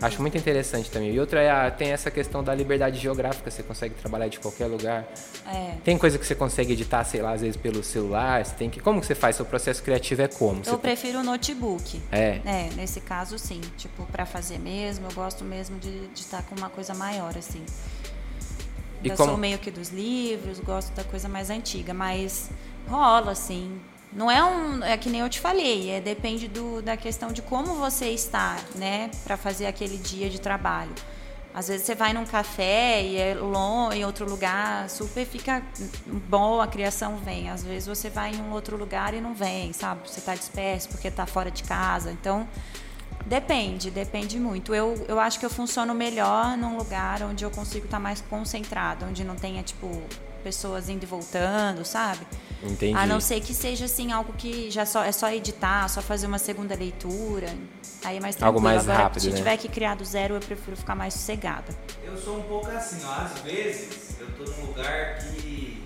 Acho 0.03 0.21
muito 0.21 0.37
interessante 0.37 0.91
também. 0.91 1.13
E 1.13 1.21
outra 1.21 1.41
é 1.41 1.49
a, 1.49 1.71
tem 1.71 1.93
essa 1.93 2.11
questão 2.11 2.43
da 2.43 2.53
liberdade 2.53 2.99
geográfica, 2.99 3.49
você 3.49 3.63
consegue 3.63 3.95
trabalhar 3.95 4.27
de 4.27 4.41
qualquer 4.41 4.67
lugar. 4.67 5.07
É. 5.47 5.75
Tem 5.85 5.97
coisa 5.97 6.19
que 6.19 6.27
você 6.27 6.35
consegue 6.35 6.73
editar, 6.73 7.05
sei 7.05 7.23
lá, 7.23 7.31
às 7.33 7.41
vezes 7.41 7.57
pelo 7.57 7.85
celular, 7.85 8.45
você 8.45 8.53
tem 8.57 8.69
que. 8.69 8.81
Como 8.81 9.01
que 9.01 9.07
você 9.07 9.15
faz? 9.15 9.37
Seu 9.37 9.45
processo 9.47 9.81
criativo 9.81 10.23
é 10.23 10.27
como? 10.29 10.65
Você- 10.65 10.71
Eu 10.73 10.79
prefiro 10.79 11.21
o 11.21 11.23
notebook. 11.23 12.03
É. 12.11 12.41
É, 12.45 12.69
nesse 12.75 13.01
caso 13.01 13.39
sim. 13.39 13.61
Tipo, 13.79 14.05
pra 14.07 14.27
fazer 14.27 14.59
mesmo, 14.59 15.07
eu 15.09 15.15
gosto 15.15 15.45
mesmo 15.45 15.79
de 15.79 16.11
estar 16.17 16.43
com 16.43 16.57
uma 16.57 16.69
coisa 16.69 16.93
maior, 16.95 17.39
assim. 17.39 17.65
E 19.03 19.09
eu 19.09 19.17
como- 19.17 19.31
sou 19.31 19.39
meio 19.39 19.59
que 19.59 19.71
dos 19.71 19.91
livros, 19.91 20.61
gosto 20.61 20.93
da 20.95 21.05
coisa 21.05 21.29
mais 21.29 21.51
antiga, 21.51 21.93
mas 21.95 22.51
rola, 22.89 23.33
assim. 23.33 23.81
Não 24.13 24.31
é 24.31 24.45
um. 24.45 24.85
É 24.85 24.97
que 24.97 25.09
nem 25.09 25.21
eu 25.23 25.29
te 25.29 25.41
falei, 25.41 25.91
é, 25.91 26.01
depende 26.01 26.47
do, 26.47 26.83
da 26.83 26.97
questão 26.97 27.33
de 27.33 27.41
como 27.41 27.75
você 27.75 28.11
está, 28.11 28.59
né? 28.75 29.11
Pra 29.25 29.37
fazer 29.37 29.67
aquele 29.67 29.97
dia 29.97 30.29
de 30.29 30.39
trabalho. 30.41 30.93
Às 31.55 31.69
vezes 31.69 31.85
você 31.87 31.95
vai 31.95 32.15
num 32.15 32.25
café 32.25 33.03
e 33.03 33.17
é 33.19 33.35
longe, 33.35 33.99
em 33.99 34.05
outro 34.07 34.29
lugar, 34.29 34.89
super 34.89 35.27
fica 35.27 35.63
bom, 36.29 36.61
a 36.63 36.67
criação 36.67 37.17
vem. 37.19 37.51
Às 37.51 37.63
vezes 37.63 37.87
você 37.87 38.09
vai 38.09 38.33
em 38.33 38.41
um 38.41 38.53
outro 38.53 38.77
lugar 38.77 39.13
e 39.13 39.21
não 39.21 39.35
vem, 39.35 39.71
sabe? 39.75 40.09
Você 40.09 40.19
está 40.21 40.35
disperso 40.35 40.89
porque 40.89 41.09
está 41.09 41.27
fora 41.27 41.51
de 41.51 41.63
casa. 41.63 42.11
Então, 42.11 42.49
depende, 43.27 43.91
depende 43.91 44.39
muito. 44.39 44.75
Eu, 44.75 45.05
eu 45.09 45.19
acho 45.19 45.39
que 45.39 45.47
eu 45.47 45.51
funciono 45.51 45.95
melhor 45.95 46.57
num 46.57 46.77
lugar 46.77 47.23
onde 47.23 47.45
eu 47.45 47.51
consigo 47.51 47.85
estar 47.85 48.01
mais 48.01 48.21
concentrado, 48.21 49.07
onde 49.07 49.25
não 49.25 49.37
tenha, 49.37 49.63
tipo, 49.63 50.03
pessoas 50.43 50.89
indo 50.89 51.05
e 51.05 51.07
voltando, 51.07 51.85
sabe? 51.85 52.27
Entendi. 52.63 52.97
A 52.97 53.07
não 53.07 53.21
ser 53.21 53.41
que 53.41 53.55
seja 53.55 53.87
assim 53.87 54.13
algo 54.13 54.33
que 54.35 54.71
já 54.71 54.85
só 54.87 55.03
é 55.03 55.13
só 55.13 55.31
editar, 55.31 55.89
só 55.89 56.01
fazer 56.01 56.27
uma 56.27 56.39
segunda 56.39 56.75
leitura. 56.75 57.49
Aí 58.05 58.17
é 58.17 58.21
mais 58.21 58.37
tranquilo. 58.37 58.57
Algo 58.57 58.61
mais 58.61 58.83
Agora, 58.83 59.05
rápido, 59.05 59.23
se 59.23 59.31
né? 59.31 59.37
tiver 59.37 59.57
que 59.57 59.69
criar 59.69 59.95
do 59.95 60.05
zero, 60.05 60.35
eu 60.35 60.41
prefiro 60.41 60.77
ficar 60.77 60.95
mais 60.95 61.15
sossegada. 61.15 61.75
Eu 62.05 62.17
sou 62.17 62.39
um 62.39 62.43
pouco 62.43 62.69
assim, 62.69 63.05
ó. 63.05 63.13
Às 63.23 63.39
vezes 63.41 64.17
eu 64.21 64.27
tô 64.33 64.51
num 64.51 64.67
lugar 64.67 65.19
que 65.19 65.83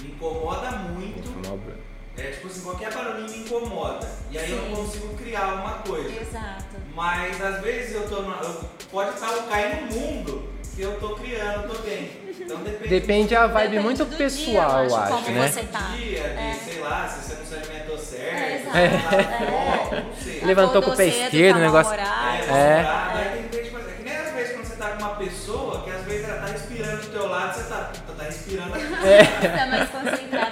me 0.00 0.08
incomoda 0.10 0.70
muito. 0.70 1.30
Manobra. 1.30 1.87
É 2.18 2.30
tipo 2.32 2.46
assim, 2.48 2.60
qualquer 2.62 2.92
barulhinho 2.92 3.30
me 3.30 3.38
incomoda. 3.38 4.08
E 4.30 4.38
aí 4.38 4.50
eu 4.50 4.58
Sim. 4.58 4.68
não 4.70 4.76
consigo 4.76 5.14
criar 5.14 5.54
uma 5.54 5.72
coisa. 5.86 6.08
Exato. 6.20 6.64
Mas 6.94 7.40
às 7.40 7.60
vezes 7.62 7.94
eu 7.94 8.08
tô. 8.08 8.22
na- 8.22 8.38
eu- 8.42 8.64
pode 8.90 9.10
estar 9.14 9.30
o 9.30 9.42
cair 9.44 9.82
no 9.82 9.92
mundo 9.92 10.48
que 10.74 10.82
eu 10.82 10.98
tô 10.98 11.14
criando, 11.16 11.62
eu 11.64 11.68
tô 11.74 11.82
bem. 11.82 12.10
Então 12.40 12.56
depende. 12.58 12.88
Depende 12.88 13.36
a 13.36 13.46
vibe 13.46 13.62
Depende 13.68 13.82
muito 13.84 14.04
do 14.04 14.08
dia, 14.10 14.18
pessoal, 14.18 14.84
eu 14.84 14.88
eu 14.90 14.96
acho, 14.96 15.12
como 15.12 15.30
né? 15.30 15.48
você 15.48 15.62
tá. 15.64 15.78
dia, 15.96 16.20
de, 16.22 16.26
É. 16.38 16.58
sei 16.64 16.80
lá, 16.80 17.06
se 17.08 17.20
você 17.28 17.34
não 17.34 17.44
se 17.46 17.54
alimentou 17.54 17.98
certo, 17.98 18.36
É, 18.36 18.58
você 18.58 18.64
tá 18.64 19.90
fome, 19.90 20.02
não 20.02 20.14
sei. 20.22 20.40
Levantou 20.44 20.82
com 20.82 20.90
o 20.90 20.96
pé 20.96 21.10
cedo, 21.10 21.24
esquerdo, 21.24 21.54
tá 21.54 21.58
o 21.58 21.62
negócio- 21.62 21.96
mal-humorado. 21.96 22.42
É, 22.44 22.50
É. 22.50 22.80
é. 22.80 23.32
Aí 23.32 23.48
tem 23.50 23.64
gente, 23.64 23.72
mas 23.74 23.88
é 23.88 23.90
que 23.92 24.02
nem 24.02 24.16
às 24.16 24.32
vezes 24.32 24.52
quando 24.54 24.64
você 24.66 24.76
tá 24.76 24.88
com 24.90 24.98
uma 25.04 25.14
pessoa 25.16 25.82
que 25.84 25.90
às 25.90 26.02
vezes 26.04 26.28
ela 26.28 26.40
tá 26.40 26.46
respirando 26.52 27.02
do 27.02 27.08
teu 27.12 27.28
lado, 27.28 27.54
você 27.54 27.68
tá, 27.68 27.76
tá, 28.06 28.12
tá 28.16 28.24
respirando 28.24 28.74
aqui. 28.74 28.84
Tá 28.86 29.66
mais 29.66 29.88
concentrado 29.90 30.47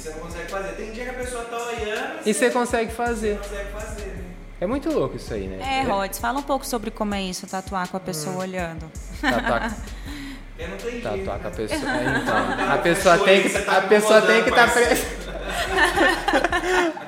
você 0.00 0.10
não 0.10 0.18
consegue 0.18 0.50
fazer. 0.50 0.68
Tem 0.72 0.90
dia 0.92 1.04
que 1.04 1.10
a 1.10 1.14
pessoa 1.14 1.44
tá 1.44 1.56
olhando 1.58 2.20
E 2.26 2.34
você 2.34 2.50
consegue 2.50 2.90
você 2.90 2.96
fazer. 2.96 3.38
consegue 3.38 3.70
fazer, 3.72 4.06
né? 4.06 4.24
É 4.60 4.66
muito 4.66 4.90
louco 4.92 5.16
isso 5.16 5.32
aí, 5.32 5.46
né? 5.46 5.80
É, 5.80 5.82
Rods, 5.84 6.18
fala 6.18 6.38
um 6.38 6.42
pouco 6.42 6.66
sobre 6.66 6.90
como 6.90 7.14
é 7.14 7.22
isso, 7.22 7.46
tatuar 7.46 7.88
com 7.88 7.96
a 7.96 8.00
pessoa 8.00 8.36
Hum. 8.36 8.38
olhando. 8.40 8.90
Tatuar, 9.20 9.74
Porque 10.56 10.70
não 10.70 10.76
tem 10.76 10.90
jeito. 10.90 11.02
tatuar 11.04 11.38
com 11.38 11.46
a 11.46 11.50
né? 11.50 11.56
pessoa. 11.56 11.80
Então, 12.22 12.72
a 12.74 12.78
pessoa 12.78 13.14
fechou 13.14 13.26
tem 13.26 13.42
que, 13.42 13.48
você 13.48 13.60
tá 13.62 13.76
a 13.78 13.80
pessoa 13.82 14.22
tem 14.22 14.42
que 14.44 14.50
estar 14.50 14.66
incomodando, 14.68 14.86
presa. 14.88 15.20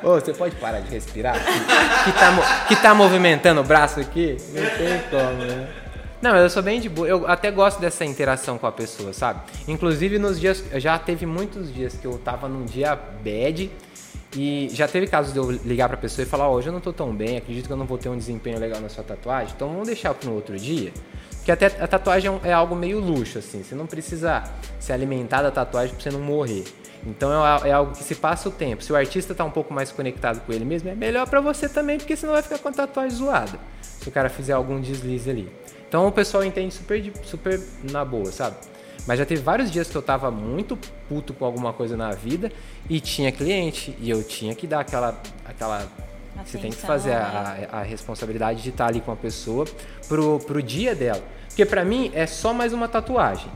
Ô, 0.02 0.14
você 0.14 0.32
pode 0.32 0.56
parar 0.56 0.80
de 0.80 0.90
respirar? 0.90 1.34
Que, 1.44 2.10
que 2.12 2.18
tá, 2.18 2.30
mo- 2.32 2.42
que 2.68 2.76
tá 2.76 2.94
movimentando 2.94 3.60
o 3.60 3.64
braço 3.64 4.00
aqui? 4.00 4.36
Não 4.48 4.62
tem 4.62 5.02
como, 5.10 5.44
né? 5.44 5.68
Não, 6.22 6.36
eu 6.36 6.48
sou 6.48 6.62
bem 6.62 6.80
de 6.80 6.88
boa. 6.88 7.08
Eu 7.08 7.26
até 7.26 7.50
gosto 7.50 7.80
dessa 7.80 8.04
interação 8.04 8.56
com 8.56 8.66
a 8.68 8.70
pessoa, 8.70 9.12
sabe? 9.12 9.40
Inclusive 9.66 10.20
nos 10.20 10.38
dias. 10.38 10.62
Já 10.76 10.96
teve 10.96 11.26
muitos 11.26 11.74
dias 11.74 11.94
que 11.94 12.06
eu 12.06 12.16
tava 12.16 12.48
num 12.48 12.64
dia 12.64 12.94
bad. 12.94 13.68
E 14.36 14.68
já 14.72 14.86
teve 14.86 15.08
casos 15.08 15.32
de 15.32 15.38
eu 15.38 15.50
ligar 15.50 15.88
pra 15.88 15.96
pessoa 15.96 16.24
e 16.24 16.26
falar: 16.26 16.48
Ó, 16.48 16.54
hoje 16.54 16.68
eu 16.68 16.72
não 16.72 16.80
tô 16.80 16.92
tão 16.92 17.12
bem, 17.14 17.36
acredito 17.36 17.66
que 17.66 17.72
eu 17.72 17.76
não 17.76 17.84
vou 17.84 17.98
ter 17.98 18.08
um 18.08 18.16
desempenho 18.16 18.58
legal 18.58 18.80
na 18.80 18.88
sua 18.88 19.04
tatuagem, 19.04 19.52
então 19.54 19.68
vamos 19.68 19.88
deixar 19.88 20.14
para 20.14 20.30
um 20.30 20.34
outro 20.34 20.56
dia. 20.56 20.92
Porque 21.36 21.50
até 21.50 21.66
a 21.66 21.86
tatuagem 21.86 22.30
é 22.44 22.48
é 22.50 22.52
algo 22.52 22.74
meio 22.74 22.98
luxo, 22.98 23.38
assim. 23.38 23.62
Você 23.62 23.74
não 23.74 23.86
precisa 23.86 24.44
se 24.78 24.92
alimentar 24.92 25.42
da 25.42 25.50
tatuagem 25.50 25.94
pra 25.94 26.02
você 26.02 26.10
não 26.10 26.20
morrer. 26.20 26.64
Então 27.04 27.30
é, 27.44 27.68
é 27.68 27.72
algo 27.72 27.92
que 27.92 28.04
se 28.04 28.14
passa 28.14 28.48
o 28.48 28.52
tempo. 28.52 28.82
Se 28.82 28.92
o 28.92 28.96
artista 28.96 29.34
tá 29.34 29.44
um 29.44 29.50
pouco 29.50 29.74
mais 29.74 29.90
conectado 29.90 30.40
com 30.46 30.52
ele 30.52 30.64
mesmo, 30.64 30.88
é 30.88 30.94
melhor 30.94 31.28
pra 31.28 31.40
você 31.40 31.68
também, 31.68 31.98
porque 31.98 32.16
senão 32.16 32.32
vai 32.32 32.42
ficar 32.42 32.58
com 32.58 32.68
a 32.68 32.72
tatuagem 32.72 33.18
zoada. 33.18 33.58
Se 33.82 34.08
o 34.08 34.12
cara 34.12 34.30
fizer 34.30 34.52
algum 34.52 34.80
deslize 34.80 35.28
ali. 35.28 35.52
Então 35.92 36.06
o 36.06 36.10
pessoal 36.10 36.42
entende 36.42 36.72
super, 36.72 37.12
super 37.22 37.60
na 37.92 38.02
boa, 38.02 38.32
sabe? 38.32 38.56
Mas 39.06 39.18
já 39.18 39.26
teve 39.26 39.42
vários 39.42 39.70
dias 39.70 39.90
que 39.90 39.94
eu 39.94 40.00
tava 40.00 40.30
muito 40.30 40.74
puto 41.06 41.34
com 41.34 41.44
alguma 41.44 41.70
coisa 41.74 41.98
na 41.98 42.12
vida 42.12 42.50
e 42.88 42.98
tinha 42.98 43.30
cliente 43.30 43.94
e 44.00 44.08
eu 44.08 44.24
tinha 44.24 44.54
que 44.54 44.66
dar 44.66 44.80
aquela. 44.80 45.20
aquela 45.44 45.86
você 46.46 46.52
tem 46.56 46.70
que 46.70 46.78
Atenção, 46.78 46.86
fazer 46.86 47.12
a, 47.12 47.58
a- 47.70 47.80
a 47.80 47.82
responsabilidade 47.82 48.62
de 48.62 48.70
estar 48.70 48.86
ali 48.86 49.02
com 49.02 49.12
a 49.12 49.16
pessoa 49.16 49.66
pro, 50.08 50.38
pro 50.38 50.62
dia 50.62 50.94
dela. 50.94 51.20
Porque 51.48 51.66
pra 51.66 51.84
mim 51.84 52.10
é 52.14 52.26
só 52.26 52.54
mais 52.54 52.72
uma 52.72 52.88
tatuagem. 52.88 53.52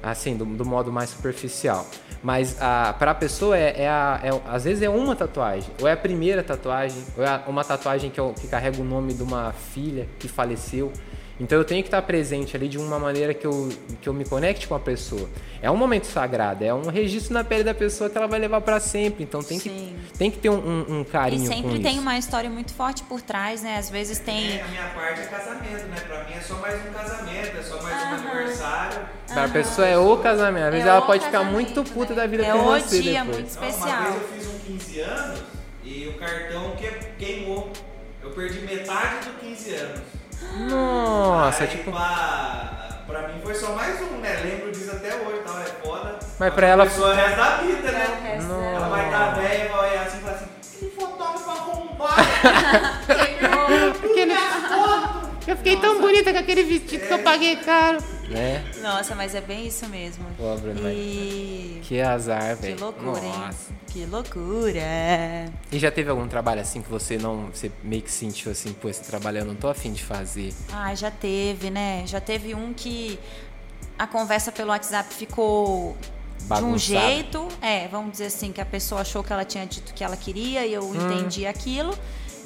Assim, 0.00 0.36
do, 0.36 0.44
do 0.44 0.64
modo 0.64 0.92
mais 0.92 1.10
superficial. 1.10 1.84
Mas 2.22 2.56
a, 2.62 2.94
pra 2.96 3.16
pessoa 3.16 3.58
é, 3.58 3.82
é, 3.82 3.88
a- 3.88 4.20
é- 4.22 4.40
às 4.48 4.62
vezes 4.62 4.80
é 4.80 4.88
uma 4.88 5.16
tatuagem. 5.16 5.72
Ou 5.82 5.88
é 5.88 5.92
a 5.92 5.96
primeira 5.96 6.40
tatuagem, 6.44 7.02
ou 7.18 7.24
é 7.24 7.42
uma 7.48 7.64
tatuagem 7.64 8.10
que, 8.12 8.20
eu- 8.20 8.32
que 8.40 8.46
carrega 8.46 8.80
o 8.80 8.84
nome 8.84 9.12
de 9.12 9.24
uma 9.24 9.52
filha 9.52 10.06
que 10.20 10.28
faleceu. 10.28 10.92
Então 11.40 11.58
eu 11.58 11.64
tenho 11.64 11.82
que 11.82 11.88
estar 11.88 12.00
presente 12.02 12.56
ali 12.56 12.68
de 12.68 12.78
uma 12.78 12.96
maneira 12.96 13.34
que 13.34 13.44
eu, 13.44 13.68
que 14.00 14.08
eu 14.08 14.12
me 14.14 14.24
conecte 14.24 14.68
com 14.68 14.74
a 14.76 14.78
pessoa. 14.78 15.28
É 15.60 15.68
um 15.68 15.76
momento 15.76 16.04
sagrado, 16.06 16.62
é 16.62 16.72
um 16.72 16.88
registro 16.88 17.34
na 17.34 17.42
pele 17.42 17.64
da 17.64 17.74
pessoa 17.74 18.08
que 18.08 18.16
ela 18.16 18.28
vai 18.28 18.38
levar 18.38 18.60
pra 18.60 18.78
sempre. 18.78 19.24
Então 19.24 19.42
tem, 19.42 19.58
que, 19.58 19.96
tem 20.16 20.30
que 20.30 20.38
ter 20.38 20.48
um, 20.48 20.54
um- 20.54 20.84
um 20.98 21.00
E 21.00 21.04
carinho 21.04 21.48
com 21.48 21.52
sempre 21.56 21.80
tem 21.80 21.92
isso. 21.94 22.00
uma 22.02 22.16
história 22.16 22.48
muito 22.48 22.72
forte 22.72 23.02
por 23.02 23.20
trás, 23.20 23.62
né? 23.62 23.78
Às 23.78 23.90
vezes 23.90 24.20
tem. 24.20 24.58
É, 24.58 24.62
a 24.62 24.68
minha 24.68 24.84
parte 24.90 25.22
é 25.22 25.24
casamento, 25.24 25.86
né? 25.88 25.96
Pra 26.06 26.22
mim 26.24 26.34
é 26.36 26.40
só 26.40 26.54
mais 26.56 26.74
um 26.86 26.92
casamento, 26.92 27.56
é 27.58 27.62
só 27.62 27.82
mais 27.82 28.02
um 28.04 28.28
aniversário. 28.28 29.00
Pra 29.32 29.48
pessoa 29.48 29.88
é 29.88 29.98
o 29.98 30.16
casamento. 30.18 30.64
Às 30.66 30.70
vezes 30.70 30.86
É 30.86 30.90
ela 30.90 31.00
o 31.00 31.06
pode 31.06 31.24
ficar 31.24 31.42
muito 31.42 31.82
puta 31.82 32.10
né? 32.14 32.20
da 32.20 32.26
vida 32.28 32.46
É 32.46 32.52
com 32.52 32.58
o 32.58 32.64
você 32.80 33.02
dia 33.02 33.24
depois. 33.24 33.36
muito 33.40 33.54
Não, 33.60 33.68
especial. 33.68 34.00
Uma 34.02 34.10
vez 34.10 34.22
eu 34.22 34.28
fiz 34.28 34.46
um 34.46 34.58
15 34.72 35.00
anos 35.00 35.40
e 35.82 36.06
o 36.06 36.14
cartão 36.14 36.70
que, 36.76 36.86
queimou. 37.18 37.72
Eu 38.22 38.30
perdi 38.30 38.60
metade 38.60 39.28
dos 39.30 39.40
15 39.40 39.74
anos. 39.74 40.00
Nossa, 40.56 41.64
Aí, 41.64 41.68
tipo. 41.68 41.90
Pra, 41.90 42.98
pra 43.06 43.28
mim 43.28 43.40
foi 43.42 43.54
só 43.54 43.72
mais 43.72 44.00
um, 44.00 44.18
né? 44.20 44.40
Lembro 44.42 44.70
disso 44.72 44.90
até 44.92 45.14
hoje, 45.16 45.40
tal, 45.44 45.58
é 45.60 45.64
foda. 45.64 46.18
Mas 46.38 46.54
pra 46.54 46.66
ela- 46.66 46.86
Foi 46.86 47.10
o 47.10 47.14
resto 47.14 47.36
da 47.36 47.56
vida, 47.56 47.88
É 47.88 47.92
né? 47.92 48.74
Ela 48.76 48.88
vai 48.88 49.04
estar 49.06 49.34
velha 49.34 49.64
e 49.64 49.68
vai 49.68 49.90
olhar 49.90 50.02
assim 50.06 50.18
e 50.18 50.20
falar 50.20 50.34
assim: 50.34 50.46
que 50.78 50.90
fotógrafo 50.96 51.50
arrombado! 51.50 52.14
Eu 55.46 55.56
fiquei 55.56 55.76
tão 55.76 56.00
bonita 56.00 56.32
com 56.32 56.38
aquele 56.38 56.62
vestido 56.64 57.06
que 57.06 57.12
eu 57.12 57.18
paguei 57.20 57.56
caro. 57.56 57.98
Né? 58.28 58.64
Nossa, 58.80 59.14
mas 59.14 59.34
é 59.34 59.40
bem 59.40 59.66
isso 59.66 59.86
mesmo. 59.88 60.24
Bruno, 60.38 60.80
mas- 60.82 60.96
E. 60.96 61.80
Que 61.82 62.00
azar, 62.00 62.56
Que 62.56 62.62
velho. 62.62 62.80
loucura, 62.80 63.20
hein? 63.24 63.32
Nossa. 63.38 63.72
Que 63.88 64.06
loucura. 64.06 64.80
E 65.70 65.78
já 65.78 65.90
teve 65.90 66.08
algum 66.10 66.26
trabalho 66.26 66.60
assim 66.62 66.80
que 66.80 66.90
você 66.90 67.18
não. 67.18 67.50
Você 67.52 67.70
meio 67.82 68.00
que 68.02 68.10
sentiu 68.10 68.50
assim, 68.50 68.72
pô, 68.72 68.88
esse 68.88 69.02
trabalho 69.02 69.38
eu 69.38 69.44
não 69.44 69.54
tô 69.54 69.68
afim 69.68 69.92
de 69.92 70.02
fazer. 70.02 70.52
Ah, 70.72 70.94
já 70.94 71.10
teve, 71.10 71.70
né? 71.70 72.04
Já 72.06 72.20
teve 72.20 72.54
um 72.54 72.72
que 72.72 73.18
a 73.98 74.06
conversa 74.06 74.50
pelo 74.50 74.70
WhatsApp 74.70 75.12
ficou 75.14 75.96
de 76.40 76.64
um 76.64 76.76
jeito, 76.78 77.46
é, 77.62 77.86
vamos 77.88 78.12
dizer 78.12 78.26
assim, 78.26 78.50
que 78.52 78.60
a 78.60 78.66
pessoa 78.66 79.02
achou 79.02 79.22
que 79.22 79.32
ela 79.32 79.44
tinha 79.44 79.64
dito 79.66 79.94
que 79.94 80.02
ela 80.02 80.16
queria 80.16 80.66
e 80.66 80.72
eu 80.74 80.82
Hum. 80.82 80.94
entendi 80.94 81.46
aquilo. 81.46 81.96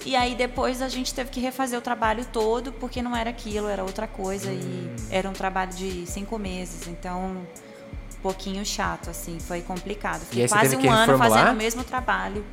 E 0.06 0.14
aí 0.16 0.34
depois 0.34 0.80
a 0.80 0.88
gente 0.88 1.12
teve 1.12 1.30
que 1.30 1.40
refazer 1.40 1.78
o 1.78 1.82
trabalho 1.82 2.24
todo 2.32 2.72
porque 2.72 3.02
não 3.02 3.14
era 3.14 3.30
aquilo, 3.30 3.68
era 3.68 3.82
outra 3.82 4.06
coisa 4.06 4.50
Hum. 4.50 4.96
e 5.10 5.14
era 5.14 5.28
um 5.28 5.32
trabalho 5.32 5.72
de 5.72 6.06
cinco 6.06 6.38
meses, 6.38 6.86
então 6.86 7.20
um 8.16 8.20
pouquinho 8.22 8.64
chato, 8.64 9.10
assim, 9.10 9.38
foi 9.40 9.60
complicado. 9.60 10.20
Fiquei 10.22 10.44
aí 10.44 10.48
quase 10.48 10.76
um 10.76 10.90
ano 10.90 11.12
reformular? 11.12 11.30
fazendo 11.30 11.52
o 11.52 11.56
mesmo 11.56 11.84
trabalho 11.84 12.44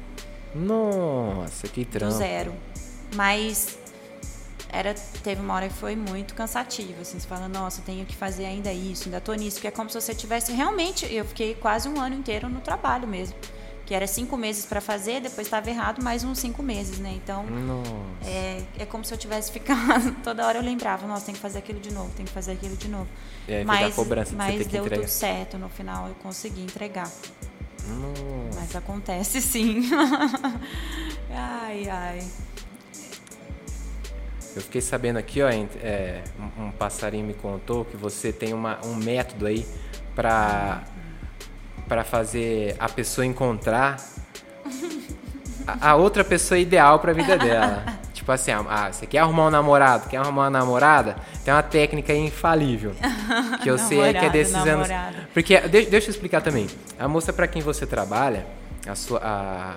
Nossa, 0.53 1.67
que 1.67 1.83
do 1.83 1.91
trampo. 1.91 2.13
zero. 2.15 2.53
Mas 3.15 3.77
era, 4.69 4.93
teve 5.23 5.41
uma 5.41 5.53
hora 5.53 5.67
que 5.69 5.73
foi 5.75 5.95
muito 5.95 6.33
cansativo, 6.33 7.01
assim, 7.01 7.19
você 7.19 7.27
fala, 7.27 7.47
nossa, 7.47 7.79
eu 7.81 7.85
tenho 7.85 8.05
que 8.05 8.15
fazer 8.15 8.45
ainda 8.45 8.71
isso, 8.73 9.05
ainda 9.05 9.21
tô 9.21 9.33
nisso, 9.33 9.61
que 9.61 9.67
é 9.67 9.71
como 9.71 9.89
se 9.89 9.99
você 9.99 10.13
tivesse 10.13 10.51
realmente, 10.51 11.05
eu 11.13 11.23
fiquei 11.25 11.53
quase 11.55 11.87
um 11.87 11.99
ano 12.01 12.15
inteiro 12.15 12.49
no 12.49 12.59
trabalho 12.59 13.07
mesmo. 13.07 13.35
Que 13.85 13.93
era 13.93 14.07
cinco 14.07 14.35
meses 14.35 14.65
para 14.65 14.81
fazer, 14.81 15.21
depois 15.21 15.45
estava 15.45 15.69
errado, 15.69 16.01
mais 16.01 16.23
uns 16.23 16.39
cinco 16.39 16.63
meses, 16.63 16.97
né? 16.97 17.13
Então, 17.15 17.45
é, 18.25 18.63
é 18.79 18.85
como 18.85 19.05
se 19.05 19.13
eu 19.13 19.17
tivesse 19.17 19.51
ficado. 19.51 20.11
Toda 20.23 20.45
hora 20.45 20.57
eu 20.57 20.63
lembrava, 20.63 21.05
nossa, 21.05 21.27
tem 21.27 21.35
que 21.35 21.41
fazer 21.41 21.59
aquilo 21.59 21.79
de 21.79 21.93
novo, 21.93 22.11
tem 22.15 22.25
que 22.25 22.31
fazer 22.31 22.53
aquilo 22.53 22.75
de 22.75 22.87
novo. 22.87 23.07
E 23.47 23.53
aí 23.53 23.61
a 23.61 23.65
mas 23.65 23.95
cobrança 23.95 24.33
mas 24.35 24.65
deu 24.65 24.85
entregar. 24.85 25.01
tudo 25.01 25.09
certo, 25.09 25.57
no 25.57 25.69
final 25.69 26.07
eu 26.07 26.15
consegui 26.15 26.63
entregar. 26.63 27.09
Nossa. 27.87 28.59
Mas 28.59 28.75
acontece 28.75 29.39
sim. 29.41 29.89
ai, 31.29 31.87
ai. 31.87 32.27
Eu 34.55 34.61
fiquei 34.61 34.81
sabendo 34.81 35.17
aqui, 35.17 35.41
ó, 35.41 35.49
é, 35.49 36.23
um, 36.39 36.67
um 36.67 36.71
passarinho 36.71 37.25
me 37.25 37.33
contou 37.33 37.83
que 37.83 37.97
você 37.97 38.31
tem 38.31 38.53
uma, 38.53 38.79
um 38.85 38.95
método 38.95 39.45
aí 39.45 39.65
pra, 40.15 40.83
pra 41.87 42.03
fazer 42.03 42.75
a 42.79 42.89
pessoa 42.89 43.25
encontrar 43.25 43.97
a, 45.67 45.91
a 45.91 45.95
outra 45.95 46.23
pessoa 46.23 46.57
ideal 46.59 46.99
pra 46.99 47.13
vida 47.13 47.37
dela. 47.37 47.83
tipo 48.13 48.31
assim, 48.31 48.51
ah, 48.51 48.65
ah, 48.67 48.91
você 48.91 49.05
quer 49.05 49.19
arrumar 49.19 49.47
um 49.47 49.49
namorado, 49.51 50.07
quer 50.09 50.17
arrumar 50.17 50.43
uma 50.43 50.49
namorada? 50.49 51.15
Tem 51.43 51.53
uma 51.53 51.63
técnica 51.63 52.13
infalível. 52.13 52.93
Que 53.61 53.69
eu 53.69 53.77
sei 53.79 53.99
aí 54.03 54.11
que 54.13 54.19
é 54.19 54.21
Namorado, 54.21 54.33
desses 54.37 54.55
anos. 54.55 54.87
namorado. 54.89 55.15
Porque, 55.33 55.59
de- 55.61 55.85
deixa 55.85 56.07
eu 56.07 56.11
explicar 56.11 56.41
também. 56.41 56.67
A 56.99 57.07
moça 57.07 57.33
pra 57.33 57.47
quem 57.47 57.61
você 57.63 57.85
trabalha, 57.87 58.45
a 58.87 58.93
sua, 58.93 59.19
a, 59.23 59.75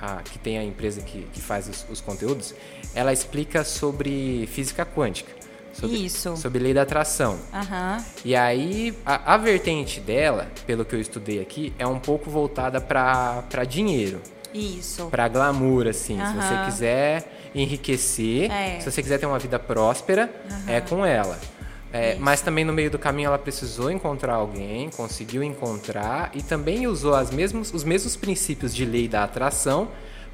a- 0.00 0.22
que 0.22 0.38
tem 0.38 0.56
a 0.58 0.64
empresa 0.64 1.02
que, 1.02 1.26
que 1.34 1.40
faz 1.42 1.68
os, 1.68 1.86
os 1.90 2.00
conteúdos, 2.00 2.54
ela 2.94 3.12
explica 3.12 3.62
sobre 3.62 4.48
física 4.52 4.86
quântica. 4.86 5.30
Sobre, 5.78 5.96
Isso. 6.06 6.36
Sobre 6.36 6.58
lei 6.58 6.72
da 6.72 6.82
atração. 6.82 7.38
Aham. 7.52 8.02
E 8.24 8.34
aí, 8.34 8.94
a, 9.04 9.34
a 9.34 9.36
vertente 9.36 10.00
dela, 10.00 10.48
pelo 10.66 10.84
que 10.84 10.94
eu 10.94 11.00
estudei 11.00 11.40
aqui, 11.40 11.72
é 11.78 11.86
um 11.86 11.98
pouco 11.98 12.30
voltada 12.30 12.80
pra 12.80 13.42
dinheiro. 13.68 14.20
Isso. 14.54 15.06
Pra 15.06 15.28
glamour, 15.28 15.86
assim. 15.86 16.18
Se 16.18 16.32
você 16.34 16.64
quiser 16.64 17.50
enriquecer, 17.54 18.50
É. 18.50 18.80
se 18.80 18.90
você 18.90 19.02
quiser 19.02 19.18
ter 19.18 19.26
uma 19.26 19.38
vida 19.38 19.58
próspera, 19.58 20.30
é 20.66 20.80
com 20.80 21.04
ela. 21.04 21.38
É, 21.92 22.16
mas 22.16 22.40
também 22.40 22.64
no 22.64 22.72
meio 22.72 22.90
do 22.90 22.98
caminho 22.98 23.28
ela 23.28 23.38
precisou 23.38 23.90
encontrar 23.90 24.34
alguém, 24.34 24.90
conseguiu 24.90 25.42
encontrar 25.42 26.30
e 26.34 26.42
também 26.42 26.86
usou 26.86 27.14
as 27.14 27.30
mesmos, 27.30 27.72
os 27.72 27.84
mesmos 27.84 28.16
princípios 28.16 28.74
de 28.74 28.84
lei 28.84 29.08
da 29.08 29.24
atração 29.24 29.88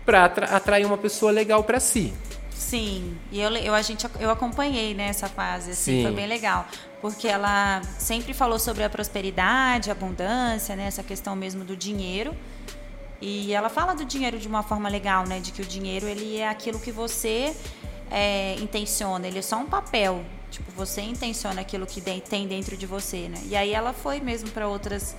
para 0.05 0.25
atrair 0.25 0.85
uma 0.87 0.99
pessoa 0.99 1.31
legal 1.31 1.63
para 1.63 1.79
si. 1.79 2.13
Sim, 2.63 3.17
e 3.31 3.41
eu, 3.41 3.51
eu, 3.57 3.75
a 3.75 3.83
gente, 3.83 4.07
eu 4.21 4.31
acompanhei 4.31 4.95
né, 4.95 5.09
essa 5.09 5.29
fase, 5.29 5.73
assim, 5.73 5.97
Sim. 5.97 6.03
foi 6.05 6.13
bem 6.13 6.27
legal. 6.27 6.67
Porque 7.01 7.27
ela 7.27 7.83
sempre 7.99 8.33
falou 8.33 8.59
sobre 8.59 8.85
a 8.85 8.89
prosperidade, 8.89 9.91
a 9.91 9.93
abundância, 9.93 10.77
né, 10.77 10.87
essa 10.87 11.03
questão 11.03 11.35
mesmo 11.35 11.65
do 11.65 11.77
dinheiro. 11.77 12.35
E 13.21 13.53
ela 13.53 13.69
fala 13.69 13.95
do 13.95 14.05
dinheiro 14.05 14.39
de 14.39 14.47
uma 14.49 14.63
forma 14.63 14.89
legal, 14.89 15.25
né? 15.27 15.39
De 15.39 15.53
que 15.53 15.63
o 15.63 15.65
dinheiro 15.65 16.07
ele 16.09 16.39
é 16.39 16.49
aquilo 16.49 16.79
que 16.81 16.91
você 16.91 17.55
é, 18.11 18.57
intenciona, 18.61 19.27
ele 19.29 19.39
é 19.39 19.43
só 19.43 19.57
um 19.59 19.67
papel. 19.67 20.25
Tipo, 20.51 20.71
você 20.73 21.01
intenciona 21.03 21.61
aquilo 21.61 21.87
que 21.87 22.01
de- 22.01 22.21
tem 22.21 22.47
dentro 22.49 22.77
de 22.77 22.85
você, 22.87 23.29
né? 23.29 23.41
E 23.47 23.55
aí 23.57 23.73
ela 23.73 23.93
foi 23.93 24.21
mesmo 24.21 24.51
para 24.51 24.67
outras 24.69 25.15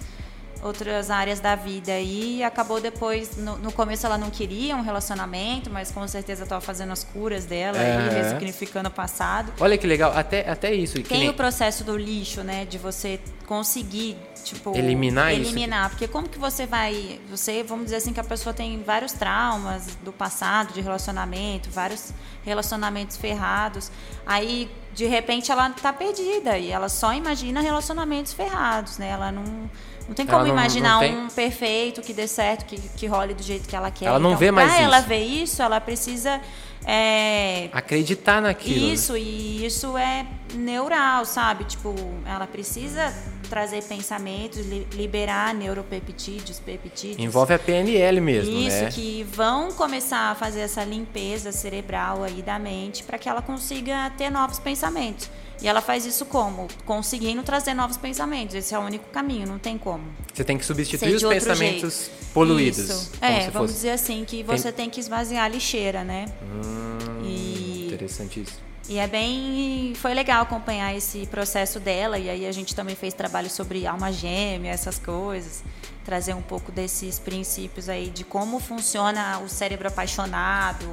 outras 0.64 1.10
áreas 1.12 1.40
da 1.40 1.56
vida 1.56 2.00
e 2.00 2.44
acabou 2.44 2.80
depois 2.80 3.36
no, 3.38 3.58
no 3.58 3.72
começo 3.72 4.06
ela 4.06 4.18
não 4.18 4.30
queria 4.30 4.76
um 4.76 4.82
relacionamento 4.82 5.70
mas 5.70 5.92
com 5.92 6.08
certeza 6.08 6.44
estava 6.44 6.62
fazendo 6.62 6.92
as 6.94 7.04
curas 7.04 7.46
dela 7.46 7.78
e 7.78 7.82
Aham. 7.82 8.10
ressignificando 8.10 8.90
o 8.90 8.92
passado 8.92 9.52
Olha 9.60 9.78
que 9.78 9.88
legal, 9.88 10.12
até, 10.16 10.50
até 10.50 10.74
isso. 10.74 11.02
tem 11.04 11.20
nem- 11.20 11.30
o 11.30 11.34
processo 11.34 11.84
do 11.84 11.98
lixo, 11.98 12.42
né? 12.44 12.66
De 12.66 12.78
você 12.78 13.20
conseguir, 13.46 14.18
tipo... 14.44 14.76
Eliminar 14.76 15.34
isso? 15.34 15.52
Eliminar. 15.52 15.90
Porque 15.90 16.08
como 16.08 16.28
que 16.28 16.38
você 16.40 16.66
vai... 16.66 17.20
Você, 17.30 17.64
vamos 17.64 17.86
dizer 17.86 17.98
assim, 17.98 18.14
que 18.14 18.20
a 18.20 18.24
pessoa 18.24 18.54
tem 18.54 18.82
vários 18.84 19.14
traumas 19.14 19.86
do 20.04 20.12
passado, 20.12 20.74
de 20.74 20.82
relacionamento, 20.82 21.70
vários 21.70 22.12
relacionamentos 22.44 23.18
ferrados. 23.18 23.92
Aí, 24.26 24.70
de 24.94 25.06
repente, 25.06 25.52
ela 25.52 25.70
tá 25.70 25.92
perdida. 25.94 26.58
E 26.58 26.72
ela 26.72 26.90
só 26.90 27.14
imagina 27.14 27.62
relacionamentos 27.62 28.34
ferrados, 28.34 28.98
né? 28.98 29.10
Ela 29.10 29.32
não... 29.32 29.70
Não 30.08 30.14
tem 30.16 30.26
Ela 30.28 30.34
como 30.40 30.48
não- 30.48 30.54
imaginar 30.54 30.94
não 30.94 31.00
tem- 31.00 31.18
um 31.18 31.28
perfeito 31.30 32.02
que 32.02 32.14
dê 32.14 32.28
certo, 32.28 32.66
que, 32.66 32.78
que 32.78 33.08
role 33.08 33.34
do 33.34 33.42
jeito 33.44 33.68
que 33.68 33.76
ela 33.76 33.90
quer. 33.90 34.06
Ela 34.06 34.20
não 34.20 34.32
então, 34.32 34.40
vê 34.40 34.52
mais 34.52 34.72
pra 34.74 34.82
ela 34.82 35.00
isso. 35.00 35.08
ver 35.08 35.24
isso, 35.24 35.62
ela 35.62 35.80
precisa... 35.82 36.42
é, 36.86 37.70
Acreditar 37.72 38.42
naquilo. 38.42 38.88
né? 38.88 38.94
isso, 38.94 39.16
e 39.18 39.66
isso 39.66 39.98
é 39.98 40.26
neural, 40.54 41.26
sabe? 41.26 41.64
Tipo, 41.64 41.96
ela 42.26 42.46
precisa 42.46 43.14
trazer 43.50 43.84
pensamentos, 43.84 44.66
li- 44.66 44.88
liberar 44.94 45.54
neuropeptídeos, 45.54 46.60
peptídeos. 46.60 47.20
Envolve 47.20 47.54
a 47.54 47.60
PNL 47.60 48.20
mesmo, 48.20 48.52
Isso, 48.58 48.84
né? 48.84 48.90
que 48.92 49.24
vão 49.32 49.72
começar 49.72 50.32
a 50.32 50.36
fazer 50.36 50.62
essa 50.62 50.84
limpeza 50.84 51.52
cerebral 51.52 52.24
aí 52.24 52.42
da 52.42 52.58
mente 52.60 53.04
para 53.04 53.18
que 53.18 53.30
ela 53.30 53.42
consiga 53.42 54.12
ter 54.18 54.30
novos 54.30 54.60
pensamentos. 54.60 55.30
E 55.62 55.68
ela 55.68 55.82
faz 55.82 56.06
isso 56.06 56.26
como? 56.26 56.68
Conseguindo 56.86 57.42
trazer 57.44 57.74
novos 57.74 57.96
pensamentos. 57.98 58.54
Esse 58.56 58.76
é 58.76 58.80
o 58.80 58.82
único 58.82 59.06
caminho, 59.12 59.48
não 59.48 59.58
tem 59.60 59.78
como. 59.78 60.04
Você 60.34 60.44
tem 60.44 60.58
que 60.58 60.66
substituir 60.66 61.16
os 61.16 61.24
pensamentos 61.24 62.06
jeito. 62.06 62.34
poluídos. 62.34 62.80
Isso. 62.90 63.12
É, 63.22 63.50
vamos 63.50 63.54
fosse. 63.70 63.74
dizer 63.76 63.92
assim, 63.92 64.26
que 64.26 64.44
você 64.44 64.72
tem 64.72 64.90
que 64.90 65.00
esvaziar 65.00 65.46
a 65.46 65.48
lixeira, 65.48 66.04
né? 66.04 66.26
Hum, 66.42 67.24
E- 67.24 67.88
Interessante 67.88 68.42
isso. 68.42 68.62
E 68.90 68.98
é 69.00 69.08
bem. 69.08 69.94
Foi 69.96 70.14
legal 70.14 70.42
acompanhar 70.42 70.94
esse 70.94 71.26
processo 71.28 71.80
dela. 71.80 72.18
E 72.20 72.30
aí 72.30 72.46
a 72.46 72.52
gente 72.52 72.76
também 72.76 72.96
fez 72.96 73.14
trabalho 73.14 73.50
sobre 73.50 73.88
alma 73.88 74.12
gêmea, 74.12 74.72
essas 74.72 75.00
coisas. 75.00 75.64
Trazer 76.04 76.34
um 76.34 76.42
pouco 76.42 76.70
desses 76.70 77.18
princípios 77.18 77.88
aí 77.88 78.10
de 78.10 78.26
como 78.26 78.60
funciona 78.60 79.40
o 79.40 79.48
cérebro 79.48 79.88
apaixonado, 79.88 80.86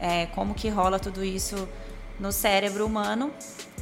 é, 0.00 0.24
como 0.26 0.54
que 0.54 0.70
rola 0.70 0.98
tudo 0.98 1.22
isso 1.22 1.68
no 2.20 2.30
cérebro 2.30 2.86
humano. 2.86 3.32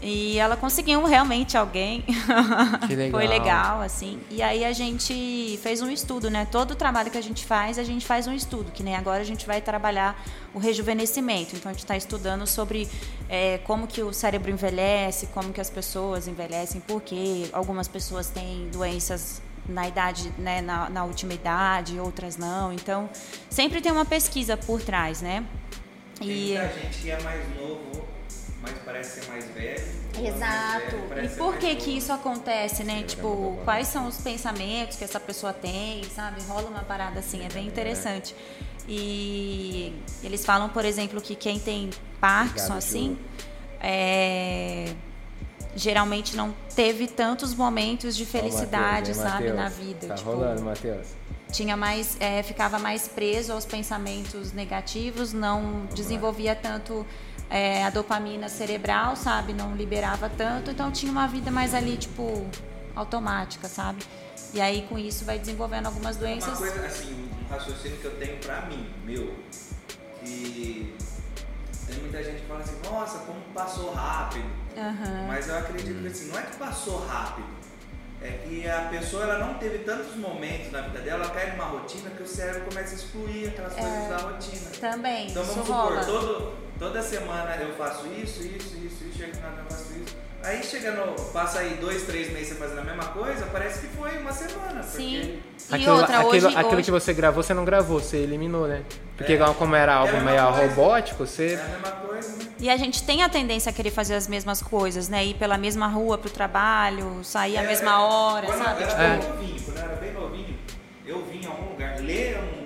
E 0.00 0.38
ela 0.38 0.56
conseguiu 0.56 1.04
realmente 1.04 1.56
alguém. 1.56 2.04
Que 2.86 2.94
legal. 2.94 3.20
Foi 3.20 3.28
legal, 3.28 3.80
assim. 3.80 4.20
E 4.30 4.40
aí 4.40 4.64
a 4.64 4.72
gente 4.72 5.58
fez 5.60 5.82
um 5.82 5.90
estudo, 5.90 6.30
né? 6.30 6.46
Todo 6.50 6.70
o 6.70 6.76
trabalho 6.76 7.10
que 7.10 7.18
a 7.18 7.22
gente 7.22 7.44
faz, 7.44 7.78
a 7.78 7.82
gente 7.82 8.06
faz 8.06 8.28
um 8.28 8.32
estudo. 8.32 8.70
Que 8.70 8.82
nem 8.84 8.94
agora 8.94 9.20
a 9.20 9.24
gente 9.24 9.44
vai 9.44 9.60
trabalhar 9.60 10.16
o 10.54 10.58
rejuvenescimento. 10.60 11.56
Então 11.56 11.70
a 11.70 11.72
gente 11.72 11.82
está 11.82 11.96
estudando 11.96 12.46
sobre 12.46 12.88
é, 13.28 13.58
como 13.64 13.88
que 13.88 14.00
o 14.00 14.12
cérebro 14.12 14.52
envelhece, 14.52 15.26
como 15.34 15.52
que 15.52 15.60
as 15.60 15.68
pessoas 15.68 16.28
envelhecem, 16.28 16.80
por 16.80 17.02
que 17.02 17.50
algumas 17.52 17.88
pessoas 17.88 18.30
têm 18.30 18.68
doenças 18.70 19.42
na 19.68 19.86
idade, 19.86 20.32
né, 20.38 20.62
na, 20.62 20.88
na 20.88 21.04
última 21.04 21.34
idade, 21.34 21.98
outras 22.00 22.36
não. 22.36 22.72
Então, 22.72 23.10
sempre 23.50 23.80
tem 23.80 23.92
uma 23.92 24.04
pesquisa 24.04 24.56
por 24.56 24.80
trás, 24.80 25.20
né? 25.20 25.44
Tem 26.18 26.28
E 26.28 26.48
muita 26.58 26.68
gente 26.74 26.98
que 27.00 27.10
é 27.10 27.20
mais 27.20 27.42
novo, 27.56 28.07
mas 28.62 28.74
parece 28.84 29.20
ser 29.20 29.28
mais 29.30 29.44
velho. 29.46 29.84
ou 30.16 30.26
é 30.26 30.30
mais 30.30 30.34
Exato. 30.36 30.96
velho, 31.08 31.26
E 31.26 31.28
por 31.36 31.56
que 31.58 31.76
que 31.76 31.96
isso 31.96 32.12
acontece, 32.12 32.82
né? 32.84 33.02
Tipo, 33.04 33.58
quais 33.64 33.88
são 33.88 34.06
os 34.06 34.18
pensamentos 34.18 34.96
que 34.96 35.04
essa 35.04 35.20
pessoa 35.20 35.52
tem, 35.52 36.02
sabe? 36.04 36.42
Rola 36.42 36.68
uma 36.68 36.82
parada 36.82 37.20
assim, 37.20 37.44
é 37.44 37.48
bem 37.48 37.66
interessante. 37.66 38.34
E 38.88 39.94
eles 40.24 40.44
falam, 40.44 40.68
por 40.70 40.84
exemplo, 40.84 41.20
que 41.20 41.34
quem 41.34 41.58
tem 41.58 41.90
Parkinson, 42.20 42.72
assim, 42.74 43.18
é, 43.80 44.92
geralmente 45.76 46.34
não 46.36 46.54
teve 46.74 47.06
tantos 47.06 47.54
momentos 47.54 48.16
de 48.16 48.24
felicidade, 48.24 49.12
Ó, 49.12 49.14
Matheus, 49.14 49.18
hein, 49.18 49.30
sabe, 49.30 49.48
na 49.52 49.62
Matheus? 49.64 49.78
vida. 49.86 50.06
Tá 50.08 50.14
tipo, 50.14 50.30
rolando, 50.30 50.62
Matheus. 50.62 51.06
tinha 51.52 51.76
mais, 51.76 52.16
é, 52.18 52.42
ficava 52.42 52.78
mais 52.78 53.06
preso 53.08 53.52
aos 53.52 53.64
pensamentos 53.66 54.52
negativos, 54.52 55.32
não 55.32 55.86
desenvolvia 55.94 56.56
tanto 56.56 57.06
é, 57.50 57.84
a 57.84 57.90
dopamina 57.90 58.48
cerebral, 58.48 59.16
sabe? 59.16 59.52
Não 59.52 59.74
liberava 59.74 60.28
tanto, 60.28 60.70
então 60.70 60.90
tinha 60.90 61.10
uma 61.10 61.26
vida 61.26 61.50
mais 61.50 61.74
ali, 61.74 61.96
tipo, 61.96 62.46
automática, 62.94 63.68
sabe? 63.68 64.02
E 64.52 64.60
aí 64.60 64.86
com 64.88 64.98
isso 64.98 65.24
vai 65.24 65.38
desenvolvendo 65.38 65.86
algumas 65.86 66.16
Uma 66.16 66.22
doenças. 66.26 66.58
coisa, 66.58 66.86
assim, 66.86 67.30
um 67.42 67.48
raciocínio 67.52 67.98
que 67.98 68.04
eu 68.04 68.16
tenho 68.18 68.38
pra 68.38 68.62
mim, 68.62 68.88
meu, 69.04 69.34
que 70.20 70.94
tem 71.86 71.98
muita 72.00 72.22
gente 72.22 72.40
que 72.42 72.46
fala 72.46 72.60
assim, 72.60 72.78
nossa, 72.84 73.18
como 73.20 73.40
passou 73.54 73.92
rápido. 73.92 74.46
Aham. 74.76 75.26
Mas 75.26 75.48
eu 75.48 75.58
acredito 75.58 76.00
que 76.00 76.06
assim, 76.06 76.28
não 76.28 76.38
é 76.38 76.42
que 76.42 76.56
passou 76.56 77.04
rápido. 77.06 77.46
É 78.20 78.30
que 78.44 78.68
a 78.68 78.88
pessoa 78.90 79.22
ela 79.24 79.38
não 79.38 79.54
teve 79.54 79.78
tantos 79.78 80.16
momentos 80.16 80.72
na 80.72 80.80
vida 80.80 80.98
dela, 81.00 81.24
ela 81.24 81.32
cai 81.32 81.52
numa 81.52 81.66
rotina 81.66 82.10
que 82.10 82.22
o 82.22 82.26
cérebro 82.26 82.62
começa 82.62 82.92
a 82.92 82.94
excluir 82.96 83.48
aquelas 83.48 83.74
coisas 83.74 84.08
da 84.08 84.16
rotina. 84.16 84.70
Também, 84.80 85.30
Então 85.30 85.44
vamos 85.44 85.66
supor, 85.66 86.04
todo, 86.04 86.54
toda 86.78 87.00
semana 87.00 87.54
eu 87.56 87.74
faço 87.76 88.08
isso, 88.08 88.40
isso, 88.42 88.76
isso, 88.76 89.04
isso, 89.04 89.22
no 89.22 89.40
Natal 89.40 89.64
eu 89.64 89.70
faço 89.70 89.92
isso. 89.92 90.16
Aí 90.42 90.62
chega 90.62 90.92
no. 90.92 91.12
Passa 91.32 91.58
aí 91.60 91.76
dois, 91.80 92.02
três 92.04 92.32
meses 92.32 92.48
você 92.48 92.54
fazendo 92.54 92.78
a 92.80 92.84
mesma 92.84 93.04
coisa, 93.06 93.46
parece 93.46 93.80
que 93.80 93.88
foi 93.88 94.16
uma 94.18 94.32
semana. 94.32 94.82
Sim. 94.82 95.40
Porque 95.58 95.72
E 95.72 95.74
Aquilo, 95.74 95.96
outra, 95.96 96.18
aquilo, 96.20 96.30
hoje, 96.32 96.46
aquilo 96.56 96.74
hoje 96.74 96.82
que 96.84 96.90
você 96.90 97.12
gravou, 97.12 97.42
você 97.42 97.52
não 97.52 97.64
gravou, 97.64 98.00
você 98.00 98.18
eliminou, 98.18 98.66
né? 98.68 98.82
Porque 99.16 99.32
É. 99.34 99.38
como 99.54 99.74
era 99.74 99.94
algo 99.94 100.14
É 100.14 100.18
a 100.18 100.22
meio 100.22 100.42
coisa. 100.46 100.66
robótico, 100.68 101.22
é 101.24 101.26
você. 101.26 101.58
a 101.60 101.68
mesma 101.68 101.90
coisa, 102.06 102.28
né? 102.36 102.44
E 102.60 102.70
a 102.70 102.76
gente 102.76 103.02
tem 103.02 103.22
a 103.22 103.28
tendência 103.28 103.68
a 103.70 103.72
querer 103.72 103.90
fazer 103.90 104.14
as 104.14 104.26
mesmas 104.28 104.62
coisas, 104.62 105.08
né? 105.08 105.24
Ir 105.26 105.34
pela 105.34 105.58
mesma 105.58 105.86
rua 105.88 106.16
pro 106.16 106.30
trabalho, 106.30 107.20
sair 107.24 107.58
à 107.58 107.62
É, 107.64 107.66
mesma 107.66 108.00
hora, 108.02 108.46
quando 108.46 108.64
sabe? 108.64 108.82
Eu 108.84 108.88
Tipo, 108.88 109.00
era 109.00 109.16
bem 109.18 109.28
novinho, 109.28 109.60
quando 109.64 109.76
eu 109.76 109.82
era 109.84 109.96
bem 109.96 110.12
novinho, 110.12 110.58
eu 111.06 111.24
vim 111.24 111.40
em 111.42 111.46
algum 111.46 111.70
lugar. 111.72 111.98
Ler 112.00 112.32
eu 112.36 112.57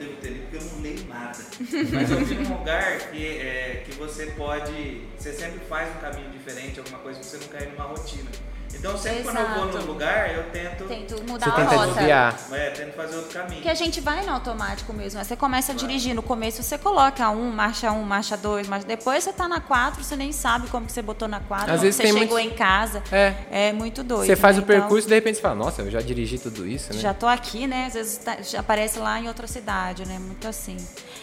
Mas 1.93 2.11
eu 2.11 2.25
vim 2.25 2.35
num 2.37 2.59
lugar 2.59 2.99
que, 3.11 3.27
é, 3.39 3.83
que 3.85 3.93
você 3.97 4.27
pode. 4.27 5.03
Você 5.19 5.33
sempre 5.33 5.61
faz 5.69 5.89
um 5.97 6.01
caminho 6.01 6.31
diferente, 6.31 6.79
alguma 6.79 6.99
coisa 6.99 7.19
pra 7.21 7.29
você 7.29 7.37
não 7.39 7.47
cair 7.49 7.71
numa 7.73 7.85
rotina. 7.85 8.31
Então 8.75 8.97
sempre 8.97 9.23
quando 9.25 9.37
eu 9.37 9.49
vou 9.49 9.69
Exato. 9.69 9.79
num 9.79 9.93
lugar, 9.93 10.35
eu 10.35 10.45
tento. 10.45 10.85
tento 10.87 11.23
mudar 11.31 11.45
Você 11.45 11.51
a 11.51 11.55
tenta 11.65 11.77
rota. 11.77 11.93
desviar. 11.93 12.39
É, 12.53 12.71
tento 12.71 12.95
fazer 12.95 13.17
outro 13.17 13.31
caminho. 13.31 13.57
Porque 13.57 13.69
a 13.69 13.75
gente 13.75 14.01
vai 14.01 14.25
no 14.25 14.33
automático 14.33 14.93
mesmo. 14.95 15.19
né? 15.19 15.25
Você 15.25 15.37
começa 15.37 15.73
a 15.73 15.75
dirigir 15.75 16.15
no 16.15 16.23
começo, 16.23 16.63
você 16.63 16.79
coloca 16.79 17.29
um, 17.31 17.51
marcha 17.51 17.93
um, 17.93 18.03
marcha 18.03 18.35
dois, 18.35 18.67
marcha... 18.67 18.87
depois 18.87 19.23
você 19.23 19.33
tá 19.33 19.47
na 19.47 19.61
quatro, 19.61 20.03
você 20.03 20.17
nem 20.17 20.33
sabe 20.33 20.69
como 20.69 20.87
que 20.87 20.93
você 20.93 21.03
botou 21.03 21.29
na 21.29 21.39
quatro, 21.39 21.67
Às 21.67 21.73
como 21.73 21.83
vezes 21.83 21.97
você 21.97 22.07
chegou 22.07 22.39
muitos- 22.39 22.39
em 22.39 22.57
casa. 22.57 23.03
É. 23.13 23.35
É 23.51 23.73
muito 23.73 24.03
doido. 24.03 24.27
Você 24.27 24.37
faz 24.37 24.57
né? 24.57 24.63
o 24.63 24.67
percurso 24.67 25.07
e 25.07 25.11
de 25.11 25.15
repente 25.17 25.37
você 25.37 25.43
fala, 25.43 25.55
nossa, 25.55 25.83
eu 25.83 25.91
já 25.91 26.01
dirigi 26.01 26.39
tudo 26.39 26.67
isso, 26.67 26.87
Então, 26.87 26.97
né? 26.97 27.03
já 27.03 27.13
tô 27.15 27.27
aqui, 27.27 27.67
né? 27.67 27.85
Às 27.89 27.93
vezes 27.95 28.17
tá- 28.19 28.39
já 28.41 28.61
aparece 28.61 28.99
lá 28.99 29.21
em 29.21 29.29
outra 29.29 29.47
cidade, 29.47 30.07
né? 30.09 30.19
Muito 30.19 30.49
assim. 30.49 30.79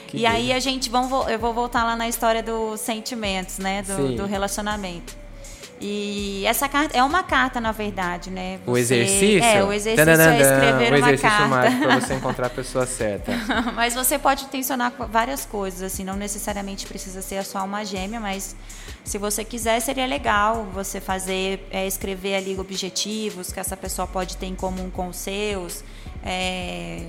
Que 0.09 0.17
e 0.17 0.25
aí 0.25 0.51
a 0.51 0.59
gente, 0.59 0.89
vo- 0.89 1.29
eu 1.29 1.37
vou 1.39 1.53
voltar 1.53 1.83
lá 1.83 1.95
na 1.95 2.07
história 2.07 2.41
dos 2.43 2.79
sentimentos, 2.79 3.59
né? 3.59 3.83
Do, 3.83 4.15
do 4.15 4.25
relacionamento. 4.25 5.15
E 5.81 6.43
essa 6.45 6.67
carta 6.67 6.97
é 6.97 7.01
uma 7.01 7.23
carta, 7.23 7.61
na 7.61 7.71
verdade, 7.71 8.29
né? 8.29 8.59
O 8.65 8.71
Você- 8.71 8.79
exercício? 8.95 9.43
É, 9.43 9.63
o 9.63 9.71
exercício 9.71 10.09
é 10.11 10.41
escrever 10.41 10.83
o 10.93 10.97
uma 10.97 10.97
exercício 10.97 11.29
carta. 11.29 11.47
mágico 11.47 11.81
pra 11.83 11.99
você 12.01 12.13
encontrar 12.15 12.47
a 12.47 12.49
pessoa 12.49 12.85
certa. 12.85 13.31
mas 13.73 13.93
você 13.93 14.19
pode 14.19 14.43
intencionar 14.43 14.91
com 14.91 15.05
várias 15.05 15.45
coisas, 15.45 15.81
assim, 15.83 16.03
não 16.03 16.17
necessariamente 16.17 16.85
precisa 16.85 17.21
ser 17.21 17.37
a 17.37 17.43
sua 17.45 17.61
alma 17.61 17.85
gêmea, 17.85 18.19
mas 18.19 18.57
se 19.05 19.17
você 19.17 19.45
quiser, 19.45 19.79
seria 19.79 20.05
legal 20.05 20.67
você 20.73 20.99
fazer, 20.99 21.65
é, 21.71 21.87
escrever 21.87 22.35
ali 22.35 22.59
objetivos 22.59 23.49
que 23.53 23.59
essa 23.59 23.77
pessoa 23.77 24.05
pode 24.05 24.35
ter 24.35 24.47
em 24.47 24.55
comum 24.55 24.89
com 24.89 25.07
os 25.07 25.15
seus, 25.15 25.81
é, 26.25 27.03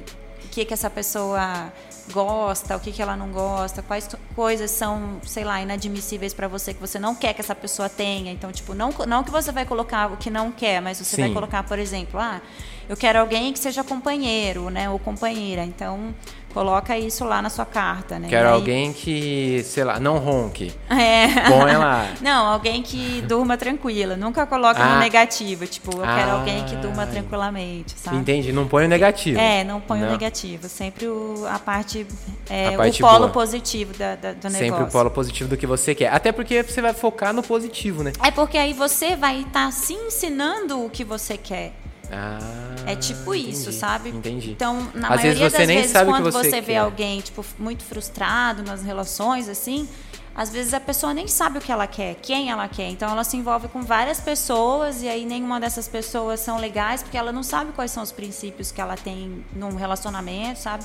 o 0.44 0.48
que, 0.48 0.64
que 0.64 0.72
essa 0.74 0.88
pessoa 0.90 1.72
gosta, 2.10 2.76
o 2.76 2.80
que, 2.80 2.92
que 2.92 3.00
ela 3.00 3.16
não 3.16 3.28
gosta, 3.30 3.82
quais 3.82 4.06
co- 4.06 4.18
coisas 4.34 4.70
são, 4.70 5.20
sei 5.24 5.44
lá, 5.44 5.60
inadmissíveis 5.62 6.34
para 6.34 6.46
você 6.48 6.74
que 6.74 6.80
você 6.80 6.98
não 6.98 7.14
quer 7.14 7.32
que 7.32 7.40
essa 7.40 7.54
pessoa 7.54 7.88
tenha. 7.88 8.30
Então, 8.32 8.52
tipo, 8.52 8.74
não, 8.74 8.90
não 9.06 9.24
que 9.24 9.30
você 9.30 9.50
vai 9.52 9.64
colocar 9.64 10.12
o 10.12 10.16
que 10.16 10.28
não 10.30 10.50
quer, 10.52 10.80
mas 10.82 10.98
você 10.98 11.16
vai 11.16 11.28
Sim. 11.28 11.34
colocar, 11.34 11.62
por 11.62 11.78
exemplo, 11.78 12.20
ah, 12.20 12.40
eu 12.88 12.96
quero 12.96 13.18
alguém 13.20 13.52
que 13.52 13.58
seja 13.58 13.82
companheiro, 13.84 14.68
né, 14.68 14.90
ou 14.90 14.98
companheira. 14.98 15.64
Então, 15.64 16.14
coloca 16.52 16.98
isso 16.98 17.24
lá 17.24 17.40
na 17.40 17.48
sua 17.50 17.64
carta, 17.64 18.18
né? 18.18 18.28
Quero 18.28 18.48
alguém 18.48 18.92
que, 18.92 19.62
sei 19.64 19.84
lá, 19.84 19.98
não 20.00 20.18
ronque. 20.18 20.72
É. 20.90 21.28
Põe 21.48 21.76
lá. 21.76 22.08
Não, 22.20 22.46
alguém 22.46 22.82
que 22.82 23.22
durma 23.22 23.56
tranquila. 23.56 24.16
Nunca 24.16 24.44
coloca 24.46 24.82
Ah. 24.82 24.94
no 24.94 25.00
negativo. 25.00 25.66
Tipo, 25.66 25.92
eu 25.92 26.00
quero 26.02 26.30
Ah. 26.30 26.34
alguém 26.34 26.64
que 26.64 26.76
durma 26.76 27.06
tranquilamente, 27.06 27.94
sabe? 27.98 28.16
Entendi, 28.16 28.52
não 28.52 28.66
põe 28.66 28.84
o 28.84 28.88
negativo. 28.88 29.38
É, 29.38 29.64
não 29.64 29.80
põe 29.80 30.00
o 30.00 30.04
Não. 30.04 30.12
negativo. 30.12 30.68
Sempre 30.68 31.06
o- 31.06 31.46
a 31.48 31.58
parte, 31.58 32.06
é, 32.48 32.68
A 32.68 32.72
parte 32.76 33.02
o 33.02 33.06
polo 33.06 33.18
boa. 33.20 33.30
positivo 33.30 33.94
da, 33.96 34.14
da- 34.16 34.32
do 34.32 34.42
Sempre 34.42 34.62
negócio. 34.62 34.86
o 34.86 34.90
polo 34.90 35.10
positivo 35.10 35.48
do 35.50 35.56
que 35.56 35.66
você 35.66 35.94
quer. 35.94 36.12
Até 36.12 36.32
porque 36.32 36.62
você 36.62 36.82
vai 36.82 36.92
focar 36.92 37.32
no 37.32 37.42
positivo, 37.42 38.02
né? 38.02 38.12
É 38.22 38.30
porque 38.30 38.58
aí 38.58 38.72
você 38.72 39.16
vai 39.16 39.40
estar 39.42 39.72
se 39.72 39.94
ensinando 39.94 40.84
o 40.84 40.90
que 40.90 41.04
você 41.04 41.36
quer. 41.36 41.72
Ah, 42.12 42.38
É 42.86 42.96
tipo 42.96 43.34
isso, 43.34 43.62
entendi, 43.62 43.76
sabe? 43.78 44.08
Entendi. 44.10 44.50
Então, 44.50 44.74
na 44.94 45.08
Às 45.08 45.22
maioria 45.22 45.32
vezes 45.34 45.52
você 45.52 45.58
das 45.58 45.68
nem 45.68 45.76
vezes, 45.82 45.92
quando 45.92 46.32
você 46.32 46.50
você 46.50 46.60
vê 46.60 46.76
alguém, 46.76 47.20
tipo, 47.20 47.44
muito 47.58 47.84
frustrado 47.84 48.62
nas 48.62 48.82
relações, 48.82 49.48
assim, 49.48 49.88
às 50.34 50.50
vezes 50.50 50.74
a 50.74 50.80
pessoa 50.80 51.12
nem 51.14 51.28
sabe 51.28 51.58
o 51.58 51.60
que 51.60 51.70
ela 51.70 51.86
quer, 51.86 52.16
quem 52.16 52.50
ela 52.50 52.66
quer. 52.68 52.88
Então, 52.88 53.10
ela 53.10 53.22
se 53.24 53.36
envolve 53.36 53.68
com 53.68 53.82
várias 53.82 54.20
pessoas 54.20 55.02
e 55.02 55.08
aí 55.08 55.24
nenhuma 55.24 55.60
dessas 55.60 55.86
pessoas 55.86 56.40
são 56.40 56.58
legais 56.58 57.02
porque 57.02 57.16
ela 57.16 57.32
não 57.32 57.42
sabe 57.42 57.72
quais 57.72 57.90
são 57.90 58.02
os 58.02 58.12
princípios 58.12 58.72
que 58.72 58.80
ela 58.80 58.96
tem 58.96 59.44
num 59.54 59.76
relacionamento, 59.76 60.58
sabe? 60.58 60.84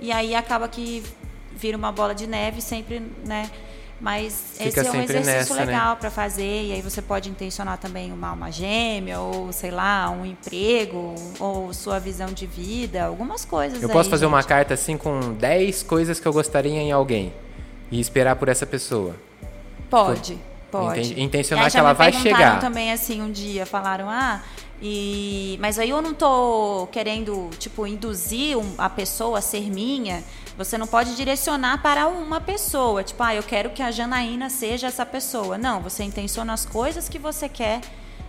E 0.00 0.12
aí 0.12 0.34
acaba 0.34 0.68
que 0.68 1.02
vira 1.56 1.76
uma 1.76 1.90
bola 1.90 2.14
de 2.14 2.26
neve 2.26 2.60
sempre, 2.60 3.02
né? 3.24 3.50
Mas 4.00 4.32
Fica 4.54 4.68
esse 4.68 4.86
é 4.86 4.92
um 4.92 5.02
exercício 5.02 5.24
nessa, 5.34 5.54
né? 5.56 5.64
legal 5.64 5.96
para 5.96 6.08
fazer 6.08 6.66
e 6.66 6.72
aí 6.72 6.80
você 6.80 7.02
pode 7.02 7.28
intencionar 7.28 7.78
também 7.78 8.12
uma 8.12 8.28
alma 8.28 8.50
gêmea 8.52 9.18
ou 9.18 9.52
sei 9.52 9.72
lá 9.72 10.08
um 10.08 10.24
emprego 10.24 11.16
ou 11.40 11.74
sua 11.74 11.98
visão 11.98 12.28
de 12.28 12.46
vida 12.46 13.04
algumas 13.06 13.44
coisas 13.44 13.82
Eu 13.82 13.88
posso 13.88 14.06
aí, 14.08 14.10
fazer 14.10 14.26
uma 14.26 14.40
gente. 14.40 14.48
carta 14.48 14.74
assim 14.74 14.96
com 14.96 15.32
10 15.34 15.82
coisas 15.82 16.20
que 16.20 16.26
eu 16.28 16.32
gostaria 16.32 16.78
em 16.80 16.92
alguém 16.92 17.32
e 17.90 17.98
esperar 17.98 18.36
por 18.36 18.48
essa 18.48 18.64
pessoa. 18.64 19.16
pode 19.90 20.38
pode 20.70 21.00
Inten- 21.00 21.22
intencionar 21.24 21.68
que 21.70 21.76
ela 21.78 21.92
vai 21.92 22.12
chegar. 22.12 22.60
também 22.60 22.92
assim 22.92 23.20
um 23.20 23.32
dia 23.32 23.66
falaram 23.66 24.08
ah 24.08 24.42
e 24.80 25.58
mas 25.60 25.76
aí 25.78 25.90
eu 25.90 26.00
não 26.00 26.14
tô 26.14 26.86
querendo 26.92 27.50
tipo 27.58 27.84
induzir 27.86 28.56
um- 28.56 28.74
a 28.78 28.88
pessoa 28.88 29.38
a 29.38 29.40
ser 29.40 29.68
minha 29.70 30.22
você 30.58 30.76
não 30.76 30.86
pode 30.86 31.14
direcionar 31.16 31.80
para 31.80 32.06
uma 32.08 32.40
pessoa 32.40 33.02
tipo 33.04 33.22
ah 33.22 33.34
eu 33.34 33.42
quero 33.42 33.70
que 33.70 33.82
a 33.82 33.90
Janaína 33.90 34.50
seja 34.50 34.88
essa 34.88 35.06
pessoa 35.06 35.56
não 35.56 35.80
você 35.80 36.02
intenciona 36.04 36.52
as 36.52 36.66
coisas 36.66 37.08
que 37.08 37.18
você 37.18 37.48
quer 37.48 37.80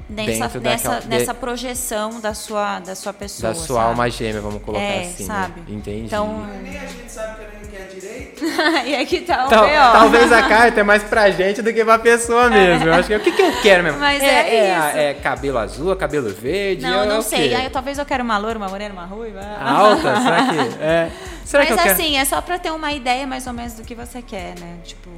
nessa, 0.10 0.32
Dentro 0.48 0.62
nessa, 0.62 0.84
daquela- 0.90 1.00
de- 1.02 1.08
nessa 1.08 1.34
projeção 1.36 2.20
da 2.20 2.34
sua, 2.34 2.80
da 2.80 2.96
sua 2.96 3.14
pessoa. 3.14 3.54
da 3.54 3.60
sua 3.60 3.76
sabe? 3.82 3.88
alma 3.90 4.10
gêmea, 4.10 4.42
vamos 4.42 4.62
colocar 4.64 4.82
É, 4.84 5.02
assim. 5.02 5.26
sabe? 5.26 5.60
Né? 5.62 5.66
Entendi. 5.70 6.06
Então- 6.08 6.48
nem 6.64 6.78
a 6.80 6.86
gente 6.88 7.12
sabe 7.12 7.36
que 7.46 7.56
ele 7.56 7.68
quer 7.68 7.88
direito. 7.94 8.44
e 8.90 8.96
aqui 8.96 9.22
tá 9.22 9.46
o 9.46 9.50
Tal- 9.50 9.66
B.O. 9.68 9.92
talvez 9.92 10.32
a 10.32 10.42
carta 10.50 10.80
é 10.80 10.84
mais 10.84 11.04
pra 11.04 11.30
gente 11.30 11.62
do 11.62 11.72
que 11.72 11.86
pra 11.86 12.00
pessoa 12.00 12.50
mesmo. 12.50 12.88
Eu 12.88 12.94
acho 12.96 13.08
que 13.08 13.16
o 13.16 13.20
que, 13.20 13.32
que 13.34 13.42
eu 13.42 13.62
quero 13.62 13.84
mesmo? 13.84 14.00
Mas 14.00 14.24
é 14.24 14.74
a- 14.76 14.88
isso. 14.90 14.98
é 14.98 15.14
cabelo 15.14 15.60
azul, 15.60 15.96
cabelo 15.96 16.34
verde? 16.34 16.82
Não, 16.82 17.04
é 17.04 17.06
não 17.06 17.22
sei. 17.22 17.50
quê? 17.50 17.56
Aí, 17.56 17.70
talvez 17.70 18.00
eu 18.00 18.06
quero 18.06 18.24
uma 18.24 18.38
loura, 18.40 18.58
uma 18.58 18.68
morena, 18.68 18.92
uma 18.94 19.06
ruiva. 19.06 19.42
Alta? 19.62 20.22
Será 20.22 20.48
que. 20.48 20.84
É. 20.84 21.12
Será 21.50 21.64
Mas 21.64 21.68
que 21.68 21.74
eu 21.74 21.78
quero? 21.84 21.94
assim, 21.94 22.18
é 22.18 22.26
só 22.26 22.40
pra 22.42 22.60
ter 22.60 22.72
uma 22.72 22.92
ideia 22.94 23.26
mais 23.26 23.48
ou 23.48 23.54
menos 23.54 23.74
do 23.74 23.84
que 23.84 23.96
você 23.96 24.22
quer, 24.22 24.58
né? 24.60 24.78
Tipo, 24.84 25.10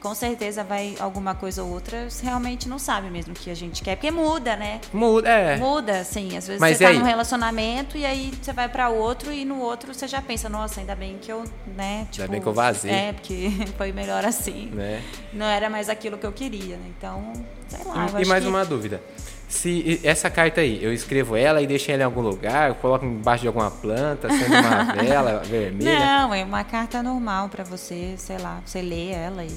com 0.00 0.14
certeza 0.16 0.64
vai 0.64 0.96
alguma 0.98 1.34
coisa 1.34 1.62
ou 1.62 1.70
outra, 1.72 2.10
você 2.10 2.24
realmente 2.24 2.68
não 2.68 2.78
sabe 2.78 3.08
mesmo 3.08 3.32
o 3.32 3.36
que 3.36 3.48
a 3.50 3.54
gente 3.54 3.82
quer. 3.82 3.94
Porque 3.96 4.10
muda, 4.10 4.56
né? 4.56 4.80
Muda, 4.92 5.28
é. 5.28 5.56
Muda, 5.56 6.00
assim. 6.00 6.36
Às 6.36 6.46
vezes 6.48 6.60
Mas 6.60 6.76
você 6.76 6.82
e 6.84 6.86
tá 6.86 6.92
aí? 6.92 6.98
num 6.98 7.04
relacionamento 7.04 7.96
e 7.96 8.04
aí 8.04 8.32
você 8.42 8.52
vai 8.52 8.68
pra 8.68 8.88
outro 8.88 9.32
e 9.32 9.44
no 9.44 9.60
outro 9.60 9.94
você 9.94 10.08
já 10.08 10.20
pensa, 10.20 10.48
nossa, 10.48 10.80
ainda 10.80 10.94
bem 10.96 11.18
que 11.20 11.30
eu, 11.30 11.44
né? 11.76 12.06
Tipo, 12.10 12.28
bem 12.28 12.40
que 12.40 12.46
eu 12.48 12.52
vazei. 12.52 12.90
É, 12.90 13.12
porque 13.12 13.48
foi 13.78 13.92
melhor 13.92 14.24
assim. 14.24 14.70
Né? 14.72 15.02
Não 15.32 15.46
era 15.46 15.70
mais 15.70 15.88
aquilo 15.88 16.18
que 16.18 16.26
eu 16.26 16.32
queria, 16.32 16.76
né? 16.76 16.86
Então, 16.98 17.32
sei 17.68 17.80
lá. 17.84 17.94
eu 17.94 18.00
E, 18.00 18.18
e 18.18 18.20
acho 18.22 18.28
mais 18.28 18.42
que- 18.42 18.50
uma 18.50 18.64
dúvida. 18.64 19.00
Se 19.48 20.00
essa 20.02 20.28
carta 20.28 20.60
aí, 20.60 20.82
eu 20.82 20.92
escrevo 20.92 21.36
ela 21.36 21.62
e 21.62 21.66
deixo 21.66 21.90
ela 21.90 22.02
em 22.02 22.04
algum 22.04 22.20
lugar, 22.20 22.68
eu 22.70 22.74
coloco 22.74 23.04
embaixo 23.04 23.42
de 23.42 23.48
alguma 23.48 23.70
planta, 23.70 24.28
sendo 24.28 24.54
uma 24.56 24.84
vela 25.02 25.42
vermelha. 25.44 25.98
Não, 26.00 26.34
é 26.34 26.44
uma 26.44 26.64
carta 26.64 27.02
normal 27.02 27.48
pra 27.48 27.62
você, 27.62 28.14
sei 28.18 28.38
lá, 28.38 28.58
você 28.66 28.82
lê 28.82 29.10
ela 29.12 29.44
e 29.44 29.50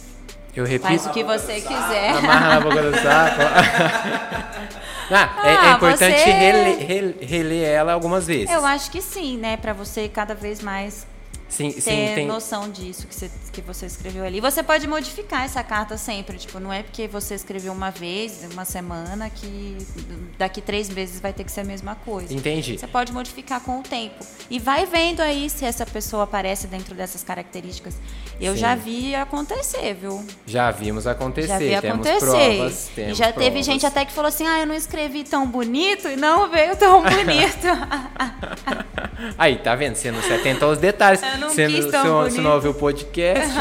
Eu 0.56 0.66
faz 0.68 0.70
repito, 1.06 1.10
o 1.10 1.12
que 1.12 1.24
você 1.24 1.56
quiser. 1.60 2.10
amarra 2.18 2.50
na 2.56 2.60
boca 2.62 2.84
do 2.84 2.96
saco. 2.98 3.42
ah, 5.12 5.40
é, 5.44 5.50
é 5.54 5.58
Ah, 5.58 5.72
importante 5.76 6.20
você- 6.20 6.32
reler, 6.32 6.78
rel- 6.86 7.16
reler 7.22 7.68
ela 7.68 7.94
algumas 7.94 8.28
vezes. 8.28 8.52
Eu 8.54 8.64
acho 8.66 8.92
que 8.92 9.02
sim, 9.02 9.38
né? 9.38 9.58
Pra 9.58 9.74
você 9.74 10.08
cada 10.08 10.36
vez 10.36 10.62
mais 10.62 11.06
Sim, 11.50 11.72
ter 11.72 11.82
sim, 11.82 11.92
tem. 12.16 12.28
noção 12.28 12.70
disso 12.70 13.08
que 13.08 13.16
você, 13.16 13.30
que 13.52 13.62
você 13.62 13.86
escreveu 13.88 14.24
ali. 14.24 14.40
Você 14.40 14.62
pode 14.62 14.88
modificar 14.88 15.44
essa 15.44 15.64
carta 15.64 15.98
sempre, 15.98 16.38
tipo, 16.38 16.60
não 16.60 16.72
é 16.72 16.84
porque 16.84 17.08
você 17.08 17.34
escreveu 17.36 17.74
uma 17.74 17.90
vez, 17.90 18.48
uma 18.54 18.64
semana, 18.66 19.30
que 19.30 19.78
daqui 20.38 20.62
três 20.62 20.90
meses 20.90 21.20
vai 21.20 21.34
ter 21.34 21.44
que 21.44 21.52
ser 21.52 21.62
a 21.62 21.64
mesma 21.64 21.96
coisa. 21.96 22.34
Entendi. 22.34 22.78
Você 22.78 22.88
pode 22.88 23.12
modificar 23.12 23.60
com 23.62 23.80
o 23.80 23.84
tempo. 23.84 24.24
E 24.50 24.60
vai 24.60 24.86
vendo 24.86 25.22
aí 25.22 25.50
se 25.50 25.66
essa 25.66 25.86
pessoa 25.86 26.24
aparece 26.24 26.68
dentro 26.68 26.94
dessas 26.96 27.24
características. 27.24 27.96
Eu 28.40 28.54
Sim. 28.54 28.60
já 28.60 28.76
vi 28.76 29.16
acontecer, 29.16 29.96
viu? 29.96 30.24
Já 30.46 30.72
vimos 30.72 31.06
acontecer. 31.08 31.48
Já 31.48 31.58
vi 31.58 31.82
temos 31.82 32.08
acontecer. 32.08 32.56
provas. 32.56 32.88
e 32.88 32.92
Temos 32.92 33.18
já 33.18 33.26
teve 33.34 33.44
provas. 33.50 33.66
gente 33.66 33.86
até 33.86 34.06
que 34.06 34.12
falou 34.14 34.30
assim: 34.30 34.46
ah, 34.48 34.60
eu 34.60 34.68
não 34.68 34.76
escrevi 34.76 35.24
tão 35.24 35.46
bonito 35.48 36.08
e 36.08 36.16
não 36.16 36.48
veio 36.50 36.76
tão 36.78 37.02
bonito. 37.04 37.68
Aí, 39.38 39.58
tá 39.58 39.76
vendo? 39.76 39.96
Você 39.96 40.12
não 40.12 40.22
se 40.22 40.32
atentou 40.32 40.70
aos 40.70 40.78
detalhes. 40.78 41.22
Eu 41.22 41.39
não 41.40 41.50
você, 41.50 41.68
quis 41.68 41.86
não, 41.86 41.92
tão 41.92 42.02
você 42.02 42.08
não- 42.10 42.18
você 42.24 42.30
bonito. 42.30 42.42
não 42.44 42.52
ouviu 42.56 42.72
o 42.72 42.74
podcast, 42.74 43.50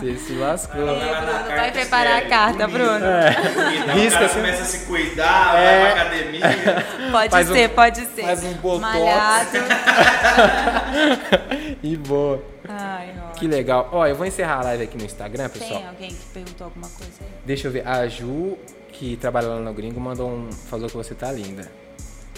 você 0.00 0.16
se 0.16 0.32
lascou. 0.34 0.86
Vai 0.86 0.94
Bruno, 0.96 1.56
vai 1.56 1.72
preparar 1.72 2.22
a 2.22 2.28
carta, 2.28 2.68
Bruno. 2.68 3.00
bonito. 3.00 3.90
Aí 3.90 4.00
Risca 4.00 4.08
o 4.08 4.12
cara 4.12 4.26
assim. 4.26 4.34
começa 4.36 4.62
a 4.62 4.64
se 4.64 4.86
cuidar, 4.86 5.56
É. 5.58 5.80
vai 5.80 5.92
pra 5.92 6.02
academia. 6.02 6.40
Pode 7.12 7.30
Faz 7.30 7.50
um- 7.50 7.54
ser, 7.54 7.68
pode 7.70 8.06
ser. 8.06 8.22
faz 8.22 8.44
um 8.44 8.52
botox. 8.54 8.80
Malhado. 8.80 9.58
E 11.82 11.96
boa. 11.96 12.42
Ai. 12.68 13.10
Que 13.36 13.46
legal. 13.46 13.88
Ó, 13.92 14.06
eu 14.06 14.14
vou 14.14 14.26
encerrar 14.26 14.60
a 14.60 14.64
live 14.64 14.84
aqui 14.84 14.98
no 14.98 15.04
Instagram, 15.04 15.48
pessoal. 15.48 15.80
Tem 15.80 15.88
alguém 15.88 16.08
que 16.10 16.24
perguntou 16.32 16.64
alguma 16.66 16.88
coisa 16.88 17.12
aí? 17.20 17.26
Deixa 17.44 17.68
eu 17.68 17.72
ver. 17.72 17.86
A 17.86 18.06
Ju, 18.06 18.56
que 18.92 19.16
trabalha 19.16 19.48
lá 19.48 19.56
no 19.60 19.72
Gringo, 19.72 20.00
mandou 20.00 20.28
um. 20.30 20.50
falou 20.52 20.88
que 20.88 20.96
você 20.96 21.14
tá 21.14 21.32
linda. 21.32 21.70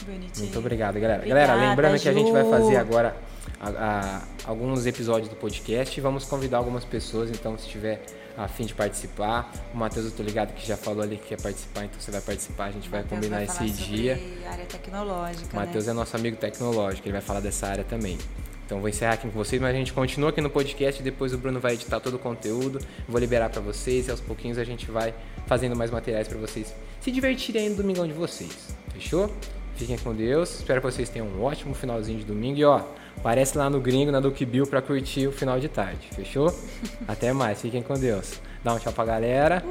Bonitinho. 0.06 0.46
Muito 0.46 0.58
obrigado, 0.58 0.94
galera. 0.94 1.18
Obrigada, 1.20 1.46
galera, 1.46 1.68
lembrando 1.70 2.00
que 2.00 2.08
a 2.08 2.12
gente 2.12 2.32
vai 2.32 2.42
Ju. 2.44 2.50
fazer 2.50 2.76
agora 2.76 3.16
a- 3.60 3.68
a- 3.68 4.22
alguns 4.50 4.86
episódios 4.86 5.28
do 5.28 5.36
podcast 5.36 5.98
e 5.98 6.00
vamos 6.00 6.24
convidar 6.24 6.58
algumas 6.58 6.84
pessoas, 6.84 7.30
então 7.30 7.56
se 7.58 7.68
tiver 7.68 8.02
a 8.36 8.48
fim 8.48 8.64
de 8.64 8.72
participar, 8.74 9.52
o 9.74 9.76
Matheus, 9.76 10.06
eu 10.06 10.12
tô 10.12 10.22
ligado 10.22 10.54
que 10.54 10.66
já 10.66 10.76
falou 10.76 11.02
ali 11.02 11.16
que 11.18 11.28
quer 11.28 11.40
participar, 11.40 11.84
então 11.84 12.00
você 12.00 12.10
vai 12.10 12.20
participar, 12.22 12.64
a 12.66 12.70
gente 12.70 12.88
vai 12.88 13.02
combinar 13.02 13.44
vai 13.44 13.44
esse 13.44 13.70
dia. 13.84 14.18
área 14.50 14.64
tecnológica, 14.64 15.48
O 15.52 15.56
Matheus 15.56 15.84
né? 15.86 15.90
é 15.90 15.94
nosso 15.94 16.16
amigo 16.16 16.36
tecnológico, 16.36 17.06
ele 17.06 17.12
vai 17.12 17.20
falar 17.20 17.40
dessa 17.40 17.66
área 17.66 17.84
também. 17.84 18.16
Então 18.64 18.80
vou 18.80 18.88
encerrar 18.88 19.14
aqui 19.14 19.26
com 19.28 19.32
vocês, 19.36 19.60
mas 19.60 19.74
a 19.74 19.78
gente 19.78 19.92
continua 19.92 20.30
aqui 20.30 20.40
no 20.40 20.48
podcast 20.48 21.02
depois 21.02 21.34
o 21.34 21.38
Bruno 21.38 21.60
vai 21.60 21.74
editar 21.74 22.00
todo 22.00 22.14
o 22.14 22.18
conteúdo, 22.18 22.78
vou 23.06 23.20
liberar 23.20 23.50
pra 23.50 23.60
vocês 23.60 24.08
e 24.08 24.10
aos 24.10 24.20
pouquinhos 24.20 24.56
a 24.56 24.64
gente 24.64 24.90
vai 24.90 25.12
fazendo 25.46 25.76
mais 25.76 25.90
materiais 25.90 26.26
pra 26.26 26.38
vocês 26.38 26.72
se 27.02 27.10
divertirem 27.10 27.64
aí 27.64 27.68
no 27.68 27.76
domingão 27.76 28.06
de 28.06 28.14
vocês. 28.14 28.74
Fechou? 28.94 29.30
Fiquem 29.76 29.98
com 29.98 30.14
Deus. 30.14 30.60
Espero 30.60 30.80
que 30.80 30.90
vocês 30.90 31.08
tenham 31.10 31.26
um 31.26 31.42
ótimo 31.42 31.74
finalzinho 31.74 32.18
de 32.20 32.24
domingo 32.24 32.58
e 32.58 32.64
ó, 32.64 32.80
aparece 33.16 33.56
lá 33.56 33.68
no 33.70 33.80
Gringo, 33.80 34.10
na 34.10 34.20
Duke 34.20 34.44
Bill 34.44 34.66
pra 34.66 34.82
curtir 34.82 35.26
o 35.26 35.32
final 35.32 35.58
de 35.60 35.68
tarde. 35.68 36.08
Fechou? 36.14 36.54
Até 37.06 37.32
mais. 37.32 37.60
Fiquem 37.60 37.82
com 37.82 37.94
Deus. 37.94 38.40
Dá 38.64 38.74
um 38.74 38.78
tchau 38.78 38.92
pra 38.92 39.04
galera. 39.04 39.62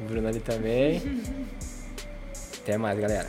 O 0.00 0.04
Bruno 0.04 0.28
ali 0.28 0.40
também. 0.40 1.02
Até 2.62 2.76
mais, 2.76 2.98
galera. 2.98 3.28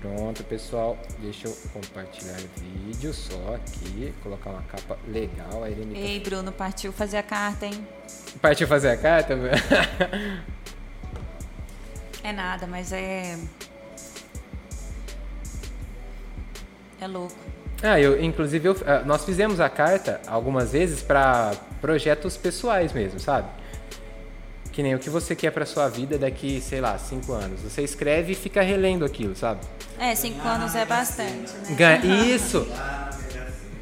Pronto, 0.00 0.42
pessoal. 0.44 0.98
Deixa 1.20 1.46
eu 1.46 1.56
compartilhar 1.72 2.36
o 2.38 2.60
vídeo 2.60 3.12
só 3.12 3.54
aqui. 3.54 4.12
Colocar 4.22 4.50
uma 4.50 4.62
capa 4.62 4.98
legal. 5.06 5.62
A 5.62 5.70
Irene 5.70 5.96
Ei, 5.96 6.18
Bruno, 6.20 6.50
partiu 6.50 6.92
fazer 6.92 7.18
a 7.18 7.22
carta, 7.22 7.66
hein? 7.66 7.86
partiu 8.40 8.66
fazer 8.66 8.88
a 8.90 8.96
carta? 8.96 9.38
É 12.24 12.32
nada, 12.32 12.66
mas 12.66 12.92
é. 12.92 13.38
É 17.02 17.06
louco. 17.06 17.34
ah, 17.82 17.98
eu, 17.98 18.22
inclusive, 18.22 18.68
eu- 18.68 18.76
ah, 18.86 19.02
nós 19.04 19.24
fizemos 19.24 19.58
a 19.60 19.68
carta 19.68 20.20
algumas 20.26 20.70
vezes 20.72 21.02
para 21.02 21.52
projetos 21.80 22.36
pessoais 22.36 22.92
mesmo, 22.92 23.18
sabe? 23.18 23.48
Que 24.70 24.82
nem 24.82 24.94
o 24.94 24.98
que 24.98 25.10
você 25.10 25.34
quer 25.34 25.50
pra 25.50 25.66
sua 25.66 25.88
vida 25.88 26.16
daqui, 26.16 26.60
sei 26.60 26.80
lá, 26.80 26.96
cinco 26.96 27.32
anos. 27.32 27.60
Você 27.60 27.82
escreve 27.82 28.32
e 28.32 28.34
fica 28.34 28.62
relendo 28.62 29.04
aquilo, 29.04 29.34
sabe? 29.36 29.60
É, 29.98 30.14
cinco 30.14 30.46
anos 30.46 30.74
é 30.74 30.84
bastante, 30.86 31.52
né? 31.68 31.74
Ganha. 31.76 32.06
Isso! 32.06 32.66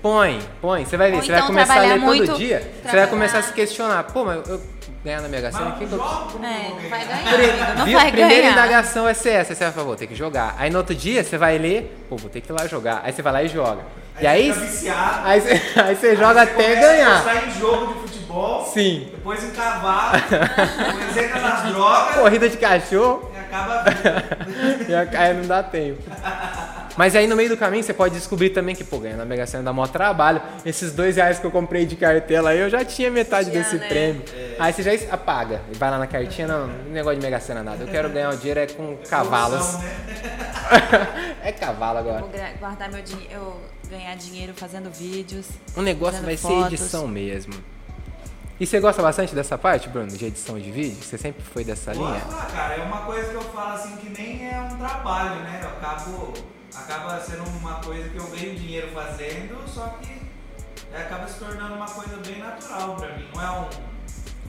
Põe, 0.03 0.41
põe. 0.63 0.85
Você 0.87 0.97
vai 0.97 1.11
ver, 1.11 1.19
Ou 1.19 1.23
você 1.23 1.29
vai 1.31 1.41
então 1.41 1.49
começar 1.49 1.73
a 1.75 1.77
trabalhar 1.77 1.95
ler 1.97 2.01
muito, 2.01 2.27
todo 2.27 2.39
dia. 2.39 2.59
Você 2.61 2.65
vai 2.65 2.81
trabalhar- 2.83 3.07
começar 3.09 3.39
a 3.39 3.43
se 3.43 3.53
questionar. 3.53 4.03
Pô, 4.05 4.25
mas 4.25 4.49
eu 4.49 4.61
ganhar 5.05 5.21
na 5.23 5.29
Mega 5.29 5.51
Sena, 5.51 5.71
o 5.71 5.73
que 5.79 5.87
que 5.87 5.93
eu... 5.93 5.99
É, 5.99 6.69
não 6.69 6.89
vai 6.91 7.07
ganhar, 7.07 7.35
amigo, 7.35 7.79
não 7.79 7.85
viu? 7.87 7.99
vai 7.99 8.11
Primeira 8.13 8.43
ganhar. 8.43 8.53
indagação 8.53 9.09
é 9.09 9.15
ser 9.15 9.31
essa. 9.31 9.53
Aí 9.53 9.57
você 9.57 9.65
vai 9.65 9.73
falar, 9.73 9.87
vou 9.87 9.97
ter 9.97 10.07
que 10.07 10.15
jogar. 10.15 10.55
Aí 10.59 10.71
no 10.71 10.79
outro 10.79 10.95
dia 10.95 11.25
você 11.25 11.39
vai 11.39 11.57
ler, 11.59 12.05
pô, 12.09 12.17
vou 12.17 12.29
ter 12.31 12.41
que 12.41 12.53
ir 12.53 12.55
lá 12.55 12.67
jogar. 12.67 13.01
Aí 13.05 13.13
você 13.13 13.23
vai 13.23 13.33
lá 13.33 13.43
e 13.43 13.49
joga. 13.49 13.81
e 14.21 14.27
aí, 14.27 14.53
fica 14.53 14.67
viciado. 14.67 15.27
aí, 15.27 15.41
você, 15.41 15.63
aí 15.81 15.97
você 15.97 16.17
joga 16.17 16.45
Você 16.45 16.51
até 16.53 16.63
começa 16.75 16.81
ganhar. 16.81 17.11
A 17.11 17.23
gostar 17.23 17.47
em 17.47 17.51
jogo 17.59 17.95
de 17.95 18.01
futebol. 18.01 18.65
Sim. 18.67 19.09
Depois 19.11 19.43
em 19.45 19.51
cavalo. 19.51 20.13
depois 20.21 21.17
entra 21.17 21.41
nas 21.41 21.63
drogas. 21.73 22.15
Corrida 22.17 22.49
de 22.51 22.57
cachorro, 22.59 23.31
E 23.35 23.39
acaba 23.39 23.75
a 23.81 23.83
vida. 23.91 25.09
e 25.13 25.17
aí 25.17 25.35
não 25.35 25.47
dá 25.47 25.63
tempo. 25.63 26.03
Mas 27.01 27.17
aí 27.17 27.27
no 27.27 27.35
meio 27.35 27.49
do 27.49 27.57
caminho 27.57 27.83
você 27.83 27.95
pode 27.95 28.15
descobrir 28.15 28.51
também 28.51 28.75
que, 28.75 28.85
pô, 28.85 28.99
ganhar 28.99 29.17
na 29.17 29.25
Mega 29.25 29.47
Sena 29.47 29.63
dá 29.63 29.73
maior 29.73 29.87
trabalho. 29.87 30.43
Esses 30.67 30.93
dois 30.93 31.17
reais 31.17 31.39
que 31.39 31.47
eu 31.47 31.51
comprei 31.51 31.87
de 31.87 31.97
cartela 31.97 32.51
aí, 32.51 32.59
eu 32.59 32.69
já 32.69 32.85
tinha 32.85 33.11
metade 33.11 33.51
Já, 33.51 33.55
desse 33.59 33.77
né? 33.77 33.89
prêmio. 33.89 34.23
Aí 34.59 34.71
você 34.71 34.83
já 34.83 35.15
apaga. 35.15 35.63
E 35.73 35.79
vai 35.79 35.91
lá 35.91 35.97
na 35.97 36.07
cartinha, 36.07 36.47
não, 36.47 36.67
não 36.67 36.91
negócio 36.91 37.19
de 37.19 37.25
Mega 37.25 37.41
Sena 37.41 37.63
nada. 37.63 37.83
Eu 37.85 37.89
quero 37.89 38.11
ganhar 38.11 38.29
o 38.29 38.37
dinheiro 38.37 38.61
é 38.61 38.67
com 38.67 38.99
cavalos. 39.09 39.65
Solução, 39.65 39.81
né? 39.81 41.37
é 41.43 41.53
cavalo 41.53 42.01
agora. 42.01 42.21
Vou 42.21 42.29
gra- 42.29 42.53
guardar 42.61 42.91
meu 42.91 43.01
dinheiro, 43.01 43.33
eu 43.33 43.57
ganhar 43.89 44.15
dinheiro 44.17 44.53
fazendo 44.55 44.91
vídeos. 44.91 45.47
O 45.75 45.81
negócio 45.81 46.21
vai 46.23 46.37
ser 46.37 46.49
fotos. 46.49 46.67
edição 46.75 47.09
mesmo. 47.09 47.55
E 48.61 48.67
você 48.67 48.79
gosta 48.79 49.01
bastante 49.01 49.35
dessa 49.35 49.57
parte, 49.57 49.89
Bruno, 49.89 50.09
de 50.09 50.27
edição 50.27 50.59
de 50.59 50.71
vídeo? 50.71 51.03
Você 51.03 51.17
sempre 51.17 51.43
foi 51.43 51.65
dessa 51.65 51.95
linha? 51.95 52.21
Gosto, 52.27 52.35
ah, 52.39 52.47
cara, 52.55 52.75
é 52.75 52.83
uma 52.83 52.99
coisa 53.07 53.31
que 53.31 53.37
eu 53.37 53.41
falo 53.41 53.73
assim 53.73 53.97
que 53.97 54.11
nem 54.11 54.51
é 54.51 54.61
um 54.61 54.77
trabalho, 54.77 55.37
né? 55.45 55.61
Eu 55.63 55.69
acabo, 55.71 56.35
acaba 56.75 57.21
sendo 57.21 57.43
uma 57.59 57.75
coisa 57.81 58.09
que 58.09 58.17
eu 58.17 58.27
ganho 58.29 58.57
dinheiro 58.57 58.89
fazendo, 58.93 59.69
só 59.69 59.87
que 60.01 60.21
é, 60.93 60.99
acaba 61.03 61.27
se 61.29 61.39
tornando 61.39 61.75
uma 61.75 61.87
coisa 61.87 62.17
bem 62.19 62.39
natural 62.39 62.97
pra 62.97 63.17
mim. 63.17 63.29
Não 63.35 63.43
é 63.43 63.51
um. 63.51 63.69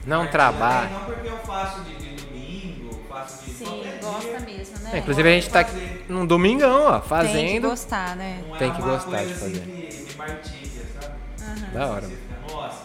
Não 0.04 0.18
partida, 0.26 0.32
trabalho. 0.32 0.90
Não 0.90 1.04
porque 1.04 1.28
eu 1.28 1.38
faço 1.38 1.80
de, 1.82 1.94
de 1.96 2.24
domingo, 2.24 3.00
faço 3.08 3.44
de 3.44 3.50
Sim, 3.52 3.82
gosta 4.02 4.20
dia. 4.28 4.40
mesmo, 4.40 4.78
né? 4.78 4.90
É, 4.94 4.98
inclusive 4.98 5.28
a 5.28 5.32
gente 5.32 5.50
tá 5.50 5.60
aqui 5.60 5.70
fazer. 5.72 6.06
num 6.08 6.26
domingão, 6.26 6.86
ó, 6.86 6.92
Tem 6.94 7.02
que 7.02 7.08
fazendo. 7.08 7.68
gostar, 7.68 8.16
né? 8.16 8.42
Não 8.48 8.56
é 8.56 8.58
Tem 8.58 8.72
que 8.72 8.82
uma 8.82 8.90
gostar 8.92 9.10
coisa 9.10 9.26
de 9.26 9.32
assim 9.32 9.40
fazer. 9.40 9.60
de, 9.60 10.04
de 10.06 10.16
martíria, 10.16 10.82
sabe? 11.00 11.72
Da 11.72 11.86
hora. 11.86 12.10
Nossa, 12.50 12.82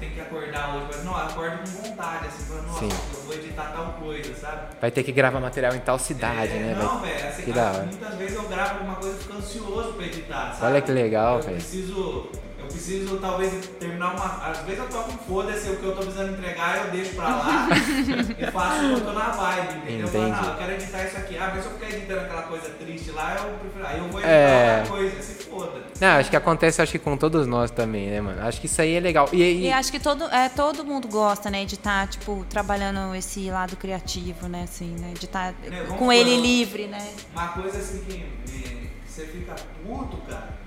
tem 0.00 0.10
que 0.10 0.20
acordar 0.20 0.74
hoje, 0.74 0.86
mas 0.88 1.04
não, 1.04 1.16
acordo 1.16 1.58
com 1.58 1.82
vontade, 1.82 2.26
assim, 2.26 2.44
falando, 2.44 2.66
nossa, 2.66 2.78
Sim. 2.80 2.88
eu 2.88 3.20
vou 3.22 3.34
editar 3.34 3.72
tal 3.72 3.92
coisa, 3.94 4.34
sabe? 4.34 4.76
Vai 4.80 4.90
ter 4.90 5.02
que 5.02 5.12
gravar 5.12 5.40
material 5.40 5.74
em 5.74 5.80
tal 5.80 5.98
cidade, 5.98 6.52
É, 6.54 6.58
né? 6.58 6.74
Não, 6.74 7.00
velho, 7.00 7.28
assim, 7.28 7.42
que 7.42 7.58
ah, 7.58 7.88
muitas 7.90 8.14
vezes 8.18 8.34
eu 8.36 8.48
gravo 8.48 8.74
alguma 8.74 8.94
coisa 8.96 9.16
e 9.16 9.20
fico 9.20 9.36
ansioso 9.36 9.92
pra 9.94 10.06
editar, 10.06 10.52
sabe? 10.52 10.64
Olha 10.72 10.82
que 10.82 10.92
legal, 10.92 11.36
eu 11.36 11.42
velho. 11.42 11.56
Preciso, 11.56 12.30
eu 12.68 12.72
preciso 12.74 13.16
talvez 13.18 13.52
terminar 13.80 14.14
uma. 14.14 14.46
Às 14.50 14.58
vezes 14.58 14.78
eu 14.78 14.88
toco 14.88 15.12
um 15.12 15.18
foda-se, 15.18 15.70
o 15.70 15.76
que 15.76 15.84
eu 15.84 15.94
tô 15.94 16.02
precisando 16.02 16.32
entregar 16.32 16.84
eu 16.84 16.90
deixo 16.90 17.14
pra 17.14 17.28
lá 17.28 17.68
e 18.38 18.50
faço 18.50 18.84
eu 18.84 19.00
tô 19.00 19.12
na 19.12 19.30
vibe, 19.30 19.78
entendeu? 19.78 20.00
Eu 20.06 20.08
falo, 20.08 20.28
não, 20.28 20.44
eu 20.52 20.56
quero 20.58 20.72
editar 20.72 21.04
isso 21.04 21.16
aqui. 21.16 21.38
Ah, 21.38 21.50
mas 21.54 21.64
se 21.64 21.70
eu 21.70 21.74
ficar 21.78 21.90
editando 21.90 22.20
aquela 22.20 22.42
coisa 22.42 22.68
triste 22.70 23.10
lá, 23.10 23.36
eu 23.38 23.58
prefiro. 23.58 23.86
Aí 23.86 23.98
eu 23.98 24.04
vou 24.08 24.20
editar 24.20 24.28
É. 24.34 24.76
outra 24.80 24.96
coisa, 24.96 25.22
se 25.22 25.32
foda. 25.44 25.88
Não, 26.00 26.08
acho 26.18 26.30
que 26.30 26.36
acontece 26.36 26.80
acho 26.82 26.92
que 26.92 26.98
com 26.98 27.16
todos 27.16 27.46
nós 27.46 27.70
também, 27.70 28.08
né, 28.10 28.20
mano? 28.20 28.40
Acho 28.46 28.60
que 28.60 28.66
isso 28.66 28.80
aí 28.80 28.94
é 28.94 29.00
legal. 29.00 29.28
E, 29.32 29.42
e- 29.42 29.62
E 29.66 29.72
acho 29.72 29.90
que 29.90 29.98
todo, 29.98 30.24
é, 30.26 30.48
todo 30.48 30.84
mundo 30.84 31.08
gosta, 31.08 31.50
né, 31.50 31.64
de 31.64 31.74
estar, 31.74 32.06
tipo, 32.08 32.44
trabalhando 32.48 33.14
esse 33.14 33.50
lado 33.50 33.76
criativo, 33.76 34.46
né, 34.48 34.62
assim, 34.64 34.94
né, 34.98 35.12
de 35.18 35.24
estar 35.24 35.52
Né, 35.52 35.82
vamos 35.84 35.98
com 35.98 36.12
ele 36.12 36.30
falar- 36.30 36.42
livre, 36.42 36.86
né. 36.86 37.08
Uma 37.32 37.48
coisa 37.48 37.78
assim 37.78 37.98
que, 38.06 38.24
que 38.46 38.90
você 39.08 39.24
fica 39.26 39.54
puto, 39.84 40.16
cara, 40.28 40.48
é 40.50 40.57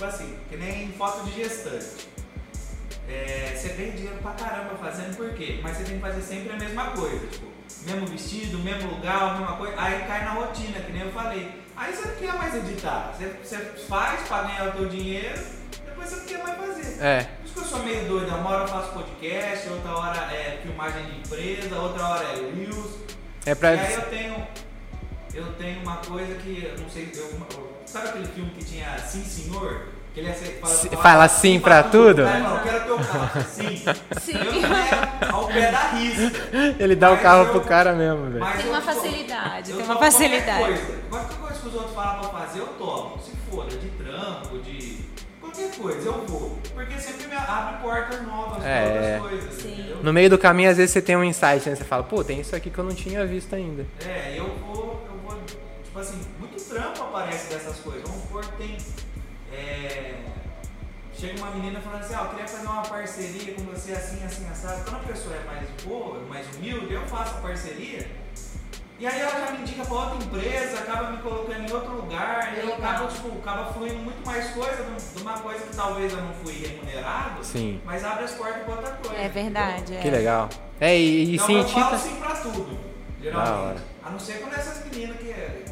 tipo 0.00 0.04
assim, 0.06 0.34
que 0.48 0.56
nem 0.56 0.90
foto 0.92 1.24
de 1.24 1.42
gestante. 1.42 2.08
É, 3.06 3.52
você 3.54 3.68
ganha 3.70 3.92
dinheiro 3.92 4.16
pra 4.22 4.32
caramba 4.32 4.74
fazendo 4.76 5.14
por 5.16 5.34
quê? 5.34 5.60
Mas 5.62 5.76
você 5.76 5.84
tem 5.84 5.96
que 5.96 6.00
fazer 6.00 6.22
sempre 6.22 6.52
a 6.52 6.56
mesma 6.56 6.84
coisa, 6.92 7.26
tipo, 7.26 7.46
mesmo 7.82 8.06
vestido, 8.06 8.58
mesmo 8.60 8.88
lugar, 8.90 9.22
a 9.22 9.38
mesma 9.38 9.56
coisa, 9.56 9.74
aí 9.76 10.04
cai 10.06 10.24
na 10.24 10.30
rotina, 10.32 10.80
que 10.80 10.92
nem 10.92 11.02
eu 11.02 11.12
falei. 11.12 11.50
Aí 11.76 11.92
você 11.94 12.08
não 12.08 12.14
quer 12.14 12.34
mais 12.34 12.54
editar, 12.54 13.14
você, 13.14 13.26
você 13.42 13.56
faz 13.88 14.26
pra 14.26 14.42
ganhar 14.44 14.68
o 14.68 14.72
teu 14.72 14.88
dinheiro, 14.88 15.38
depois 15.84 16.08
você 16.08 16.16
não 16.16 16.24
quer 16.24 16.42
mais 16.44 16.56
fazer. 16.56 17.04
É, 17.04 17.22
Por 17.24 17.44
isso 17.44 17.54
que 17.54 17.60
eu 17.60 17.64
sou 17.64 17.78
meio 17.80 18.08
doido, 18.08 18.28
uma 18.28 18.48
hora 18.50 18.64
eu 18.64 18.68
faço 18.68 18.92
podcast, 18.92 19.68
outra 19.68 19.96
hora 19.96 20.32
é 20.32 20.60
filmagem 20.62 21.04
de 21.04 21.18
empresa, 21.18 21.76
outra 21.78 22.06
hora 22.06 22.24
é 22.24 22.52
Reels. 22.54 22.92
é 23.44 23.54
pra. 23.54 23.74
E 23.74 23.78
aí 23.80 23.94
eu 23.94 24.02
tenho, 24.02 24.46
eu 25.34 25.44
tenho 25.58 25.80
uma 25.82 25.96
coisa 25.96 26.34
que 26.34 26.64
eu 26.74 26.80
não 26.82 26.88
sei, 26.90 27.10
eu, 27.14 27.30
sabe 27.86 28.08
aquele 28.08 28.26
filme 28.26 28.50
que 28.50 28.64
tinha 28.64 28.98
Sim 28.98 29.24
Senhor? 29.24 29.82
Que 30.12 30.20
ele 30.20 30.30
aceita, 30.30 30.60
fala, 30.60 30.74
Se- 30.74 30.88
fala, 30.88 31.02
fala 31.02 31.28
sim 31.28 31.60
pra 31.60 31.82
tudo? 31.84 32.26
Aí 32.26 32.42
fala, 32.42 32.56
eu 32.58 32.62
quero 32.64 32.84
teu 32.84 32.96
carro. 32.98 33.40
Sim. 33.48 33.76
Sim. 34.20 34.32
Eu 34.38 34.60
também, 34.60 35.30
ao 35.30 35.46
pé 35.46 35.70
da 35.70 35.78
risca. 35.90 36.48
Ele 36.82 36.96
dá 36.96 37.10
o 37.10 37.12
Mas 37.14 37.22
carro 37.22 37.44
eu- 37.44 37.50
pro 37.50 37.60
cara 37.60 37.92
mesmo, 37.92 38.24
velho. 38.26 38.40
Mas 38.40 38.60
Tem 38.60 38.70
uma 38.70 38.80
facilidade, 38.82 39.72
tem 39.72 39.84
uma 39.84 39.96
facilidade. 39.96 40.58
Qualquer 40.58 40.78
coisa. 40.86 40.98
Qualquer 41.10 41.36
coisa 41.38 41.60
que 41.60 41.68
os 41.68 41.74
outros 41.74 41.94
falam 41.94 42.20
pra 42.28 42.40
fazer, 42.40 42.58
eu 42.58 42.66
topo. 42.66 43.20
Se 43.22 43.30
for 43.48 43.66
de 43.68 43.76
trampo, 43.90 44.58
de 44.58 44.98
qualquer 45.40 45.70
coisa, 45.76 46.08
eu 46.08 46.24
vou. 46.26 46.58
Porque 46.74 46.98
sempre 46.98 47.28
me 47.28 47.36
abre 47.36 47.80
portas 47.80 48.22
novas 48.26 48.64
É. 48.64 49.14
pra 49.14 49.22
outras 49.22 49.40
coisas. 49.44 49.62
Sim. 49.62 49.94
No 50.02 50.12
meio 50.12 50.28
do 50.28 50.38
caminho, 50.38 50.70
às 50.72 50.76
vezes 50.76 50.90
você 50.90 51.00
tem 51.00 51.16
um 51.16 51.22
insight, 51.22 51.68
né? 51.68 51.76
Você 51.76 51.84
fala, 51.84 52.02
pô, 52.02 52.24
tem 52.24 52.40
isso 52.40 52.56
aqui 52.56 52.68
que 52.68 52.78
eu 52.78 52.84
não 52.84 52.94
tinha 52.94 53.24
visto 53.24 53.54
ainda. 53.54 53.86
É, 54.04 54.34
eu 54.36 54.48
vou, 54.66 55.00
tipo 55.90 55.98
assim, 55.98 56.20
muito 56.38 56.62
trampo 56.68 57.02
aparece 57.02 57.48
dessas 57.48 57.78
coisas. 57.78 58.02
Vamos 58.02 58.22
supor 58.22 58.46
que 58.46 58.56
tem. 58.56 58.76
é, 59.52 60.14
chega 61.12 61.36
uma 61.38 61.50
menina 61.50 61.80
falando 61.80 62.02
assim, 62.02 62.14
ó, 62.14 62.24
eu 62.24 62.28
queria 62.30 62.46
fazer 62.46 62.66
uma 62.66 62.82
parceria 62.82 63.54
com 63.54 63.62
você 63.64 63.92
assim, 63.92 64.24
assim, 64.24 64.48
assado. 64.48 64.84
Quando 64.84 65.02
a 65.02 65.06
pessoa 65.08 65.34
é 65.34 65.44
mais 65.44 65.68
boa, 65.84 66.20
mais 66.28 66.46
humilde, 66.54 66.94
eu 66.94 67.04
faço 67.06 67.38
a 67.38 67.40
parceria. 67.40 68.08
E 69.00 69.06
aí 69.06 69.18
ela 69.18 69.46
já 69.46 69.52
me 69.52 69.62
indica 69.62 69.82
pra 69.84 69.94
outra 69.94 70.16
empresa, 70.24 70.78
acaba 70.78 71.10
me 71.10 71.22
colocando 71.22 71.68
em 71.68 71.72
outro 71.72 71.96
lugar, 71.96 72.54
e 72.54 72.60
eu 72.60 72.74
acabo, 72.74 73.08
tipo, 73.08 73.38
acaba 73.38 73.72
fluindo 73.72 73.96
muito 73.96 74.24
mais 74.26 74.50
coisa 74.50 74.84
de 75.16 75.22
uma 75.22 75.38
coisa 75.38 75.64
que 75.66 75.74
talvez 75.74 76.12
eu 76.12 76.20
não 76.20 76.34
fui 76.34 76.52
remunerado, 76.52 77.42
Sim. 77.42 77.80
mas 77.84 78.04
abre 78.04 78.24
as 78.24 78.32
portas 78.32 78.62
pra 78.62 78.74
outra 78.74 78.92
coisa. 78.92 79.16
É 79.16 79.28
verdade. 79.28 79.94
entendeu? 79.94 79.98
é. 79.98 80.02
Que 80.02 80.10
legal. 80.10 80.48
É, 80.78 80.98
e, 80.98 81.24
e 81.24 81.34
Então 81.34 81.46
sim, 81.46 81.56
eu 81.56 81.68
falo 81.68 81.98
sim 81.98 82.14
pra 82.16 82.36
tudo, 82.36 82.78
geralmente. 83.22 83.82
A 84.04 84.10
não 84.10 84.18
ser 84.18 84.34
quando 84.34 84.52
essas 84.54 84.84
meninas 84.84 85.16
que, 85.16 85.32
que 85.32 85.69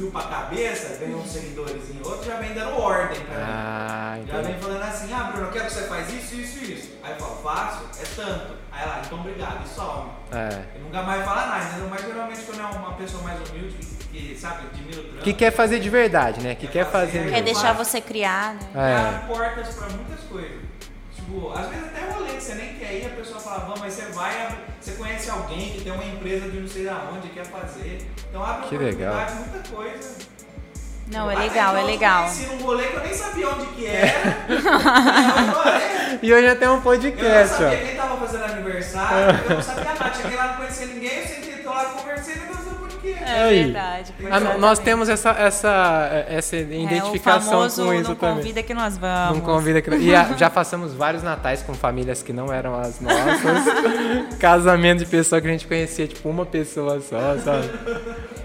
subiu 0.00 0.10
pra 0.10 0.22
cabeça, 0.22 0.96
ganhou 0.98 1.20
uns 1.20 1.30
seguidores 1.30 1.90
em 1.90 1.98
outro, 2.02 2.24
já 2.24 2.36
vem 2.36 2.54
dando 2.54 2.80
ordem 2.80 3.20
pra 3.20 3.36
mim. 3.36 3.42
Ah, 3.46 4.18
Já 4.26 4.40
vem 4.40 4.58
falando 4.58 4.82
assim, 4.82 5.12
ah 5.12 5.24
Bruno, 5.24 5.46
eu 5.46 5.52
quero 5.52 5.66
que 5.66 5.72
você 5.72 5.82
faz 5.82 6.12
isso, 6.12 6.34
isso 6.34 6.58
e 6.64 6.72
isso. 6.72 6.92
Aí 7.02 7.12
eu 7.12 7.18
falo, 7.18 7.36
faço, 7.42 7.84
é 8.00 8.04
tanto. 8.16 8.54
Aí 8.72 8.82
ela, 8.82 9.02
então 9.04 9.20
obrigado, 9.20 9.64
e 9.64 9.68
some. 9.68 10.10
É. 10.32 10.62
E 10.76 10.78
nunca 10.78 11.02
mais 11.02 11.24
fala 11.24 11.46
nada, 11.46 11.64
entendeu? 11.66 11.88
Mas 11.90 12.00
geralmente 12.00 12.40
quando 12.42 12.60
é 12.60 12.64
uma 12.64 12.92
pessoa 12.94 13.22
mais 13.22 13.50
humilde, 13.50 13.74
que, 13.74 13.94
que, 14.18 14.38
sabe, 14.40 14.66
admira 14.72 15.00
o 15.00 15.04
trampo. 15.04 15.22
Que 15.22 15.34
quer 15.34 15.50
fazer 15.52 15.78
de 15.80 15.90
verdade, 15.90 16.40
né? 16.40 16.54
Que 16.54 16.66
Quer 16.66 16.84
quer 16.84 16.90
fazer. 16.90 17.18
fazer. 17.18 17.30
Quer 17.34 17.42
deixar 17.42 17.72
você 17.74 18.00
criar, 18.00 18.54
né? 18.54 18.60
É. 18.74 18.96
abre 18.96 19.26
portas 19.34 19.74
pra 19.74 19.88
muitas 19.90 20.20
coisas. 20.20 20.69
Tipo, 21.30 21.52
às 21.56 21.68
vezes 21.68 21.84
até 21.86 22.10
rolê 22.12 22.32
que 22.32 22.42
você 22.42 22.54
nem 22.56 22.74
quer 22.74 22.92
ir, 22.94 23.06
a 23.06 23.10
pessoa 23.10 23.38
fala, 23.38 23.58
vamos, 23.60 23.78
mas 23.78 23.92
você 23.92 24.02
vai, 24.06 24.58
você 24.80 24.92
conhece 24.92 25.30
alguém 25.30 25.70
que 25.70 25.82
tem 25.82 25.92
uma 25.92 26.04
empresa 26.04 26.48
de 26.48 26.58
não 26.58 26.66
sei 26.66 26.84
da 26.84 27.08
onde, 27.12 27.28
quer 27.28 27.46
fazer. 27.46 28.04
Então 28.28 28.44
abre 28.44 28.66
Que 28.66 28.74
oportunidade, 28.74 29.34
muita 29.34 29.68
coisa. 29.68 30.16
Não, 31.06 31.30
é 31.30 31.36
legal, 31.36 31.76
é 31.76 31.78
então, 31.78 31.86
legal. 31.86 32.22
Eu 32.24 32.30
conheci 32.32 32.46
num 32.46 32.62
rolê 32.64 32.84
que 32.88 32.96
eu 32.96 33.00
nem 33.00 33.14
sabia 33.14 33.48
onde 33.48 33.66
que 33.66 33.86
era. 33.86 34.36
adorei. 35.48 36.00
E 36.22 36.34
hoje 36.34 36.48
até 36.48 36.66
um 36.66 36.70
Eu 36.72 36.76
não 36.76 36.82
podcast, 36.82 37.54
sabia 37.54 37.68
ó. 37.68 37.86
quem 37.86 37.96
tava 37.96 38.16
fazendo 38.16 38.44
aniversário, 38.44 39.40
eu 39.48 39.54
não 39.54 39.62
sabia 39.62 39.84
nada. 39.84 40.14
Cheguei 40.14 40.36
lá, 40.36 40.46
não 40.48 40.56
conhecia 40.56 40.86
ninguém, 40.86 41.18
eu 41.20 41.26
sentei 41.28 41.62
tô 41.62 41.70
lá, 41.70 41.84
conversei, 41.84 42.34
não 42.34 42.59
É 43.04 43.42
Aí. 43.42 43.64
verdade. 43.64 44.14
Ah, 44.30 44.58
nós 44.58 44.78
temos 44.78 45.08
essa, 45.08 45.30
essa, 45.30 46.24
essa 46.28 46.56
É, 46.56 46.60
identificação 46.60 47.48
o 47.48 47.52
famoso 47.70 47.84
com 47.84 47.94
isso 47.94 48.08
não 48.10 48.16
também. 48.16 48.36
convida 48.36 48.62
que 48.62 48.74
nós 48.74 48.98
vamos. 48.98 49.38
Não 49.38 49.44
convida 49.44 49.80
que... 49.80 49.90
E 49.96 50.14
a- 50.14 50.32
já 50.36 50.50
passamos 50.50 50.92
vários 50.94 51.22
natais 51.22 51.62
com 51.62 51.72
famílias 51.74 52.22
que 52.22 52.32
não 52.32 52.52
eram 52.52 52.74
as 52.78 53.00
nossas. 53.00 53.64
Casamento 54.38 54.98
de 55.00 55.06
pessoa 55.06 55.40
que 55.40 55.48
a 55.48 55.50
gente 55.50 55.66
conhecia, 55.66 56.06
tipo, 56.06 56.28
uma 56.28 56.44
pessoa 56.46 57.00
só, 57.00 57.36
sabe? 57.38 57.70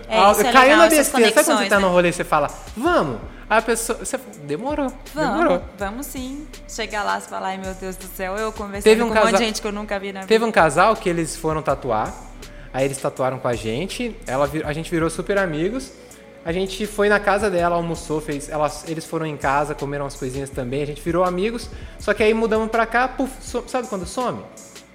É, 0.07 0.19
Ah, 0.19 0.31
é 0.37 0.43
Caiu 0.51 0.61
legal, 0.61 0.77
na 0.77 0.87
besteira. 0.87 1.03
Sabe 1.31 1.45
quando 1.45 1.57
você 1.59 1.65
tá 1.69 1.75
né? 1.79 1.81
no 1.85 1.91
rolê 1.91 2.09
e 2.09 2.13
você 2.13 2.23
fala, 2.23 2.49
vamos? 2.77 3.17
Aí 3.49 3.59
a 3.59 3.61
pessoa. 3.61 3.99
Você, 3.99 4.19
demorou. 4.43 4.91
Vamos, 5.13 5.37
Demorou. 5.39 5.61
vamos 5.77 6.05
sim. 6.07 6.47
Chegar 6.67 7.03
lá 7.03 7.17
e 7.17 7.21
falar, 7.21 7.49
ai 7.49 7.57
meu 7.57 7.73
Deus 7.75 7.95
do 7.95 8.05
céu, 8.15 8.35
eu 8.37 8.51
conversando 8.51 8.83
Teve 8.83 9.03
um 9.03 9.09
com 9.09 9.13
um 9.19 9.21
monte 9.23 9.31
de 9.33 9.37
gente 9.45 9.61
que 9.61 9.67
eu 9.67 9.71
nunca 9.71 9.99
vi 9.99 10.11
na 10.13 10.21
vida. 10.21 10.27
Teve 10.27 10.45
um 10.45 10.51
casal 10.51 10.95
que 10.95 11.07
eles 11.09 11.35
foram 11.35 11.61
tatuar. 11.61 12.11
Aí 12.75 12.83
eles 12.83 12.97
tatuaram 12.97 13.39
com 13.39 13.47
a 13.47 13.55
gente. 13.55 14.13
Ela, 14.27 14.49
a 14.65 14.73
gente 14.73 14.91
virou 14.91 15.09
super 15.09 15.37
amigos. 15.37 15.93
A 16.43 16.51
gente 16.51 16.85
foi 16.85 17.07
na 17.07 17.21
casa 17.21 17.49
dela, 17.49 17.77
almoçou, 17.77 18.19
fez. 18.19 18.49
Elas, 18.49 18.83
eles 18.89 19.05
foram 19.05 19.25
em 19.25 19.37
casa, 19.37 19.73
comeram 19.73 20.03
umas 20.03 20.15
coisinhas 20.15 20.49
também. 20.49 20.83
A 20.83 20.85
gente 20.85 21.01
virou 21.01 21.23
amigos. 21.23 21.69
Só 21.97 22.13
que 22.13 22.21
aí 22.21 22.33
mudamos 22.33 22.69
pra 22.69 22.85
cá, 22.85 23.07
puf, 23.07 23.31
so- 23.39 23.63
sabe 23.65 23.87
quando 23.87 24.05
some? 24.05 24.41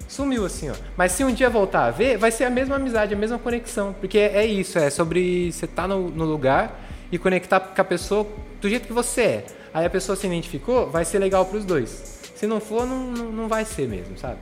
Sumiu 0.07 0.45
assim, 0.45 0.69
ó. 0.69 0.75
Mas 0.95 1.13
se 1.13 1.23
um 1.23 1.33
dia 1.33 1.49
voltar 1.49 1.85
a 1.85 1.89
ver, 1.89 2.19
vai 2.19 2.29
ser 2.29 2.43
a 2.43 2.51
mesma 2.51 2.75
amizade, 2.75 3.15
a 3.15 3.17
mesma 3.17 3.39
conexão. 3.39 3.95
Porque 3.99 4.19
é 4.19 4.45
isso, 4.45 4.77
é 4.77 4.91
sobre 4.91 5.51
você 5.51 5.65
estar 5.65 5.87
no, 5.87 6.07
no 6.11 6.25
lugar 6.25 6.79
e 7.11 7.17
conectar 7.17 7.59
com 7.59 7.81
a 7.81 7.83
pessoa 7.83 8.27
do 8.61 8.69
jeito 8.69 8.85
que 8.85 8.93
você 8.93 9.21
é. 9.21 9.45
Aí 9.73 9.87
a 9.87 9.89
pessoa 9.89 10.15
se 10.15 10.27
identificou, 10.27 10.87
vai 10.87 11.03
ser 11.03 11.17
legal 11.17 11.47
pros 11.47 11.65
dois. 11.65 12.19
Se 12.35 12.45
não 12.45 12.59
for, 12.59 12.85
não, 12.85 13.05
não, 13.05 13.31
não 13.31 13.47
vai 13.47 13.65
ser 13.65 13.87
mesmo, 13.87 14.15
sabe? 14.19 14.37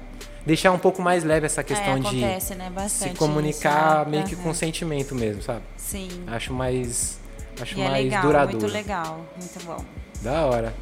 Deixar 0.46 0.72
um 0.72 0.80
pouco 0.80 1.02
mais 1.02 1.24
leve 1.24 1.46
essa 1.46 1.64
questão 1.64 1.98
é, 1.98 2.00
de 2.00 2.08
acontece, 2.08 2.56
né? 2.56 2.70
Bastante 2.74 3.12
se 3.12 3.18
comunicar 3.18 4.02
isso, 4.02 4.06
né? 4.06 4.12
meio 4.12 4.24
que 4.24 4.36
com 4.36 4.54
sentimento 4.54 5.14
mesmo, 5.14 5.42
sabe? 5.42 5.62
Sim. 5.78 6.10
Acho 6.28 6.54
mais. 6.54 7.20
Acho 7.62 7.78
E 7.78 7.82
é 7.82 7.90
mais 7.90 8.04
legal, 8.06 8.22
duradouro. 8.24 8.60
muito 8.62 8.74
legal, 8.74 9.26
muito 9.38 9.66
bom. 9.66 9.84
Da 10.22 10.46
hora. 10.46 10.74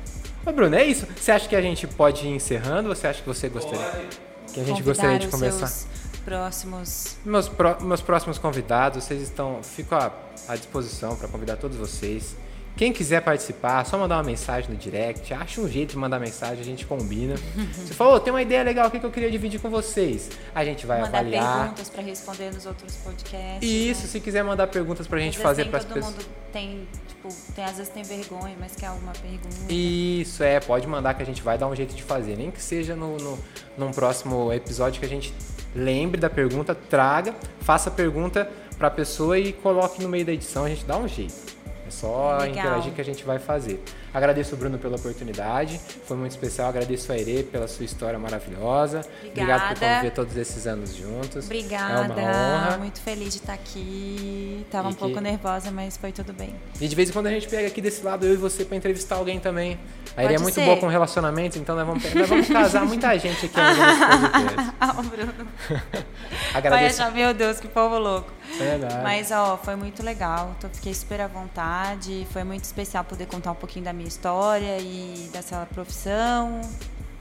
Ô, 0.45 0.51
Bruno, 0.51 0.75
é 0.75 0.85
isso. 0.85 1.07
Você 1.19 1.31
acha 1.31 1.47
que 1.49 1.55
a 1.55 1.61
gente 1.61 1.87
pode 1.87 2.25
ir 2.25 2.29
encerrando 2.29 2.89
ou 2.89 2.95
você 2.95 3.07
acha 3.07 3.21
que 3.21 3.27
você 3.27 3.49
gostaria? 3.49 3.79
Que 4.53 4.59
a 4.61 4.63
gente 4.63 4.81
Convidar 4.81 4.83
gostaria 4.85 5.19
de 5.19 5.27
conversar? 5.27 5.71
próximos. 6.23 7.17
Meus, 7.25 7.47
pró- 7.49 7.77
meus 7.81 8.01
próximos 8.01 8.37
convidados, 8.37 9.03
vocês 9.03 9.21
estão. 9.21 9.59
Fico 9.63 9.95
à, 9.95 10.11
à 10.47 10.55
disposição 10.55 11.15
para 11.15 11.27
convidar 11.27 11.57
todos 11.57 11.77
vocês. 11.77 12.35
Quem 12.77 12.93
quiser 12.93 13.21
participar, 13.21 13.83
só 13.85 13.97
mandar 13.97 14.17
uma 14.17 14.23
mensagem 14.23 14.69
no 14.69 14.75
direct. 14.75 15.33
Acha 15.33 15.59
um 15.59 15.67
jeito 15.67 15.91
de 15.91 15.97
mandar 15.97 16.19
mensagem, 16.19 16.59
a 16.59 16.63
gente 16.63 16.85
combina. 16.85 17.33
Você 17.73 17.93
falou, 17.93 18.15
"Ô, 18.15 18.19
tem 18.19 18.31
uma 18.31 18.41
ideia 18.41 18.61
legal 18.63 18.85
aqui 18.85 18.99
que 18.99 19.05
eu 19.05 19.09
queria 19.11 19.31
dividir 19.31 19.59
com 19.59 19.69
vocês. 19.69 20.29
A 20.53 20.63
gente 20.63 20.85
vai 20.85 21.01
mandar 21.01 21.19
avaliar. 21.19 21.59
perguntas 21.61 21.89
para 21.89 22.03
responder 22.03 22.53
nos 22.53 22.65
outros 22.67 22.95
podcasts. 22.97 23.67
E 23.67 23.89
isso, 23.89 24.03
né? 24.03 24.07
se 24.07 24.19
quiser 24.19 24.43
mandar 24.43 24.67
perguntas 24.67 25.07
pra 25.07 25.19
gente 25.19 25.37
Às 25.37 25.43
fazer 25.43 25.65
para 25.65 25.79
as 25.79 25.85
pessoas. 25.85 26.05
todo 26.05 26.23
mundo 26.23 26.29
tem, 26.53 26.87
tipo, 27.07 27.29
tem, 27.55 27.65
às 27.65 27.77
vezes 27.77 27.89
tem 27.91 28.03
vergonha, 28.03 28.55
mas 28.59 28.75
quer 28.75 28.85
alguma 28.87 29.11
pergunta. 29.13 29.49
Isso, 29.73 30.43
é, 30.43 30.59
pode 30.59 30.85
mandar 30.85 31.15
que 31.15 31.23
a 31.23 31.25
gente 31.25 31.41
vai 31.41 31.57
dar 31.57 31.67
um 31.67 31.75
jeito 31.75 31.95
de 31.95 32.03
fazer. 32.03 32.37
Nem 32.37 32.51
que 32.51 32.61
seja 32.61 32.95
no, 32.95 33.17
no, 33.17 33.39
num 33.75 33.91
próximo 33.91 34.53
episódio 34.53 34.99
que 34.99 35.05
a 35.05 35.09
gente 35.09 35.33
lembre 35.75 36.21
da 36.21 36.29
pergunta, 36.29 36.75
traga, 36.75 37.35
faça 37.61 37.89
a 37.89 37.91
pergunta 37.91 38.47
pra 38.77 38.91
pessoa 38.91 39.37
e 39.39 39.51
coloque 39.51 40.01
no 40.01 40.07
meio 40.07 40.23
da 40.25 40.31
edição, 40.31 40.65
a 40.65 40.69
gente 40.69 40.85
dá 40.85 40.95
um 40.95 41.07
jeito. 41.07 41.56
É 41.87 41.91
só 41.91 42.37
Legal. 42.39 42.49
interagir 42.65 42.91
que 42.93 43.01
a 43.01 43.03
gente 43.05 43.23
vai 43.23 43.39
fazer. 43.39 43.81
Agradeço 44.13 44.55
o 44.55 44.57
Bruno 44.57 44.77
pela 44.77 44.95
oportunidade, 44.97 45.79
foi 46.05 46.17
muito 46.17 46.31
especial. 46.31 46.69
Agradeço 46.69 47.11
a 47.11 47.17
Ere 47.17 47.43
pela 47.43 47.67
sua 47.67 47.85
história 47.85 48.17
maravilhosa. 48.19 49.01
Obrigado 49.25 49.59
por 49.61 49.65
Obrigada. 49.71 49.75
conviver 49.95 50.11
todos 50.11 50.35
esses 50.37 50.67
anos 50.67 50.95
juntos. 50.95 51.45
Obrigada, 51.45 52.13
É 52.19 52.25
uma 52.25 52.67
honra. 52.67 52.77
muito 52.77 52.99
feliz 52.99 53.33
de 53.33 53.39
estar 53.39 53.53
aqui. 53.53 54.65
Tava 54.71 54.89
E 54.89 54.91
um 54.91 54.95
pouco 54.95 55.15
que- 55.15 55.21
nervosa, 55.21 55.71
mas 55.71 55.95
foi 55.97 56.11
tudo 56.11 56.33
bem. 56.33 56.55
E 56.81 56.87
de 56.87 56.95
vez 56.95 57.09
em 57.09 57.13
quando 57.13 57.27
a 57.27 57.31
gente 57.31 57.47
pega 57.47 57.67
aqui 57.67 57.79
desse 57.81 58.03
lado, 58.03 58.25
eu 58.25 58.33
e 58.33 58.37
você, 58.37 58.65
pra 58.65 58.75
entrevistar 58.75 59.15
alguém 59.15 59.39
também. 59.39 59.79
A 60.15 60.23
Ere 60.23 60.35
é 60.35 60.39
muito 60.39 60.55
ser. 60.55 60.65
boa 60.65 60.77
com 60.77 60.87
relacionamentos, 60.87 61.57
então 61.57 61.75
nós 61.75 61.85
vamos, 61.85 62.03
nós 62.13 62.27
vamos 62.29 62.47
casar 62.47 62.85
muita 62.85 63.17
gente 63.19 63.45
aqui. 63.45 63.55
Ah, 64.79 64.95
o 64.99 65.03
Bruno 65.03 65.33
vai 65.37 65.81
Agradeço. 66.53 67.01
achar, 67.01 67.11
meu 67.11 67.33
Deus, 67.33 67.59
que 67.59 67.67
povo 67.67 67.97
louco. 67.97 68.31
É 68.55 68.57
verdade. 68.57 69.03
Mas, 69.03 69.31
ó, 69.31 69.57
foi 69.57 69.75
muito 69.75 70.03
legal. 70.03 70.55
Tô, 70.59 70.69
fiquei 70.69 70.93
super 70.93 71.21
à 71.21 71.27
vontade. 71.27 72.27
Foi 72.31 72.43
muito 72.43 72.63
especial 72.63 73.03
poder 73.03 73.25
contar 73.27 73.51
um 73.51 73.55
pouquinho 73.55 73.85
da 73.85 73.93
minha 73.93 74.07
história 74.07 74.77
e 74.79 75.29
dessa 75.31 75.65
profissão. 75.73 76.61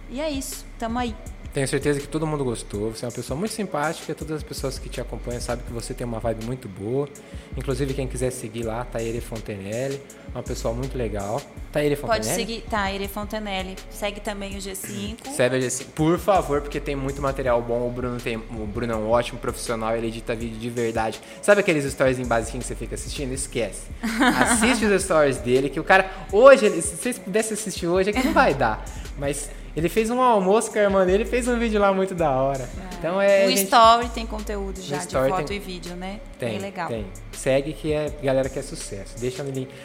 E 0.08 0.20
é 0.20 0.30
isso. 0.30 0.64
Tamo 0.78 0.98
aí. 0.98 1.14
Tenho 1.56 1.66
certeza 1.66 1.98
que 1.98 2.06
todo 2.06 2.26
mundo 2.26 2.44
gostou. 2.44 2.90
Você 2.90 3.06
é 3.06 3.08
uma 3.08 3.14
pessoa 3.14 3.34
muito 3.34 3.52
simpática. 3.52 4.14
Todas 4.14 4.36
as 4.36 4.42
pessoas 4.42 4.78
que 4.78 4.90
te 4.90 5.00
acompanham 5.00 5.40
sabem 5.40 5.64
que 5.64 5.72
você 5.72 5.94
tem 5.94 6.06
uma 6.06 6.20
vibe 6.20 6.44
muito 6.44 6.68
boa. 6.68 7.08
Inclusive, 7.56 7.94
quem 7.94 8.06
quiser 8.06 8.30
seguir 8.30 8.62
lá, 8.62 8.84
Taire 8.84 9.22
Fontenelle. 9.22 9.98
Uma 10.34 10.42
pessoa 10.42 10.74
muito 10.74 10.98
legal. 10.98 11.40
Taire 11.72 11.96
Fontenelle? 11.96 12.26
Pode 12.26 12.36
seguir, 12.36 12.60
tá, 12.68 12.92
Ire 12.92 13.08
Fontenelle. 13.08 13.74
Segue 13.88 14.20
também 14.20 14.54
o 14.54 14.58
G5. 14.58 15.16
Serve 15.34 15.64
assim, 15.64 15.84
por 15.94 16.18
favor, 16.18 16.60
porque 16.60 16.78
tem 16.78 16.94
muito 16.94 17.22
material 17.22 17.62
bom. 17.62 17.88
O 17.88 17.90
Bruno, 17.90 18.20
tem, 18.20 18.36
o 18.36 18.66
Bruno 18.66 18.92
é 18.92 18.96
um 18.96 19.08
ótimo 19.08 19.38
profissional, 19.38 19.96
ele 19.96 20.08
edita 20.08 20.34
vídeo 20.34 20.58
de 20.58 20.68
verdade. 20.68 21.18
Sabe 21.40 21.62
aqueles 21.62 21.90
stories 21.90 22.18
em 22.18 22.26
basiquinho 22.26 22.60
que 22.60 22.68
você 22.68 22.74
fica 22.74 22.96
assistindo? 22.96 23.32
Esquece. 23.32 23.86
Assiste 24.42 24.84
os 24.84 25.02
stories 25.02 25.38
dele, 25.38 25.70
que 25.70 25.80
o 25.80 25.84
cara. 25.84 26.10
Hoje, 26.30 26.68
se 26.82 26.98
vocês 26.98 27.18
pudessem 27.18 27.54
assistir 27.54 27.86
hoje, 27.86 28.10
é 28.10 28.12
que 28.12 28.22
não 28.22 28.34
vai 28.34 28.52
dar. 28.52 28.84
Mas 29.18 29.48
ele 29.76 29.88
fez 29.90 30.08
um 30.10 30.20
almoço 30.22 30.70
com 30.72 30.78
a 30.78 30.82
irmã 30.82 31.04
dele, 31.04 31.24
fez 31.24 31.46
um 31.46 31.58
vídeo 31.58 31.78
lá 31.78 31.92
muito 31.92 32.14
da 32.14 32.30
hora. 32.30 32.68
Então 32.98 33.20
é. 33.20 33.44
o 33.44 33.48
gente- 33.50 33.64
Story 33.64 34.08
tem 34.08 34.26
conteúdo 34.26 34.80
já 34.80 34.96
de 34.96 35.12
foto 35.12 35.44
tem- 35.44 35.56
e 35.58 35.60
vídeo, 35.60 35.94
né? 35.94 36.18
Tem, 36.38 36.52
Bem 36.52 36.58
legal. 36.60 36.88
tem. 36.88 37.06
Segue 37.32 37.72
que 37.74 37.92
é 37.92 38.10
galera 38.22 38.48
que 38.48 38.58
é 38.58 38.62
sucesso. 38.62 39.18
Deixa 39.18 39.44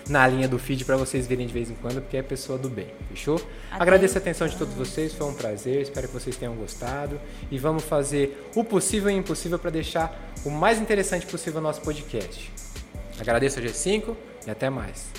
na 0.10 0.26
linha 0.28 0.48
do 0.48 0.58
feed 0.58 0.86
pra 0.86 0.96
vocês 0.96 1.28
verem 1.28 1.46
de 1.46 1.54
vez 1.54 1.70
em 1.70 1.76
quando, 1.76 2.02
porque 2.02 2.16
é 2.18 2.22
pessoa 2.24 2.58
do 2.58 2.70
bem, 2.70 2.88
fechou? 3.10 3.40
Agradeço 3.72 4.18
a 4.18 4.22
atenção 4.22 4.48
de 4.48 4.56
todos 4.56 4.74
vocês, 4.74 5.14
foi 5.14 5.28
um 5.28 5.34
prazer, 5.34 5.82
espero 5.82 6.08
que 6.08 6.14
vocês 6.14 6.38
tenham 6.38 6.56
gostado. 6.56 7.20
E 7.52 7.58
vamos 7.60 7.84
fazer 7.84 8.50
o 8.56 8.64
possível 8.64 9.10
e 9.12 9.16
o 9.16 9.18
impossível 9.18 9.60
para 9.60 9.70
deixar 9.70 10.32
o 10.46 10.50
mais 10.50 10.80
interessante 10.80 11.26
possível 11.26 11.60
o 11.60 11.64
nosso 11.64 11.82
podcast. 11.82 12.52
Agradeço 13.20 13.60
a 13.60 13.62
G5 13.62 14.16
e 14.48 14.50
até 14.50 14.70
mais. 14.70 15.12